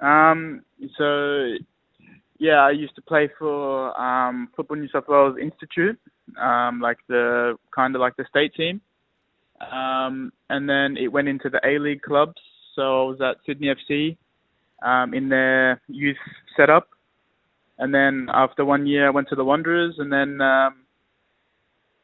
Um, 0.00 0.62
so, 0.96 1.54
yeah, 2.38 2.60
I 2.60 2.70
used 2.70 2.94
to 2.96 3.02
play 3.02 3.28
for 3.38 3.98
um, 4.00 4.48
Football 4.54 4.78
New 4.78 4.88
South 4.88 5.08
Wales 5.08 5.36
Institute, 5.40 5.98
um, 6.40 6.80
like 6.80 6.98
the 7.08 7.56
kind 7.74 7.94
of 7.94 8.00
like 8.00 8.16
the 8.16 8.24
state 8.28 8.54
team, 8.54 8.80
um, 9.72 10.32
and 10.50 10.68
then 10.68 10.96
it 10.96 11.08
went 11.08 11.28
into 11.28 11.50
the 11.50 11.60
A 11.66 11.78
League 11.78 12.02
clubs. 12.02 12.40
So 12.76 12.82
I 12.82 13.08
was 13.08 13.20
at 13.20 13.36
Sydney 13.44 13.74
FC 13.74 14.16
um, 14.86 15.14
in 15.14 15.28
their 15.28 15.80
youth 15.88 16.16
setup, 16.56 16.88
and 17.78 17.92
then 17.92 18.28
after 18.32 18.64
one 18.64 18.86
year 18.86 19.08
I 19.08 19.10
went 19.10 19.28
to 19.30 19.34
the 19.34 19.44
Wanderers, 19.44 19.96
and 19.98 20.12
then 20.12 20.40
um, 20.40 20.84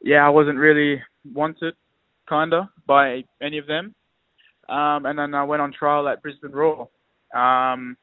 yeah, 0.02 0.26
I 0.26 0.30
wasn't 0.30 0.58
really 0.58 1.00
wanted, 1.32 1.74
kinda 2.28 2.70
by 2.86 3.22
any 3.40 3.58
of 3.58 3.68
them, 3.68 3.94
um, 4.68 5.06
and 5.06 5.16
then 5.16 5.34
I 5.34 5.44
went 5.44 5.62
on 5.62 5.72
trial 5.72 6.08
at 6.08 6.22
Brisbane 6.22 6.50
Roar 6.50 6.88
um, 7.34 7.96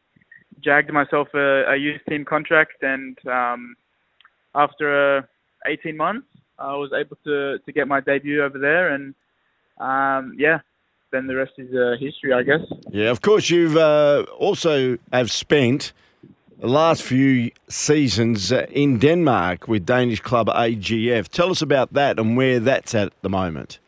jagged 0.63 0.91
myself 0.91 1.28
a, 1.34 1.72
a 1.72 1.76
youth 1.76 2.02
team 2.10 2.26
contract, 2.26 2.84
and 2.84 3.17
um, 3.28 3.76
after 4.56 5.20
uh, 5.20 5.22
18 5.65 5.98
months, 5.98 6.28
I 6.60 6.76
was 6.76 6.91
able 6.94 7.17
to 7.24 7.58
to 7.60 7.72
get 7.72 7.88
my 7.88 8.00
debut 8.00 8.44
over 8.44 8.60
there, 8.60 8.89
and 8.94 9.15
um, 9.80 10.36
yeah, 10.38 10.60
then 11.12 11.28
the 11.28 11.36
rest 11.36 11.54
is 11.58 11.74
uh, 11.74 11.96
history, 12.00 12.34
I 12.34 12.44
guess. 12.44 12.62
Yeah, 12.91 13.10
of 13.10 13.22
course, 13.22 13.50
you've 13.50 13.78
uh, 13.78 14.26
also 14.38 14.98
have 15.12 15.32
spent 15.32 15.94
the 16.60 16.67
last 16.67 17.02
few 17.02 17.52
seasons 17.67 18.52
uh, 18.52 18.67
in 18.70 19.00
Denmark 19.00 19.67
with 19.67 19.86
Danish 19.86 20.20
club 20.20 20.48
AGF. 20.48 21.28
Tell 21.28 21.50
us 21.50 21.62
about 21.62 21.94
that 21.94 22.20
and 22.20 22.38
where 22.38 22.60
that's 22.60 22.94
at 22.94 23.12
the 23.22 23.30
moment. 23.30 23.80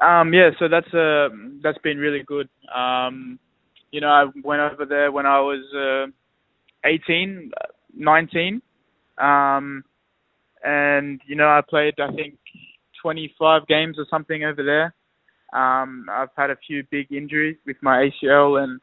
Um, 0.00 0.32
yeah, 0.32 0.50
so 0.58 0.68
that's 0.68 0.92
uh, 0.94 1.28
that's 1.62 1.78
been 1.78 1.98
really 1.98 2.22
good. 2.22 2.48
Um, 2.74 3.38
you 3.90 4.00
know, 4.00 4.08
I 4.08 4.26
went 4.44 4.60
over 4.60 4.84
there 4.84 5.10
when 5.12 5.26
I 5.26 5.40
was 5.40 5.64
uh, 5.74 6.88
18, 6.88 7.50
uh, 7.56 7.64
19, 7.94 8.62
um, 9.18 9.84
and 10.64 11.20
you 11.26 11.36
know, 11.36 11.48
I 11.48 11.60
played 11.68 11.94
I 12.00 12.12
think 12.12 12.34
25 13.02 13.66
games 13.66 13.96
or 13.98 14.06
something 14.10 14.44
over 14.44 14.62
there. 14.62 14.94
Um, 15.58 16.06
I've 16.10 16.28
had 16.36 16.50
a 16.50 16.56
few 16.66 16.84
big 16.90 17.10
injuries 17.12 17.56
with 17.66 17.76
my 17.80 18.08
ACL 18.22 18.62
and 18.62 18.80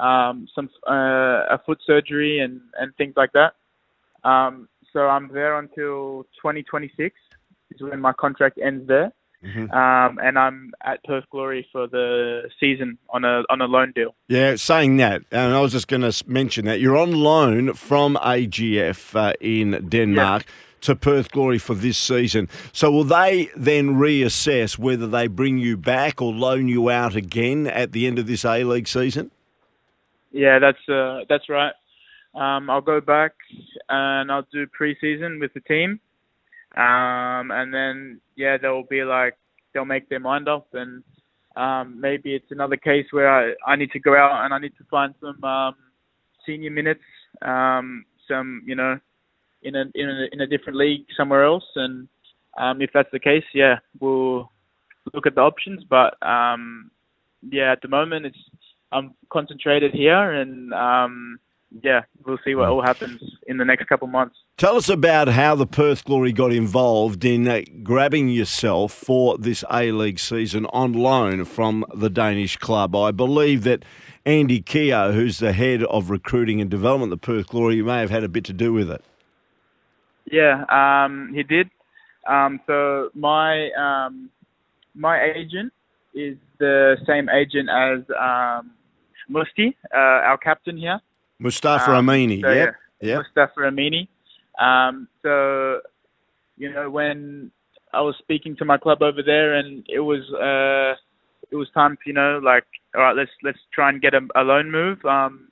um, 0.00 0.48
some 0.54 0.68
uh, 0.88 1.54
a 1.54 1.60
foot 1.64 1.78
surgery 1.86 2.40
and 2.40 2.60
and 2.78 2.94
things 2.96 3.14
like 3.16 3.30
that. 3.32 3.54
Um, 4.28 4.68
so 4.92 5.00
I'm 5.00 5.28
there 5.32 5.58
until 5.58 6.24
2026 6.42 7.14
is 7.70 7.82
when 7.82 8.00
my 8.00 8.12
contract 8.12 8.58
ends 8.62 8.86
there. 8.88 9.12
Mm-hmm. 9.44 9.70
Um, 9.70 10.18
and 10.22 10.38
I'm 10.38 10.72
at 10.84 11.02
Perth 11.04 11.24
Glory 11.30 11.66
for 11.70 11.86
the 11.86 12.50
season 12.58 12.98
on 13.10 13.24
a 13.24 13.42
on 13.50 13.60
a 13.60 13.66
loan 13.66 13.92
deal. 13.94 14.14
Yeah, 14.26 14.56
saying 14.56 14.96
that, 14.96 15.22
and 15.30 15.54
I 15.54 15.60
was 15.60 15.72
just 15.72 15.86
going 15.86 16.02
to 16.02 16.24
mention 16.26 16.64
that 16.64 16.80
you're 16.80 16.96
on 16.96 17.12
loan 17.12 17.74
from 17.74 18.16
AGF 18.16 19.14
uh, 19.14 19.32
in 19.40 19.88
Denmark. 19.88 20.44
To 20.82 20.94
Perth 20.94 21.32
Glory 21.32 21.58
for 21.58 21.74
this 21.74 21.98
season. 21.98 22.48
So, 22.72 22.92
will 22.92 23.02
they 23.02 23.50
then 23.56 23.96
reassess 23.96 24.78
whether 24.78 25.08
they 25.08 25.26
bring 25.26 25.58
you 25.58 25.76
back 25.76 26.22
or 26.22 26.32
loan 26.32 26.68
you 26.68 26.88
out 26.88 27.16
again 27.16 27.66
at 27.66 27.90
the 27.90 28.06
end 28.06 28.16
of 28.20 28.28
this 28.28 28.44
A 28.44 28.62
League 28.62 28.86
season? 28.86 29.32
Yeah, 30.30 30.60
that's 30.60 30.88
uh, 30.88 31.24
that's 31.28 31.48
right. 31.48 31.72
Um, 32.34 32.70
I'll 32.70 32.80
go 32.80 33.00
back 33.00 33.32
and 33.88 34.30
I'll 34.30 34.46
do 34.52 34.68
pre-season 34.68 35.40
with 35.40 35.52
the 35.54 35.60
team, 35.60 35.98
um, 36.76 37.50
and 37.50 37.72
then 37.72 38.20
yeah, 38.36 38.56
they'll 38.58 38.84
be 38.84 39.02
like 39.02 39.36
they'll 39.72 39.84
make 39.84 40.08
their 40.08 40.20
mind 40.20 40.48
up, 40.48 40.68
and 40.74 41.02
um, 41.56 42.00
maybe 42.00 42.34
it's 42.34 42.50
another 42.50 42.76
case 42.76 43.06
where 43.10 43.30
I, 43.30 43.54
I 43.66 43.76
need 43.76 43.90
to 43.92 44.00
go 44.00 44.16
out 44.16 44.44
and 44.44 44.54
I 44.54 44.58
need 44.58 44.76
to 44.78 44.84
find 44.90 45.14
some 45.20 45.42
um, 45.42 45.74
senior 46.46 46.70
minutes, 46.70 47.02
um, 47.42 48.04
some 48.28 48.62
you 48.66 48.74
know, 48.74 48.98
in 49.62 49.74
a 49.74 49.84
in 49.94 50.08
a 50.08 50.28
in 50.32 50.40
a 50.40 50.46
different 50.46 50.78
league 50.78 51.06
somewhere 51.16 51.44
else, 51.44 51.64
and 51.76 52.08
um, 52.58 52.82
if 52.82 52.90
that's 52.92 53.10
the 53.12 53.18
case, 53.18 53.44
yeah, 53.54 53.76
we'll 54.00 54.50
look 55.14 55.26
at 55.26 55.34
the 55.34 55.40
options. 55.40 55.84
But 55.88 56.14
um, 56.26 56.90
yeah, 57.50 57.72
at 57.72 57.82
the 57.82 57.88
moment 57.88 58.26
it's 58.26 58.38
I'm 58.92 59.14
concentrated 59.30 59.92
here, 59.92 60.32
and 60.32 60.72
um, 60.74 61.38
yeah, 61.82 62.02
we'll 62.24 62.38
see 62.44 62.54
what 62.54 62.68
all 62.68 62.82
happens 62.82 63.20
in 63.46 63.58
the 63.58 63.64
next 63.64 63.86
couple 63.88 64.08
months. 64.08 64.36
Tell 64.56 64.76
us 64.76 64.88
about 64.88 65.28
how 65.28 65.54
the 65.54 65.66
Perth 65.66 66.04
Glory 66.04 66.32
got 66.32 66.52
involved 66.52 67.24
in 67.24 67.46
uh, 67.46 67.62
grabbing 67.82 68.28
yourself 68.28 68.92
for 68.92 69.36
this 69.38 69.64
A 69.70 69.92
League 69.92 70.18
season 70.18 70.66
on 70.66 70.92
loan 70.92 71.44
from 71.44 71.84
the 71.94 72.10
Danish 72.10 72.56
club. 72.56 72.96
I 72.96 73.10
believe 73.10 73.64
that 73.64 73.84
Andy 74.24 74.60
Keogh, 74.60 75.12
who's 75.12 75.38
the 75.38 75.52
head 75.52 75.84
of 75.84 76.10
recruiting 76.10 76.60
and 76.60 76.70
development 76.70 77.12
at 77.12 77.20
the 77.20 77.26
Perth 77.26 77.48
Glory, 77.48 77.82
may 77.82 78.00
have 78.00 78.10
had 78.10 78.24
a 78.24 78.28
bit 78.28 78.44
to 78.44 78.52
do 78.52 78.72
with 78.72 78.90
it. 78.90 79.04
Yeah, 80.30 80.64
um, 80.68 81.32
he 81.34 81.42
did. 81.42 81.70
Um, 82.26 82.60
so 82.66 83.10
my 83.14 83.70
um, 83.72 84.30
my 84.94 85.22
agent 85.22 85.72
is 86.14 86.36
the 86.58 86.96
same 87.06 87.28
agent 87.28 87.68
as 87.70 88.00
um, 88.18 88.72
Musti, 89.30 89.74
uh, 89.94 89.96
our 89.96 90.36
captain 90.36 90.76
here. 90.76 91.00
Mustafa 91.38 91.92
Um, 91.92 92.06
Amini, 92.06 92.40
so, 92.40 92.50
yep. 92.50 92.74
yeah, 93.00 93.08
Yep. 93.08 93.18
Mustafa 93.18 93.60
Amini. 93.60 94.08
Um, 94.58 95.08
so, 95.22 95.80
you 96.56 96.72
know, 96.72 96.90
when 96.90 97.50
I 97.92 98.00
was 98.00 98.16
speaking 98.18 98.56
to 98.56 98.64
my 98.64 98.76
club 98.76 99.02
over 99.02 99.22
there, 99.22 99.54
and 99.54 99.84
it 99.88 100.00
was 100.00 100.22
uh, 100.34 100.98
it 101.50 101.56
was 101.56 101.68
time, 101.70 101.96
you 102.04 102.12
know, 102.12 102.40
like, 102.42 102.64
all 102.94 103.02
right, 103.02 103.16
let's 103.16 103.30
let's 103.42 103.58
try 103.72 103.88
and 103.88 104.02
get 104.02 104.14
a, 104.14 104.20
a 104.34 104.42
loan 104.42 104.70
move. 104.70 105.04
Um, 105.04 105.48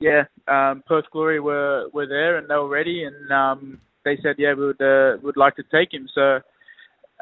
yeah, 0.00 0.24
um, 0.46 0.82
Perth 0.86 1.04
Glory 1.12 1.40
were 1.40 1.88
were 1.92 2.06
there 2.06 2.38
and 2.38 2.48
they 2.48 2.54
were 2.54 2.68
ready, 2.68 3.04
and 3.04 3.30
um, 3.32 3.80
they 4.04 4.16
said, 4.22 4.36
yeah, 4.38 4.54
we 4.54 4.66
would 4.66 4.80
uh, 4.80 5.18
would 5.22 5.36
like 5.36 5.56
to 5.56 5.64
take 5.70 5.92
him. 5.92 6.08
So 6.14 6.40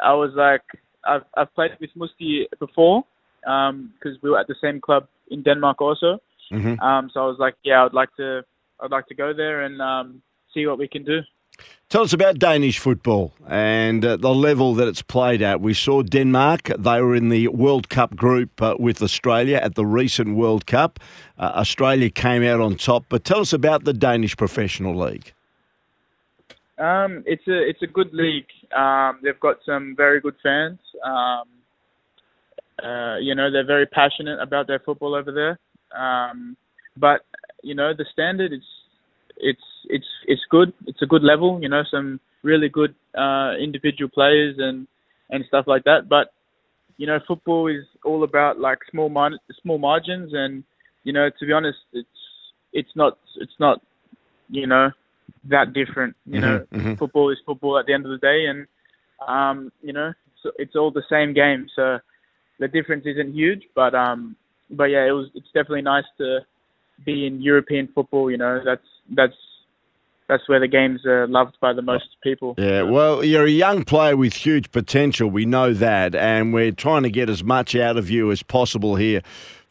I 0.02 0.14
was 0.14 0.30
like, 0.36 0.62
I've 1.04 1.24
I've 1.36 1.54
played 1.54 1.72
with 1.80 1.90
Musti 1.96 2.44
before 2.58 3.04
because 3.40 4.20
we 4.22 4.30
were 4.30 4.38
at 4.38 4.46
the 4.46 4.56
same 4.60 4.80
club 4.80 5.08
in 5.30 5.42
Denmark 5.42 5.80
also. 5.80 6.20
Mhm. 6.52 6.80
Um, 6.80 7.10
so 7.12 7.20
I 7.20 7.26
was 7.26 7.38
like, 7.38 7.54
yeah, 7.64 7.84
I'd 7.84 7.92
like 7.92 8.14
to, 8.16 8.44
I'd 8.80 8.90
like 8.90 9.06
to 9.08 9.14
go 9.14 9.32
there 9.32 9.62
and 9.62 9.80
um, 9.80 10.22
see 10.52 10.66
what 10.66 10.78
we 10.78 10.88
can 10.88 11.04
do. 11.04 11.20
Tell 11.88 12.02
us 12.02 12.12
about 12.12 12.38
Danish 12.38 12.78
football 12.80 13.32
and 13.48 14.04
uh, 14.04 14.16
the 14.16 14.34
level 14.34 14.74
that 14.74 14.88
it's 14.88 15.02
played 15.02 15.40
at. 15.40 15.60
We 15.60 15.72
saw 15.72 16.02
Denmark, 16.02 16.72
they 16.78 17.00
were 17.00 17.14
in 17.14 17.28
the 17.28 17.48
World 17.48 17.88
Cup 17.88 18.16
group 18.16 18.60
uh, 18.60 18.74
with 18.78 19.00
Australia 19.00 19.58
at 19.62 19.76
the 19.76 19.86
recent 19.86 20.34
World 20.36 20.66
Cup. 20.66 20.98
Uh, 21.38 21.52
Australia 21.54 22.10
came 22.10 22.42
out 22.42 22.60
on 22.60 22.74
top, 22.74 23.04
but 23.08 23.24
tell 23.24 23.40
us 23.40 23.52
about 23.52 23.84
the 23.84 23.92
Danish 23.92 24.36
Professional 24.36 24.96
League. 24.96 25.32
Um, 26.78 27.22
it's 27.24 27.46
a 27.48 27.66
it's 27.66 27.82
a 27.82 27.86
good 27.86 28.12
league. 28.12 28.48
Um, 28.76 29.20
they've 29.22 29.40
got 29.40 29.58
some 29.64 29.94
very 29.96 30.20
good 30.20 30.34
fans. 30.42 30.78
Um, 31.02 31.44
uh, 32.82 33.16
you 33.16 33.34
know, 33.34 33.50
they're 33.50 33.64
very 33.64 33.86
passionate 33.86 34.40
about 34.40 34.66
their 34.66 34.80
football 34.80 35.14
over 35.14 35.32
there. 35.32 35.58
Um, 35.96 36.56
but 36.96 37.22
you 37.62 37.74
know, 37.74 37.92
the 37.96 38.06
standard 38.12 38.52
it's 38.52 38.66
it's 39.38 39.62
it's 39.88 40.06
it's 40.26 40.42
good. 40.50 40.72
It's 40.86 41.02
a 41.02 41.06
good 41.06 41.22
level. 41.22 41.58
You 41.62 41.68
know, 41.68 41.82
some 41.90 42.20
really 42.42 42.68
good 42.68 42.94
uh, 43.16 43.52
individual 43.62 44.10
players 44.12 44.56
and 44.58 44.86
and 45.30 45.44
stuff 45.48 45.66
like 45.66 45.84
that. 45.84 46.08
But 46.08 46.32
you 46.96 47.06
know, 47.06 47.18
football 47.26 47.68
is 47.68 47.84
all 48.04 48.24
about 48.24 48.58
like 48.60 48.78
small 48.90 49.08
mar- 49.08 49.38
small 49.62 49.78
margins, 49.78 50.32
and 50.34 50.64
you 51.04 51.12
know, 51.12 51.28
to 51.38 51.46
be 51.46 51.52
honest, 51.52 51.78
it's 51.92 52.08
it's 52.72 52.90
not 52.96 53.18
it's 53.36 53.58
not 53.60 53.80
you 54.48 54.66
know 54.66 54.90
that 55.48 55.72
different. 55.72 56.14
You 56.26 56.40
know, 56.40 56.58
Mhm, 56.58 56.68
mhm. 56.72 56.98
football 56.98 57.30
is 57.30 57.38
football 57.46 57.78
at 57.78 57.86
the 57.86 57.94
end 57.94 58.04
of 58.06 58.10
the 58.12 58.18
day, 58.18 58.46
and 58.46 58.66
um, 59.26 59.72
you 59.82 59.92
know, 59.92 60.12
it's, 60.28 60.54
it's 60.58 60.76
all 60.76 60.90
the 60.90 61.04
same 61.10 61.32
game. 61.32 61.66
So 61.74 61.98
the 62.58 62.68
difference 62.68 63.04
isn't 63.06 63.32
huge, 63.34 63.62
but 63.74 63.94
um, 63.94 64.36
but 64.70 64.84
yeah, 64.84 65.06
it 65.06 65.12
was 65.12 65.28
it's 65.34 65.46
definitely 65.46 65.82
nice 65.82 66.04
to 66.18 66.40
be 67.04 67.26
in 67.26 67.40
European 67.42 67.88
football. 67.94 68.30
You 68.30 68.38
know, 68.38 68.60
that's 68.64 68.86
that's 69.14 69.36
that's 70.28 70.48
where 70.48 70.58
the 70.58 70.68
game's 70.68 71.04
are 71.06 71.26
loved 71.28 71.56
by 71.60 71.72
the 71.72 71.82
most 71.82 72.16
people. 72.22 72.54
Yeah, 72.58 72.82
well, 72.82 73.24
you're 73.24 73.44
a 73.44 73.50
young 73.50 73.84
player 73.84 74.16
with 74.16 74.34
huge 74.34 74.70
potential. 74.72 75.30
We 75.30 75.46
know 75.46 75.72
that, 75.74 76.14
and 76.14 76.52
we're 76.52 76.72
trying 76.72 77.04
to 77.04 77.10
get 77.10 77.30
as 77.30 77.44
much 77.44 77.76
out 77.76 77.96
of 77.96 78.10
you 78.10 78.30
as 78.30 78.42
possible 78.42 78.96
here 78.96 79.22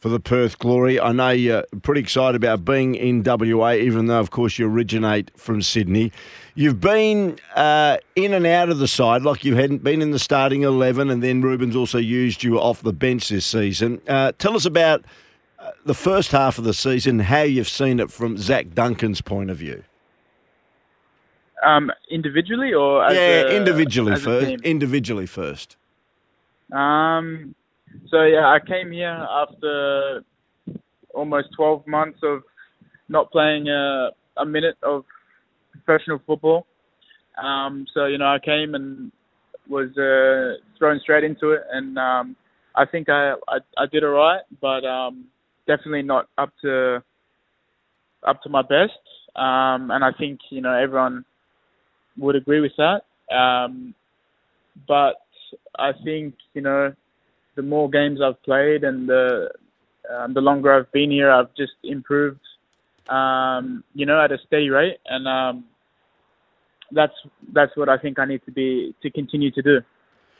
for 0.06 0.10
the 0.10 0.20
Perth 0.20 0.60
Glory. 0.60 1.00
I 1.00 1.14
know 1.14 1.32
you're 1.32 1.64
pretty 1.82 2.00
excited 2.00 2.36
about 2.36 2.64
being 2.64 2.94
in 2.94 3.24
WA, 3.24 3.72
even 3.72 4.06
though, 4.06 4.20
of 4.20 4.30
course, 4.30 4.60
you 4.60 4.68
originate 4.68 5.32
from 5.36 5.64
Sydney. 5.64 6.12
You've 6.54 6.80
been 6.80 7.40
uh, 7.56 7.98
in 8.16 8.32
and 8.36 8.46
out 8.46 8.70
of 8.70 8.78
the 8.78 8.88
side, 8.88 9.24
like 9.24 9.44
you 9.44 9.56
hadn't 9.56 9.84
been 9.84 10.04
in 10.04 10.12
the 10.12 10.20
starting 10.20 10.62
11, 10.62 11.10
and 11.10 11.24
then 11.24 11.42
Ruben's 11.42 11.76
also 11.76 11.98
used 11.98 12.44
you 12.44 12.60
off 12.60 12.84
the 12.84 12.94
bench 12.94 13.30
this 13.30 13.48
season. 13.48 14.00
Uh, 14.08 14.32
tell 14.38 14.56
us 14.56 14.64
about 14.64 15.04
uh, 15.58 15.72
the 15.88 15.96
first 15.96 16.30
half 16.30 16.60
of 16.60 16.66
the 16.66 16.76
season, 16.76 17.18
how 17.18 17.42
you've 17.42 17.68
seen 17.68 18.00
it 18.00 18.12
from 18.12 18.38
Zach 18.38 18.76
Duncan's 18.76 19.22
point 19.22 19.50
of 19.50 19.58
view. 19.58 19.84
Um, 21.66 21.92
individually 22.12 22.76
or 22.76 23.04
as 23.04 23.16
yeah, 23.16 23.22
a, 23.22 23.58
individually 23.58 24.18
first. 24.18 24.62
Individually 24.64 25.26
first. 25.26 25.78
Um, 26.72 27.56
so 28.10 28.24
yeah, 28.24 28.48
I 28.48 28.60
came 28.66 28.92
here 28.92 29.08
after 29.08 30.22
almost 31.14 31.48
12 31.56 31.88
months 31.88 32.20
of 32.24 32.44
not 33.10 33.32
playing 33.32 33.68
a, 33.68 34.10
a 34.38 34.46
minute 34.46 34.76
of 34.84 35.06
professional 35.72 36.20
football. 36.26 36.68
Um, 37.42 37.86
so 37.94 38.06
you 38.06 38.18
know, 38.18 38.26
I 38.26 38.40
came 38.44 38.76
and 38.76 39.12
was 39.70 39.90
uh, 39.98 40.62
thrown 40.78 41.00
straight 41.02 41.24
into 41.24 41.52
it, 41.52 41.62
and 41.72 41.98
um, 41.98 42.36
I 42.76 42.86
think 42.86 43.10
I, 43.10 43.34
I 43.48 43.58
I 43.78 43.86
did 43.92 44.04
alright, 44.04 44.42
but 44.62 44.86
um, 44.86 45.26
definitely 45.68 46.04
not 46.04 46.28
up 46.38 46.52
to 46.62 47.04
up 48.26 48.42
to 48.44 48.50
my 48.50 48.62
best. 48.62 48.94
Um, 49.36 49.92
and 49.92 50.04
I 50.04 50.12
think 50.18 50.40
you 50.50 50.62
know 50.62 50.74
everyone 50.74 51.26
would 52.18 52.36
agree 52.36 52.62
with 52.62 52.72
that. 52.78 53.02
Um, 53.36 53.94
but 54.88 55.16
I 55.78 55.92
think 56.04 56.36
you 56.54 56.62
know 56.62 56.94
the 57.56 57.62
more 57.62 57.90
games 57.90 58.20
I've 58.22 58.42
played 58.44 58.84
and 58.84 59.08
the 59.08 59.52
um, 60.14 60.34
the 60.34 60.42
longer 60.42 60.74
I've 60.74 60.92
been 60.92 61.12
here, 61.12 61.32
I've 61.32 61.54
just 61.56 61.74
improved. 61.84 62.42
Um, 63.10 63.84
you 63.94 64.06
know, 64.06 64.20
at 64.20 64.32
a 64.32 64.38
steady 64.48 64.70
rate, 64.70 64.98
and 65.06 65.28
um, 65.28 65.66
that's 66.92 67.14
that's 67.54 67.76
what 67.78 67.90
I 67.90 67.98
think 67.98 68.20
I 68.20 68.26
need 68.26 68.44
to 68.46 68.52
be 68.52 68.96
to 69.02 69.10
continue 69.12 69.52
to 69.52 69.62
do. 69.62 69.82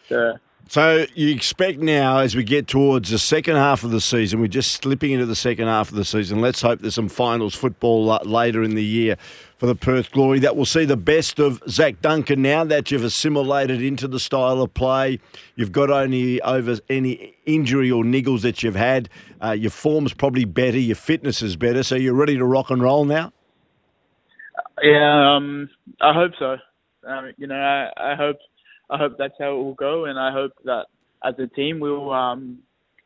So, 0.10 0.34
So 0.68 1.06
you 1.14 1.30
expect 1.30 1.80
now, 1.80 2.18
as 2.18 2.36
we 2.36 2.44
get 2.44 2.68
towards 2.68 3.12
the 3.12 3.20
second 3.20 3.56
half 3.56 3.84
of 3.84 3.92
the 3.92 4.02
season, 4.02 4.40
we're 4.40 4.48
just 4.48 4.72
slipping 4.72 5.12
into 5.12 5.28
the 5.28 5.36
second 5.36 5.68
half 5.68 5.90
of 5.90 5.96
the 5.96 6.04
season. 6.04 6.42
Let's 6.42 6.62
hope 6.62 6.80
there's 6.80 6.96
some 6.96 7.08
finals 7.08 7.54
football 7.54 8.10
uh, 8.10 8.20
later 8.24 8.64
in 8.64 8.74
the 8.74 8.84
year 8.84 9.16
for 9.58 9.68
the 9.68 9.76
Perth 9.76 10.12
Glory 10.12 10.40
that 10.40 10.56
will 10.56 10.66
see 10.66 10.84
the 10.84 10.98
best 10.98 11.40
of 11.40 11.62
Zach 11.70 12.02
Duncan 12.02 12.42
now 12.42 12.64
that 12.64 12.90
you've 12.90 13.04
assimilated 13.04 13.82
into 13.82 14.08
the 14.08 14.20
style 14.20 14.62
of 14.62 14.74
play. 14.74 15.20
You've 15.56 15.72
got 15.72 15.92
only 15.92 16.42
over 16.42 16.78
any 16.90 17.36
injury 17.46 17.92
or 17.92 18.04
niggles 18.04 18.42
that 18.42 18.64
you've 18.64 18.76
had. 18.76 19.08
Uh, 19.42 19.52
your 19.52 19.72
form's 19.72 20.14
probably 20.14 20.46
better, 20.46 20.80
your 20.80 20.96
fitness 20.96 21.44
is 21.44 21.56
better, 21.56 21.84
so 21.84 21.96
you're 21.96 22.16
ready 22.16 22.38
to 22.38 22.46
rock 22.46 22.72
and 22.72 22.82
roll 22.82 23.06
now. 23.06 23.32
yeah, 24.82 25.36
um, 25.36 25.70
I 26.02 26.12
hope 26.12 26.32
so. 26.40 26.58
Um, 27.08 27.34
you 27.38 27.46
know, 27.46 27.56
I, 27.56 28.14
I 28.14 28.16
hope 28.16 28.38
I 28.90 28.98
hope 28.98 29.18
that's 29.18 29.34
how 29.40 29.52
it 29.54 29.64
will 29.64 29.74
go, 29.74 30.06
and 30.06 30.20
I 30.20 30.32
hope 30.32 30.54
that 30.66 30.86
as 31.24 31.36
a 31.40 31.48
team 31.48 31.80
we'll 31.80 32.12
um, 32.12 32.60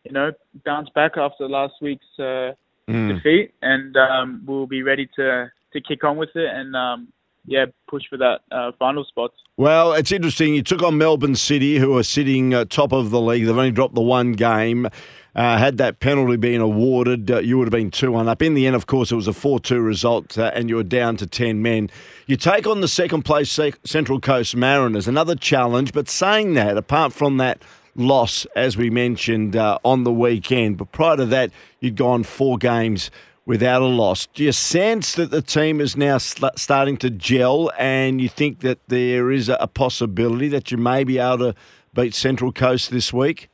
you 0.03 0.11
know 0.11 0.31
bounce 0.65 0.89
back 0.95 1.17
after 1.17 1.47
last 1.47 1.73
week's 1.81 2.05
uh, 2.19 2.53
mm. 2.87 3.15
defeat, 3.15 3.53
and 3.61 3.95
um, 3.97 4.43
we'll 4.45 4.67
be 4.67 4.83
ready 4.83 5.07
to 5.15 5.51
to 5.73 5.81
kick 5.81 6.03
on 6.03 6.17
with 6.17 6.35
it 6.35 6.49
and 6.53 6.75
um, 6.75 7.07
yeah, 7.45 7.65
push 7.87 8.03
for 8.09 8.17
that 8.17 8.41
uh, 8.51 8.71
final 8.77 9.03
spot. 9.03 9.31
Well, 9.57 9.93
it's 9.93 10.11
interesting. 10.11 10.53
You 10.53 10.63
took 10.63 10.83
on 10.83 10.97
Melbourne 10.97 11.35
City, 11.35 11.77
who 11.77 11.97
are 11.97 12.03
sitting 12.03 12.53
uh, 12.53 12.65
top 12.65 12.91
of 12.91 13.09
the 13.09 13.19
league. 13.19 13.45
They've 13.45 13.57
only 13.57 13.71
dropped 13.71 13.95
the 13.95 14.01
one 14.01 14.33
game. 14.33 14.87
Uh, 15.35 15.57
had 15.57 15.77
that 15.77 15.99
penalty 15.99 16.37
been 16.37 16.59
awarded, 16.59 17.29
uh, 17.29 17.39
you 17.39 17.57
would 17.57 17.67
have 17.67 17.71
been 17.71 17.91
2 17.91 18.11
1 18.11 18.27
up. 18.27 18.41
In 18.41 18.55
the 18.55 18.65
end, 18.65 18.75
of 18.75 18.87
course, 18.87 19.11
it 19.11 19.15
was 19.15 19.27
a 19.27 19.33
4 19.33 19.59
2 19.59 19.79
result, 19.79 20.37
uh, 20.37 20.51
and 20.55 20.69
you 20.69 20.75
were 20.75 20.83
down 20.83 21.17
to 21.17 21.27
10 21.27 21.61
men. 21.61 21.89
You 22.25 22.35
take 22.35 22.65
on 22.65 22.81
the 22.81 22.87
second 22.87 23.23
place 23.23 23.59
Central 23.83 24.19
Coast 24.19 24.55
Mariners, 24.55 25.07
another 25.07 25.35
challenge, 25.35 25.93
but 25.93 26.09
saying 26.09 26.55
that, 26.55 26.77
apart 26.77 27.13
from 27.13 27.37
that 27.37 27.61
loss, 27.95 28.45
as 28.55 28.77
we 28.77 28.89
mentioned 28.89 29.55
uh, 29.55 29.77
on 29.83 30.03
the 30.03 30.11
weekend, 30.11 30.77
but 30.77 30.91
prior 30.91 31.17
to 31.17 31.25
that, 31.27 31.51
you'd 31.79 31.95
gone 31.95 32.23
four 32.23 32.57
games 32.57 33.11
without 33.45 33.81
a 33.81 33.85
loss. 33.85 34.27
Do 34.27 34.43
you 34.43 34.51
sense 34.51 35.15
that 35.15 35.31
the 35.31 35.41
team 35.41 35.81
is 35.81 35.97
now 35.97 36.17
starting 36.17 36.97
to 36.97 37.09
gel 37.09 37.71
and 37.79 38.21
you 38.21 38.29
think 38.29 38.59
that 38.59 38.77
there 38.89 39.31
is 39.31 39.49
a 39.49 39.67
possibility 39.67 40.47
that 40.49 40.71
you 40.71 40.77
may 40.77 41.03
be 41.03 41.17
able 41.17 41.39
to 41.39 41.55
beat 41.93 42.13
Central 42.13 42.51
Coast 42.51 42.91
this 42.91 43.11
week? 43.11 43.49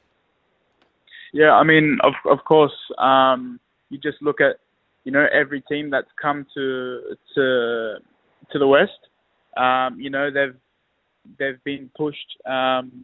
Yeah, 1.36 1.52
I 1.52 1.64
mean, 1.64 1.98
of 2.02 2.14
of 2.32 2.46
course, 2.46 2.72
um, 2.98 3.60
you 3.90 3.98
just 3.98 4.22
look 4.22 4.40
at 4.40 4.56
you 5.04 5.12
know 5.12 5.26
every 5.34 5.60
team 5.68 5.90
that's 5.90 6.08
come 6.22 6.46
to 6.54 7.02
to 7.36 7.96
to 8.52 8.60
the 8.60 8.66
West. 8.66 9.02
Um, 9.58 10.00
you 10.00 10.10
know 10.10 10.30
they've 10.32 10.56
they've 11.38 11.62
been 11.66 11.90
pushed 11.98 12.30
um, 12.46 13.04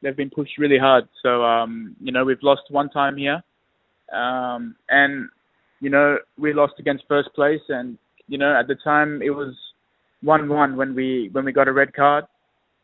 they've 0.00 0.16
been 0.16 0.30
pushed 0.30 0.56
really 0.56 0.78
hard. 0.78 1.08
So 1.22 1.44
um, 1.44 1.94
you 2.00 2.10
know 2.10 2.24
we've 2.24 2.42
lost 2.42 2.62
one 2.70 2.88
time 2.88 3.18
here, 3.18 3.42
um, 4.14 4.74
and 4.88 5.28
you 5.80 5.90
know, 5.90 6.16
we 6.38 6.54
lost 6.54 6.74
against 6.78 7.04
first 7.06 7.28
place, 7.34 7.60
and 7.68 7.98
you 8.28 8.38
know, 8.38 8.58
at 8.58 8.66
the 8.66 8.76
time 8.76 9.20
it 9.22 9.30
was 9.30 9.54
one-one 10.22 10.74
when 10.76 10.94
we 10.94 11.28
when 11.32 11.44
we 11.44 11.52
got 11.52 11.68
a 11.68 11.72
red 11.72 11.92
card. 11.92 12.24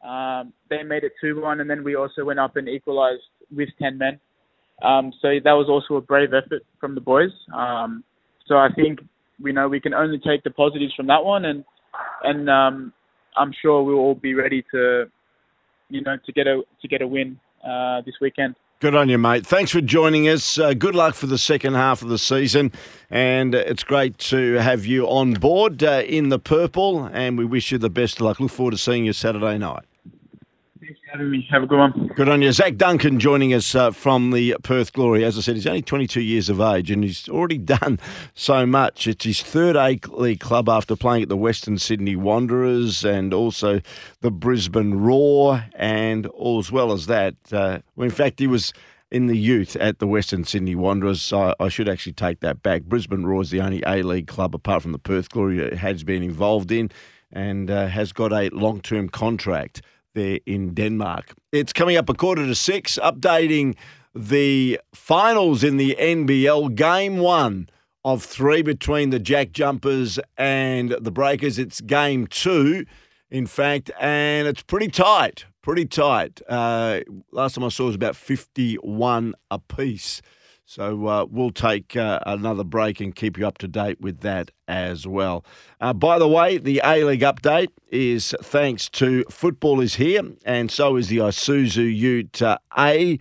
Um, 0.07 0.53
they 0.69 0.83
made 0.83 1.05
it 1.05 1.13
two-one, 1.23 1.61
and 1.61 1.71
then 1.71 1.83
we 1.83 1.97
also 1.97 2.23
went 2.23 2.39
up 2.39 2.57
and 2.57 2.69
equalised 2.69 3.23
with 3.51 3.71
ten 3.81 3.97
men. 3.97 4.21
Um, 4.83 5.13
so 5.21 5.29
that 5.43 5.53
was 5.53 5.69
also 5.69 5.97
a 5.97 6.01
brave 6.01 6.35
effort 6.35 6.63
from 6.81 6.95
the 6.95 7.01
boys. 7.01 7.31
Um, 7.55 8.05
so 8.47 8.57
I 8.57 8.69
think 8.75 9.01
we 9.41 9.53
know 9.53 9.69
we 9.69 9.81
can 9.81 9.95
only 9.95 10.19
take 10.19 10.43
the 10.45 10.51
positives 10.51 10.95
from 10.95 11.07
that 11.07 11.25
one, 11.25 11.45
and 11.45 11.65
and 12.23 12.51
um, 12.51 12.93
I'm 13.37 13.53
sure 13.63 13.83
we'll 13.83 13.97
all 13.97 14.15
be 14.15 14.35
ready 14.35 14.65
to, 14.73 15.07
you 15.89 16.03
know, 16.03 16.17
to 16.25 16.33
get 16.33 16.47
a 16.47 16.63
to 16.83 16.89
get 16.89 17.03
a 17.03 17.07
win 17.07 17.39
uh, 17.67 18.03
this 18.03 18.15
weekend. 18.21 18.57
Good 18.81 18.95
on 18.95 19.09
you, 19.09 19.17
mate. 19.17 19.47
Thanks 19.47 19.71
for 19.71 19.81
joining 19.81 20.29
us. 20.29 20.59
Uh, 20.59 20.75
good 20.75 20.95
luck 20.95 21.15
for 21.15 21.27
the 21.27 21.39
second 21.39 21.75
half 21.75 22.03
of 22.03 22.09
the 22.09 22.19
season. 22.19 22.71
And 23.09 23.55
it's 23.55 23.83
great 23.83 24.19
to 24.19 24.55
have 24.55 24.85
you 24.85 25.07
on 25.07 25.35
board 25.35 25.83
uh, 25.83 26.03
in 26.05 26.29
the 26.29 26.39
purple. 26.39 27.05
And 27.05 27.39
we 27.39 27.47
wish 27.47 27.73
you 27.73 27.79
the 27.79 27.89
best 27.89 28.17
of 28.17 28.23
luck. 28.23 28.41
Look 28.41 28.51
forward 28.51 28.73
to 28.73 28.77
seeing 28.77 29.07
you 29.07 29.15
Saturday 29.15 29.57
night. 29.57 29.85
Thanks 30.85 31.01
for 31.01 31.13
having 31.13 31.31
me. 31.31 31.49
Have 31.51 31.63
a 31.63 31.67
good 31.67 31.79
one. 31.79 32.11
Good 32.15 32.29
on 32.29 32.43
you. 32.43 32.53
Zach 32.53 32.77
Duncan 32.77 33.19
joining 33.19 33.55
us 33.55 33.75
uh, 33.75 33.91
from 33.91 34.33
the 34.33 34.55
Perth 34.63 34.93
Glory. 34.93 35.25
As 35.25 35.39
I 35.39 35.41
said, 35.41 35.55
he's 35.55 35.67
only 35.67 35.81
22 35.81 36.21
years 36.21 36.51
of 36.51 36.61
age 36.61 36.91
and 36.91 37.03
he's 37.03 37.27
already 37.27 37.57
done 37.79 37.99
so 38.35 38.67
much. 38.67 39.07
It's 39.07 39.25
his 39.25 39.43
third 39.43 39.77
A 39.77 39.99
League 40.11 40.41
club 40.41 40.69
after 40.69 40.95
playing 40.95 41.23
at 41.23 41.29
the 41.31 41.39
Western 41.39 41.79
Sydney 41.79 42.17
Wanderers 42.17 43.03
and 43.03 43.33
also 43.33 43.81
the 44.21 44.31
Brisbane 44.31 44.97
Roar. 44.97 45.65
And 45.75 46.27
all 46.27 46.59
as 46.59 46.71
well 46.71 46.93
as 46.93 47.07
that, 47.07 47.35
uh, 47.51 47.79
in 47.97 48.11
fact, 48.11 48.39
he 48.39 48.47
was 48.47 48.75
in 49.11 49.27
the 49.27 49.39
youth 49.39 49.77
at 49.77 50.01
the 50.01 50.07
Western 50.07 50.45
Sydney 50.45 50.75
Wanderers. 50.75 51.23
So 51.23 51.55
I 51.59 51.69
should 51.69 51.89
actually 51.89 52.13
take 52.13 52.41
that 52.41 52.63
back. 52.63 52.83
Brisbane 52.83 53.25
Roar 53.25 53.41
is 53.41 53.51
the 53.51 53.63
only 53.63 53.83
A 53.87 54.03
League 54.03 54.27
club 54.27 54.55
apart 54.55 54.83
from 54.83 54.93
the 54.93 54.99
Perth 54.99 55.31
Glory 55.31 55.57
that 55.57 55.75
has 55.79 56.05
been 56.05 56.23
involved 56.23 56.71
in 56.71 56.91
and 57.33 57.71
uh, 57.71 57.87
has 57.87 58.13
got 58.13 58.35
a 58.35 58.51
long 58.51 58.83
term 58.83 59.09
contract 59.09 59.81
there 60.15 60.41
in 60.47 60.75
Denmark. 60.75 61.35
It's 61.53 61.73
coming 61.73 61.97
up 61.97 62.09
a 62.09 62.15
quarter 62.15 62.47
to 62.47 62.55
six, 62.55 62.99
updating 63.03 63.77
the 64.15 64.81
finals 64.95 65.63
in 65.63 65.77
the 65.77 65.97
NBL. 65.99 66.75
Game 66.75 67.19
one 67.19 67.69
of 68.05 68.23
three 68.23 68.63
between 68.63 69.11
the 69.11 69.19
Jack 69.19 69.53
Jumpers 69.53 70.19
and 70.37 70.91
the 71.01 71.11
Breakers. 71.11 71.59
It's 71.59 71.81
game 71.81 72.27
two, 72.27 72.85
in 73.31 73.47
fact, 73.47 73.91
and 74.01 74.47
it's 74.47 74.63
pretty 74.63 74.89
tight. 74.89 75.47
Pretty 75.63 75.87
tight. 75.87 76.43
Uh, 76.49 77.01
last 77.33 77.55
time 77.55 77.65
I 77.65 77.69
saw 77.69 77.85
it 77.85 77.87
was 77.87 77.95
about 77.95 78.17
51 78.17 79.35
apiece. 79.51 80.21
So 80.67 81.07
uh, 81.07 81.27
we'll 81.31 81.51
take 81.51 81.95
uh, 81.95 82.21
another 82.25 82.65
break 82.65 83.01
and 83.01 83.15
keep 83.15 83.37
you 83.39 83.47
up 83.47 83.59
to 83.59 83.69
date 83.69 84.01
with 84.01 84.21
that 84.21 84.51
as 84.67 85.07
well. 85.07 85.45
Uh, 85.81 85.93
by 85.93 86.19
the 86.19 86.29
way, 86.29 86.57
the 86.57 86.81
A 86.83 87.05
League 87.05 87.21
update 87.21 87.69
is 87.91 88.35
thanks 88.43 88.89
to 88.91 89.25
Football 89.31 89.81
is 89.81 89.97
here, 89.97 90.23
and 90.45 90.71
so 90.71 90.97
is 90.97 91.09
the 91.09 91.19
Isuzu 91.19 91.95
Ute 91.95 92.43
A 92.79 93.19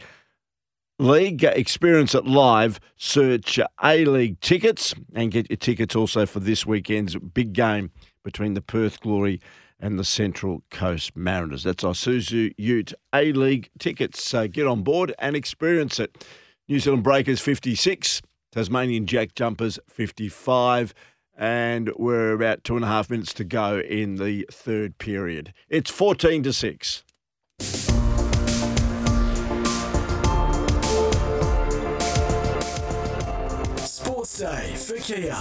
League. 1.00 1.44
Experience 1.44 2.16
it 2.16 2.26
live. 2.26 2.80
Search 2.96 3.60
A 3.84 4.06
League 4.06 4.40
tickets 4.40 4.96
and 5.14 5.32
get 5.32 5.50
your 5.50 5.58
tickets 5.58 5.98
also 5.98 6.26
for 6.26 6.40
this 6.40 6.66
weekend's 6.66 7.18
big 7.18 7.52
game 7.52 7.92
between 8.24 8.54
the 8.54 8.62
Perth 8.62 9.02
Glory 9.02 9.42
and 9.82 10.00
the 10.00 10.06
Central 10.06 10.64
Coast 10.72 11.14
Mariners. 11.14 11.64
That's 11.64 11.84
Isuzu 11.84 12.54
Ute 12.58 12.94
A 13.14 13.34
League 13.34 13.70
tickets. 13.80 14.24
So 14.24 14.48
get 14.48 14.66
on 14.66 14.82
board 14.82 15.14
and 15.20 15.36
experience 15.36 16.00
it. 16.00 16.26
New 16.74 16.80
Zealand 16.80 17.04
Breakers 17.04 17.40
56, 17.40 18.24
Tasmanian 18.52 19.06
Jack 19.06 19.36
Jumpers 19.36 19.78
55, 19.90 20.96
and 21.38 21.92
we're 21.98 22.32
about 22.32 22.64
two 22.64 22.76
and 22.76 22.84
a 22.84 22.88
half 22.88 23.12
minutes 23.12 23.32
to 23.36 23.44
go 23.44 23.78
in 23.78 24.16
the 24.16 24.48
third 24.52 24.98
period. 24.98 25.54
It's 25.70 25.92
14 25.92 26.42
to 26.42 26.52
6. 26.52 27.04
Sports 33.78 34.40
Day 34.40 34.74
for 34.76 34.96
Kia. 34.96 35.38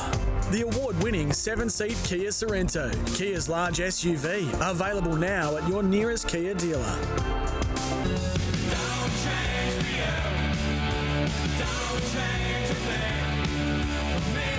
The 0.50 0.68
award 0.70 1.02
winning 1.02 1.32
seven 1.32 1.70
seat 1.70 1.96
Kia 2.04 2.28
Sorento, 2.28 2.92
Kia's 3.16 3.48
large 3.48 3.78
SUV, 3.78 4.52
available 4.70 5.16
now 5.16 5.56
at 5.56 5.66
your 5.66 5.82
nearest 5.82 6.28
Kia 6.28 6.52
dealer. 6.52 7.71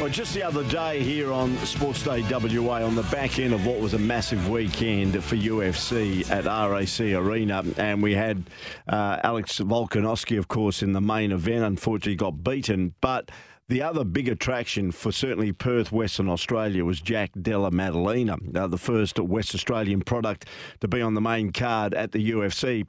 Well, 0.03 0.11
just 0.11 0.33
the 0.33 0.43
other 0.43 0.65
day 0.65 1.01
here 1.01 1.31
on 1.31 1.55
Sports 1.59 2.03
Day 2.03 2.25
WA, 2.29 2.83
on 2.83 2.93
the 2.93 3.03
back 3.03 3.39
end 3.39 3.53
of 3.53 3.65
what 3.65 3.79
was 3.79 3.93
a 3.93 3.97
massive 3.97 4.49
weekend 4.49 5.23
for 5.23 5.37
UFC 5.37 6.29
at 6.29 6.43
RAC 6.43 7.15
Arena, 7.15 7.63
and 7.77 8.03
we 8.03 8.13
had 8.13 8.43
uh, 8.89 9.21
Alex 9.23 9.59
Volkanovski, 9.59 10.37
of 10.37 10.49
course, 10.49 10.83
in 10.83 10.91
the 10.91 10.99
main 10.99 11.31
event. 11.31 11.63
Unfortunately, 11.63 12.15
got 12.15 12.43
beaten, 12.43 12.93
but. 12.99 13.31
The 13.69 13.81
other 13.81 14.03
big 14.03 14.27
attraction 14.27 14.91
for 14.91 15.13
certainly 15.13 15.53
Perth, 15.53 15.89
Western 15.89 16.27
Australia, 16.27 16.83
was 16.83 16.99
Jack 16.99 17.31
Della 17.41 17.71
Maddalena, 17.71 18.35
uh, 18.53 18.67
the 18.67 18.77
first 18.77 19.17
West 19.17 19.55
Australian 19.55 20.01
product 20.01 20.49
to 20.81 20.89
be 20.89 21.01
on 21.01 21.13
the 21.13 21.21
main 21.21 21.53
card 21.53 21.93
at 21.93 22.11
the 22.11 22.31
UFC. 22.31 22.85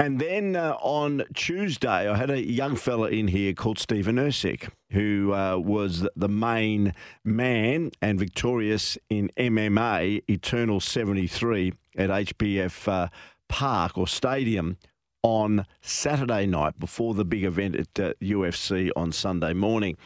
And 0.00 0.18
then 0.18 0.56
uh, 0.56 0.78
on 0.80 1.24
Tuesday, 1.34 2.08
I 2.08 2.16
had 2.16 2.30
a 2.30 2.42
young 2.42 2.74
fella 2.74 3.10
in 3.10 3.28
here 3.28 3.52
called 3.52 3.78
Stephen 3.78 4.16
Erceg, 4.16 4.70
who 4.92 5.34
uh, 5.34 5.58
was 5.58 6.08
the 6.16 6.26
main 6.26 6.94
man 7.22 7.90
and 8.00 8.18
victorious 8.18 8.96
in 9.10 9.30
MMA 9.36 10.22
Eternal 10.26 10.80
73 10.80 11.74
at 11.98 12.08
HBF 12.08 12.88
uh, 12.88 13.08
Park 13.50 13.98
or 13.98 14.08
Stadium 14.08 14.78
on 15.22 15.66
Saturday 15.82 16.46
night 16.46 16.80
before 16.80 17.12
the 17.12 17.26
big 17.26 17.44
event 17.44 17.76
at 17.76 17.92
UFC 18.20 18.88
uh, 18.88 18.98
on 18.98 19.12
Sunday 19.12 19.52
morning. 19.52 19.98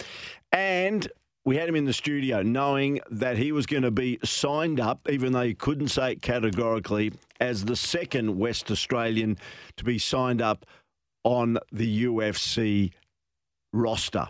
And 0.50 1.06
we 1.44 1.56
had 1.56 1.68
him 1.68 1.76
in 1.76 1.84
the 1.84 1.92
studio 1.92 2.42
knowing 2.42 3.00
that 3.10 3.36
he 3.36 3.52
was 3.52 3.66
going 3.66 3.82
to 3.82 3.90
be 3.90 4.18
signed 4.24 4.80
up, 4.80 5.06
even 5.10 5.32
though 5.32 5.42
he 5.42 5.54
couldn't 5.54 5.88
say 5.88 6.12
it 6.12 6.22
categorically, 6.22 7.12
as 7.38 7.66
the 7.66 7.76
second 7.76 8.38
West 8.38 8.70
Australian 8.70 9.36
to 9.76 9.84
be 9.84 9.98
signed 9.98 10.40
up 10.40 10.64
on 11.22 11.58
the 11.70 12.04
UFC 12.04 12.92
roster. 13.72 14.26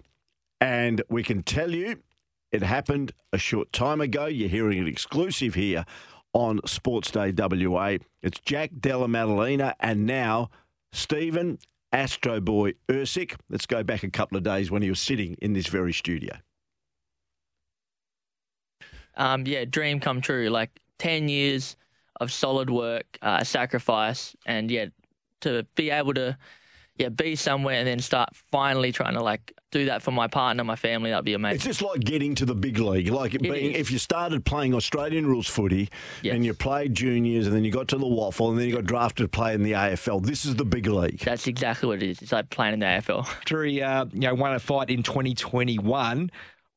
And 0.61 1.03
we 1.09 1.23
can 1.23 1.43
tell 1.43 1.71
you 1.71 2.01
it 2.51 2.63
happened 2.63 3.13
a 3.33 3.39
short 3.39 3.73
time 3.73 4.01
ago. 4.01 4.27
You're 4.27 4.49
hearing 4.49 4.79
it 4.79 4.89
exclusive 4.89 5.55
here 5.55 5.85
on 6.33 6.61
Sports 6.67 7.13
Day 7.13 7.33
WA. 7.37 7.99
It's 8.23 8.41
Jack 8.41 8.71
Della 8.81 9.07
Maddalena 9.07 9.77
and 9.79 10.05
now 10.05 10.51
Stephen 10.93 11.59
Astro 11.93 12.41
Boy 12.41 12.75
Erceg. 12.89 13.37
Let's 13.49 13.67
go 13.67 13.85
back 13.85 14.03
a 14.03 14.11
couple 14.11 14.37
of 14.37 14.43
days 14.43 14.71
when 14.71 14.83
he 14.83 14.89
was 14.89 15.01
sitting 15.01 15.37
in 15.41 15.53
this 15.53 15.69
very 15.69 15.93
studio 15.93 16.37
um, 19.17 19.47
yeah, 19.47 19.65
dream 19.65 20.01
come 20.01 20.21
true. 20.21 20.49
Like 20.49 20.71
10 20.99 21.29
years 21.29 21.77
of 22.21 22.33
solid 22.33 22.71
work, 22.71 23.19
uh, 23.23 23.43
sacrifice, 23.45 24.37
and 24.47 24.71
yeah, 24.71 24.87
to 25.41 25.67
be 25.75 25.91
able 25.91 26.15
to 26.15 26.37
yeah 26.97 27.09
be 27.09 27.35
somewhere 27.35 27.75
and 27.75 27.89
then 27.89 27.99
start 27.99 28.29
finally 28.53 28.93
trying 28.93 29.15
to 29.15 29.23
like 29.23 29.53
do 29.73 29.87
that 29.87 30.01
for 30.01 30.13
my 30.13 30.29
partner, 30.29 30.63
my 30.63 30.77
family. 30.77 31.11
That'd 31.11 31.25
be 31.25 31.35
amazing. 31.35 31.57
It's 31.57 31.65
just 31.65 31.83
like 31.83 32.01
getting 32.01 32.37
to 32.37 32.47
the 32.47 32.55
big 32.55 32.79
league. 32.79 33.09
Like 33.09 33.37
being, 33.41 33.73
if 33.73 33.91
you 33.91 33.99
started 33.99 34.45
playing 34.45 34.75
Australian 34.75 35.27
rules 35.27 35.49
footy 35.49 35.91
Yes. 36.23 36.37
and 36.37 36.47
you 36.47 36.55
played 36.55 36.95
juniors 36.95 37.49
and 37.49 37.57
then 37.57 37.65
you 37.65 37.73
got 37.73 37.89
to 37.89 37.99
the 37.99 38.07
WAFL 38.07 38.51
and 38.51 38.59
then 38.61 38.69
you 38.69 38.75
got 38.77 38.85
drafted 38.85 39.25
to 39.25 39.29
play 39.29 39.55
in 39.55 39.65
the 39.65 39.73
AFL. 39.73 40.25
This 40.25 40.45
is 40.45 40.55
the 40.55 40.65
big 40.65 40.87
league. 40.87 41.19
That's 41.19 41.49
exactly 41.49 41.89
what 41.89 42.01
it 42.01 42.09
is. 42.09 42.23
It's 42.23 42.31
like 42.31 42.49
playing 42.51 42.75
in 42.75 42.79
the 42.79 42.87
AFL. 42.87 43.27
After 43.27 43.65
he 43.65 43.83
uh, 43.83 44.05
you 44.13 44.21
know, 44.21 44.35
won 44.35 44.55
a 44.55 44.61
fight 44.61 44.89
in 44.89 45.03
2021, 45.03 46.31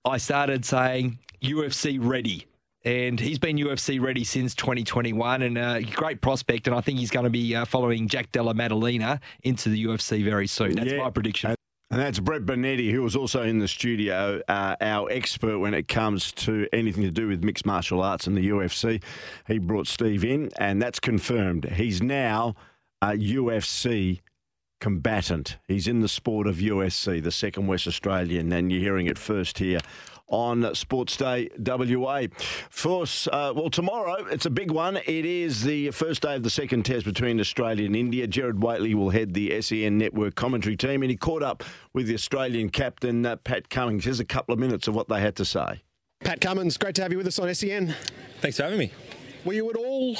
I 0.03 0.17
started 0.17 0.65
saying 0.65 1.19
UFC 1.41 1.97
ready. 2.01 2.45
And 2.85 3.19
he's 3.19 3.39
been 3.39 3.57
UFC 3.57 3.99
ready 3.99 4.23
since 4.23 4.55
2021 4.55 5.41
and 5.41 5.57
a 5.57 5.81
great 5.83 6.21
prospect. 6.21 6.67
And 6.67 6.75
I 6.75 6.79
think 6.81 6.99
he's 6.99 7.11
going 7.11 7.25
to 7.25 7.29
be 7.29 7.53
uh, 7.55 7.65
following 7.65 8.07
Jack 8.07 8.31
Della 8.31 8.53
Maddalena 8.53 9.19
into 9.43 9.69
the 9.69 9.85
UFC 9.85 10.23
very 10.23 10.47
soon. 10.47 10.75
That's 10.75 10.91
Yeah. 10.91 10.99
my 10.99 11.09
prediction. 11.09 11.55
And 11.89 11.99
that's 12.01 12.19
Brett 12.19 12.41
Benetti, 12.45 12.91
who 12.91 13.01
was 13.01 13.15
also 13.15 13.43
in 13.43 13.59
the 13.59 13.67
studio, 13.67 14.41
uh, 14.49 14.75
our 14.81 15.09
expert 15.09 15.59
when 15.59 15.73
it 15.73 15.87
comes 15.87 16.33
to 16.33 16.67
anything 16.73 17.03
to 17.03 17.11
do 17.11 17.29
with 17.29 17.43
mixed 17.43 17.65
martial 17.65 18.01
arts 18.01 18.27
and 18.27 18.35
the 18.35 18.49
UFC. 18.49 19.01
He 19.47 19.57
brought 19.57 19.87
Steve 19.87 20.25
in, 20.25 20.49
and 20.59 20.81
that's 20.81 20.99
confirmed. 20.99 21.63
He's 21.65 22.01
now 22.03 22.55
a 23.01 23.11
UFC 23.13 24.19
combatant. 24.81 25.57
He's 25.67 25.87
in 25.87 26.01
the 26.01 26.07
sport 26.09 26.45
of 26.45 26.57
UFC, 26.57 27.23
the 27.23 27.31
second 27.31 27.67
West 27.67 27.87
Australian, 27.87 28.51
and 28.51 28.71
you're 28.71 28.81
hearing 28.81 29.07
it 29.07 29.17
first 29.17 29.57
here 29.59 29.79
on 30.27 30.73
Sports 30.75 31.17
Day 31.17 31.49
WA. 31.57 32.23
First, 32.69 33.27
uh, 33.29 33.53
well, 33.55 33.69
tomorrow 33.69 34.25
it's 34.25 34.45
a 34.45 34.49
big 34.49 34.71
one. 34.71 34.97
It 34.97 35.25
is 35.25 35.63
the 35.63 35.91
first 35.91 36.21
day 36.21 36.35
of 36.35 36.43
the 36.43 36.49
second 36.49 36.83
test 36.83 37.05
between 37.05 37.39
Australia 37.39 37.85
and 37.85 37.95
India. 37.95 38.27
Gerard 38.27 38.61
Whateley 38.61 38.93
will 38.93 39.09
head 39.09 39.33
the 39.33 39.61
SEN 39.61 39.97
network 39.97 40.35
commentary 40.35 40.75
team, 40.75 41.01
and 41.03 41.09
he 41.09 41.17
caught 41.17 41.43
up 41.43 41.63
with 41.93 42.07
the 42.07 42.13
Australian 42.13 42.69
captain 42.69 43.25
uh, 43.25 43.35
Pat 43.37 43.69
Cummins. 43.69 44.03
Here's 44.03 44.19
a 44.19 44.25
couple 44.25 44.53
of 44.53 44.59
minutes 44.59 44.87
of 44.87 44.95
what 44.95 45.07
they 45.07 45.21
had 45.21 45.35
to 45.37 45.45
say. 45.45 45.81
Pat 46.21 46.41
Cummins, 46.41 46.77
great 46.77 46.95
to 46.95 47.03
have 47.03 47.11
you 47.11 47.17
with 47.17 47.27
us 47.27 47.39
on 47.39 47.53
SEN. 47.53 47.95
Thanks 48.41 48.57
for 48.57 48.63
having 48.63 48.79
me. 48.79 48.91
Were 49.45 49.53
you 49.53 49.69
at 49.69 49.75
all 49.75 50.17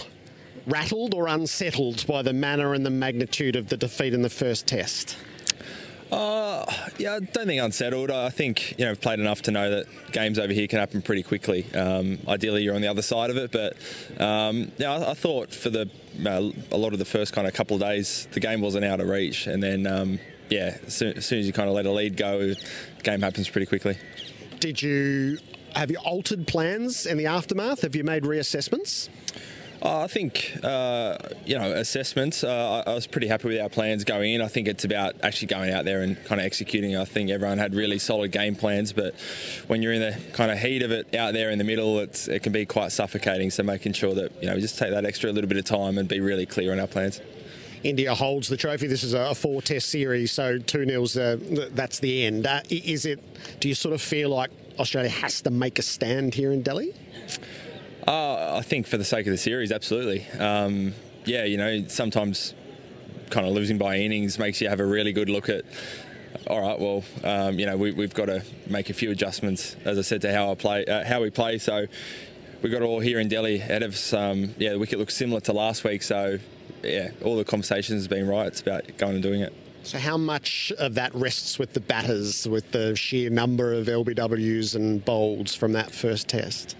rattled 0.68 1.14
or 1.14 1.28
unsettled 1.28 2.06
by 2.08 2.22
the 2.22 2.34
manner 2.34 2.74
and 2.74 2.86
the 2.86 2.90
magnitude 2.90 3.56
of 3.56 3.70
the 3.70 3.78
defeat 3.78 4.14
in 4.14 4.22
the 4.22 4.30
first 4.30 4.68
test? 4.68 5.18
Uh, 6.12 6.66
yeah, 6.98 7.16
I 7.16 7.20
don't 7.20 7.48
think 7.48 7.62
unsettled. 7.62 8.12
I 8.12 8.30
think 8.30 8.78
you 8.78 8.86
know 8.86 8.92
I've 8.92 9.02
played 9.02 9.20
enough 9.20 9.42
to 9.44 9.52
know 9.52 9.70
that 9.70 9.88
games 10.12 10.40
over 10.40 10.54
here 10.54 10.68
can 10.68 10.80
happen 10.80 11.02
pretty 11.02 11.24
quickly. 11.24 11.66
Um, 11.74 12.20
ideally, 12.28 12.64
you're 12.64 12.76
on 12.76 12.82
the 12.82 12.88
other 12.88 13.02
side 13.02 13.30
of 13.30 13.38
it, 13.38 13.52
but 13.52 13.76
um, 14.22 14.72
yeah, 14.78 14.94
I, 14.94 15.12
I 15.12 15.14
thought 15.14 15.54
for 15.54 15.70
the 15.70 15.90
uh, 16.26 16.52
a 16.72 16.78
lot 16.78 16.94
of 16.94 17.00
the 17.00 17.06
first 17.06 17.34
kind 17.34 17.46
of 17.46 17.54
couple 17.54 17.76
of 17.76 17.82
days, 17.82 18.28
the 18.32 18.40
game 18.40 18.62
wasn't 18.62 18.86
out 18.86 19.02
of 19.02 19.10
reach, 19.10 19.48
and 19.48 19.62
then 19.62 19.86
um, 19.86 20.20
yeah, 20.50 20.78
as 20.86 20.96
soon, 20.96 21.18
as 21.18 21.26
soon 21.26 21.40
as 21.40 21.48
you 21.48 21.54
kind 21.54 21.68
of 21.68 21.76
let 21.76 21.86
a 21.86 21.92
lead 21.92 22.16
go, 22.16 22.54
game 23.04 23.22
happens 23.22 23.50
pretty 23.50 23.66
quickly. 23.68 23.98
Did 24.60 24.82
you 24.82 25.40
have 25.76 25.92
you 25.92 25.98
altered 25.98 26.48
plans 26.48 27.06
in 27.06 27.18
the 27.18 27.26
aftermath? 27.26 27.82
Have 27.82 27.96
you 27.96 28.04
made 28.04 28.24
reassessments? 28.24 29.10
Uh, 29.82 30.04
I 30.04 30.08
think, 30.08 30.58
uh, 30.64 31.18
you 31.46 31.58
know, 31.58 31.72
assessments, 31.72 32.44
uh, 32.44 32.84
I, 32.88 32.92
I 32.92 32.96
was 32.96 33.06
pretty 33.06 33.28
happy 33.28 33.48
with 33.48 33.62
our 33.62 33.70
plans 33.70 34.04
going 34.04 34.34
in. 34.34 34.42
I 34.42 34.48
think 34.48 34.68
it's 34.68 34.86
about 34.86 35.16
actually 35.22 35.48
going 35.48 35.72
out 35.72 35.86
there 35.86 36.02
and 36.02 36.18
kind 36.26 36.42
of 36.42 36.46
executing. 36.46 36.98
I 36.98 37.06
think 37.06 37.30
everyone 37.30 37.60
had 37.60 37.76
really 37.76 38.00
solid 38.00 38.32
game 38.32 38.56
plans, 38.56 38.92
but 38.92 39.14
when 39.68 39.84
you're 39.84 39.94
in 39.94 40.02
the 40.02 40.20
kind 40.34 40.52
of 40.52 40.58
heat 40.58 40.82
of 40.82 40.92
it 40.92 41.14
out 41.14 41.34
there 41.34 41.52
in 41.52 41.60
the 41.60 41.64
middle, 41.64 42.00
it 42.00 42.42
can 42.42 42.52
be 42.52 42.66
quite 42.66 42.92
suffocating. 42.92 43.52
So 43.52 43.62
making 43.62 43.94
sure 43.94 44.16
that, 44.16 44.32
you 44.42 44.50
know, 44.50 44.56
we 44.56 44.62
just 44.62 44.80
take 44.80 44.92
that 44.92 45.06
extra 45.06 45.32
little 45.32 45.48
bit 45.48 45.58
of 45.58 45.66
time 45.66 46.00
and 46.00 46.10
be 46.10 46.22
really 46.22 46.48
clear 46.48 46.72
on 46.72 46.80
our 46.80 46.88
plans. 46.88 47.22
India 47.84 48.16
holds 48.16 48.48
the 48.48 48.58
trophy. 48.58 48.88
This 48.88 49.04
is 49.04 49.14
a 49.14 49.36
four 49.36 49.62
test 49.62 49.90
series, 49.90 50.32
so 50.32 50.58
2 50.58 50.86
nils. 50.86 51.16
Uh, 51.16 51.38
that's 51.74 52.00
the 52.00 52.26
end. 52.26 52.48
Uh, 52.48 52.62
is 52.70 53.06
it, 53.06 53.20
do 53.60 53.70
you 53.70 53.76
sort 53.76 53.94
of 53.94 54.02
feel 54.02 54.30
like 54.30 54.50
Australia 54.80 55.12
has 55.12 55.42
to 55.42 55.52
make 55.52 55.78
a 55.78 55.84
stand 55.84 56.34
here 56.34 56.52
in 56.52 56.64
Delhi? 56.64 56.96
Uh, 58.08 58.56
I 58.58 58.62
think 58.62 58.88
for 58.88 58.98
the 58.98 59.04
sake 59.04 59.28
of 59.28 59.32
the 59.32 59.38
series, 59.38 59.72
absolutely. 59.72 60.26
Um, 60.40 60.94
yeah, 61.26 61.44
you 61.44 61.58
know, 61.58 61.88
sometimes 61.90 62.54
kind 63.30 63.46
of 63.46 63.52
losing 63.52 63.78
by 63.78 63.98
innings 63.98 64.40
makes 64.40 64.62
you 64.62 64.70
have 64.70 64.80
a 64.80 64.86
really 64.86 65.12
good 65.12 65.30
look 65.30 65.50
at. 65.50 65.66
All 66.48 66.62
right, 66.62 66.80
well, 66.80 67.04
um, 67.26 67.60
you 67.60 67.66
know, 67.66 67.76
we, 67.76 67.92
we've 67.92 68.14
got 68.14 68.26
to 68.28 68.44
make 68.68 68.90
a 68.90 68.94
few 68.94 69.12
adjustments, 69.12 69.76
as 69.84 69.98
I 69.98 70.02
said, 70.04 70.22
to 70.22 70.34
how 70.34 70.52
I 70.52 70.56
play, 70.56 70.86
uh, 70.86 71.04
how 71.04 71.22
we 71.22 71.30
play. 71.30 71.58
So 71.58 71.86
we've 72.62 72.72
got 72.72 72.82
all 72.82 73.02
here 73.02 73.20
in 73.20 73.28
Delhi 73.28 73.58
ahead 73.58 73.84
of 73.84 73.92
us. 73.92 74.14
Um, 74.14 74.54
yeah, 74.58 74.72
the 74.72 74.80
wicket 74.80 75.00
looks 75.00 75.16
similar 75.16 75.42
to 75.42 75.52
last 75.52 75.84
week. 75.84 76.02
So 76.02 76.40
yeah, 76.84 77.12
all 77.26 77.36
the 77.36 77.44
conversations 77.44 78.04
have 78.04 78.10
been 78.10 78.28
right. 78.28 78.48
It's 78.48 78.62
about 78.62 78.98
going 78.98 79.16
and 79.16 79.24
doing 79.24 79.42
it. 79.42 79.54
So, 79.84 79.98
how 80.00 80.18
much 80.18 80.72
of 80.80 80.96
that 80.96 81.14
rests 81.16 81.60
with 81.60 81.74
the 81.74 81.80
batters, 81.80 82.48
with 82.48 82.72
the 82.72 82.96
sheer 82.96 83.30
number 83.30 83.74
of 83.74 83.88
LBWs 83.88 84.76
and 84.76 85.04
bowls 85.04 85.56
from 85.56 85.74
that 85.74 85.92
first 85.92 86.28
test? 86.28 86.76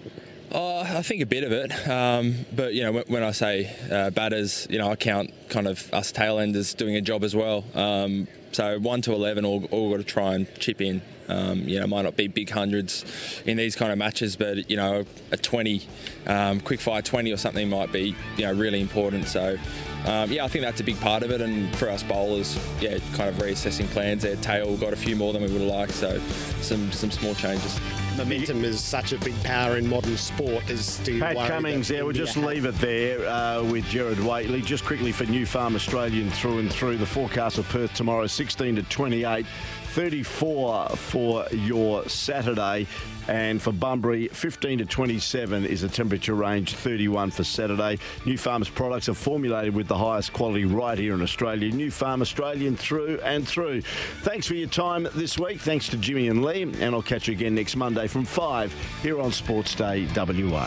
Oh, 0.50 0.80
I 0.80 1.02
think 1.02 1.20
a 1.20 1.26
bit 1.26 1.44
of 1.44 1.52
it, 1.52 1.88
um, 1.88 2.46
but 2.56 2.72
you 2.72 2.82
know, 2.82 2.92
when, 2.92 3.04
when 3.06 3.22
I 3.22 3.32
say 3.32 3.70
uh, 3.90 4.08
batters, 4.08 4.66
you 4.70 4.78
know, 4.78 4.90
I 4.90 4.96
count 4.96 5.30
kind 5.50 5.68
of 5.68 5.92
us 5.92 6.10
tailenders 6.10 6.74
doing 6.74 6.96
a 6.96 7.02
job 7.02 7.22
as 7.22 7.36
well. 7.36 7.64
Um, 7.74 8.28
so 8.52 8.78
one 8.78 9.02
to 9.02 9.12
eleven, 9.12 9.44
all, 9.44 9.64
all 9.66 9.90
got 9.90 9.98
to 9.98 10.04
try 10.04 10.34
and 10.34 10.46
chip 10.58 10.80
in. 10.80 11.02
Um, 11.28 11.60
you 11.68 11.78
know, 11.78 11.86
might 11.86 12.02
not 12.02 12.16
be 12.16 12.26
big 12.28 12.50
hundreds 12.50 13.04
in 13.44 13.56
these 13.56 13.76
kind 13.76 13.92
of 13.92 13.98
matches, 13.98 14.36
but 14.36 14.70
you 14.70 14.76
know, 14.76 15.04
a 15.30 15.36
20, 15.36 15.86
um, 16.26 16.60
quick 16.60 16.80
fire 16.80 17.02
20 17.02 17.32
or 17.32 17.36
something 17.36 17.68
might 17.68 17.92
be 17.92 18.14
you 18.36 18.44
know 18.44 18.52
really 18.52 18.80
important. 18.80 19.26
So. 19.28 19.58
Um, 20.06 20.30
yeah, 20.30 20.44
I 20.44 20.48
think 20.48 20.64
that's 20.64 20.80
a 20.80 20.84
big 20.84 20.98
part 21.00 21.24
of 21.24 21.32
it, 21.32 21.40
and 21.40 21.74
for 21.76 21.90
us 21.90 22.04
bowlers, 22.04 22.56
yeah, 22.80 22.98
kind 23.14 23.28
of 23.28 23.34
reassessing 23.34 23.88
plans. 23.88 24.22
Their 24.22 24.36
tail 24.36 24.76
got 24.76 24.92
a 24.92 24.96
few 24.96 25.16
more 25.16 25.32
than 25.32 25.42
we 25.42 25.48
would 25.52 25.60
have 25.60 25.70
liked, 25.70 25.92
so 25.92 26.20
some 26.60 26.90
some 26.92 27.10
small 27.10 27.34
changes. 27.34 27.78
Momentum 28.16 28.64
is 28.64 28.82
such 28.82 29.12
a 29.12 29.18
big 29.18 29.34
power 29.44 29.76
in 29.76 29.88
modern 29.88 30.16
sport. 30.16 30.68
Is 30.70 30.98
do 30.98 31.20
Pat 31.20 31.36
Cummins 31.48 31.88
there. 31.88 32.04
We'll 32.04 32.14
just 32.14 32.34
have- 32.34 32.44
leave 32.44 32.64
it 32.64 32.74
there 32.76 33.28
uh, 33.28 33.62
with 33.62 33.84
Gerard 33.86 34.18
Whateley. 34.20 34.62
Just 34.62 34.84
quickly 34.84 35.12
for 35.12 35.24
Nufarm 35.24 35.74
Australian 35.74 36.30
through 36.30 36.58
and 36.60 36.72
through. 36.72 36.96
The 36.96 37.06
forecast 37.06 37.58
of 37.58 37.68
Perth 37.68 37.92
tomorrow 37.94 38.26
16 38.26 38.76
to 38.76 38.82
28, 38.84 39.46
34 39.92 40.90
for 40.90 41.46
your 41.50 42.08
Saturday. 42.08 42.86
And 43.28 43.60
for 43.60 43.72
Bunbury, 43.72 44.28
15 44.28 44.78
to 44.78 44.84
27 44.86 45.66
is 45.66 45.82
the 45.82 45.88
temperature 45.88 46.34
range, 46.34 46.74
31 46.74 47.30
for 47.30 47.44
Saturday. 47.44 47.98
Nufarm's 48.24 48.70
products 48.70 49.08
are 49.08 49.14
formulated 49.14 49.74
with 49.74 49.86
the 49.86 49.98
highest 49.98 50.32
quality 50.32 50.64
right 50.64 50.96
here 50.96 51.14
in 51.14 51.22
Australia. 51.22 51.70
Nufarm 51.70 52.22
Australian 52.22 52.76
through 52.76 53.20
and 53.20 53.46
through. 53.46 53.82
Thanks 54.22 54.46
for 54.46 54.54
your 54.54 54.68
time 54.68 55.08
this 55.14 55.38
week. 55.38 55.60
Thanks 55.60 55.88
to 55.88 55.96
Jimmy 55.98 56.28
and 56.28 56.44
Lee. 56.44 56.62
And 56.62 56.94
I'll 56.94 57.02
catch 57.02 57.28
you 57.28 57.34
again 57.34 57.54
next 57.54 57.76
Monday 57.76 58.06
from 58.06 58.24
5 58.24 58.72
here 59.02 59.20
on 59.20 59.30
Sports 59.32 59.74
Day 59.74 60.08
WA. 60.14 60.66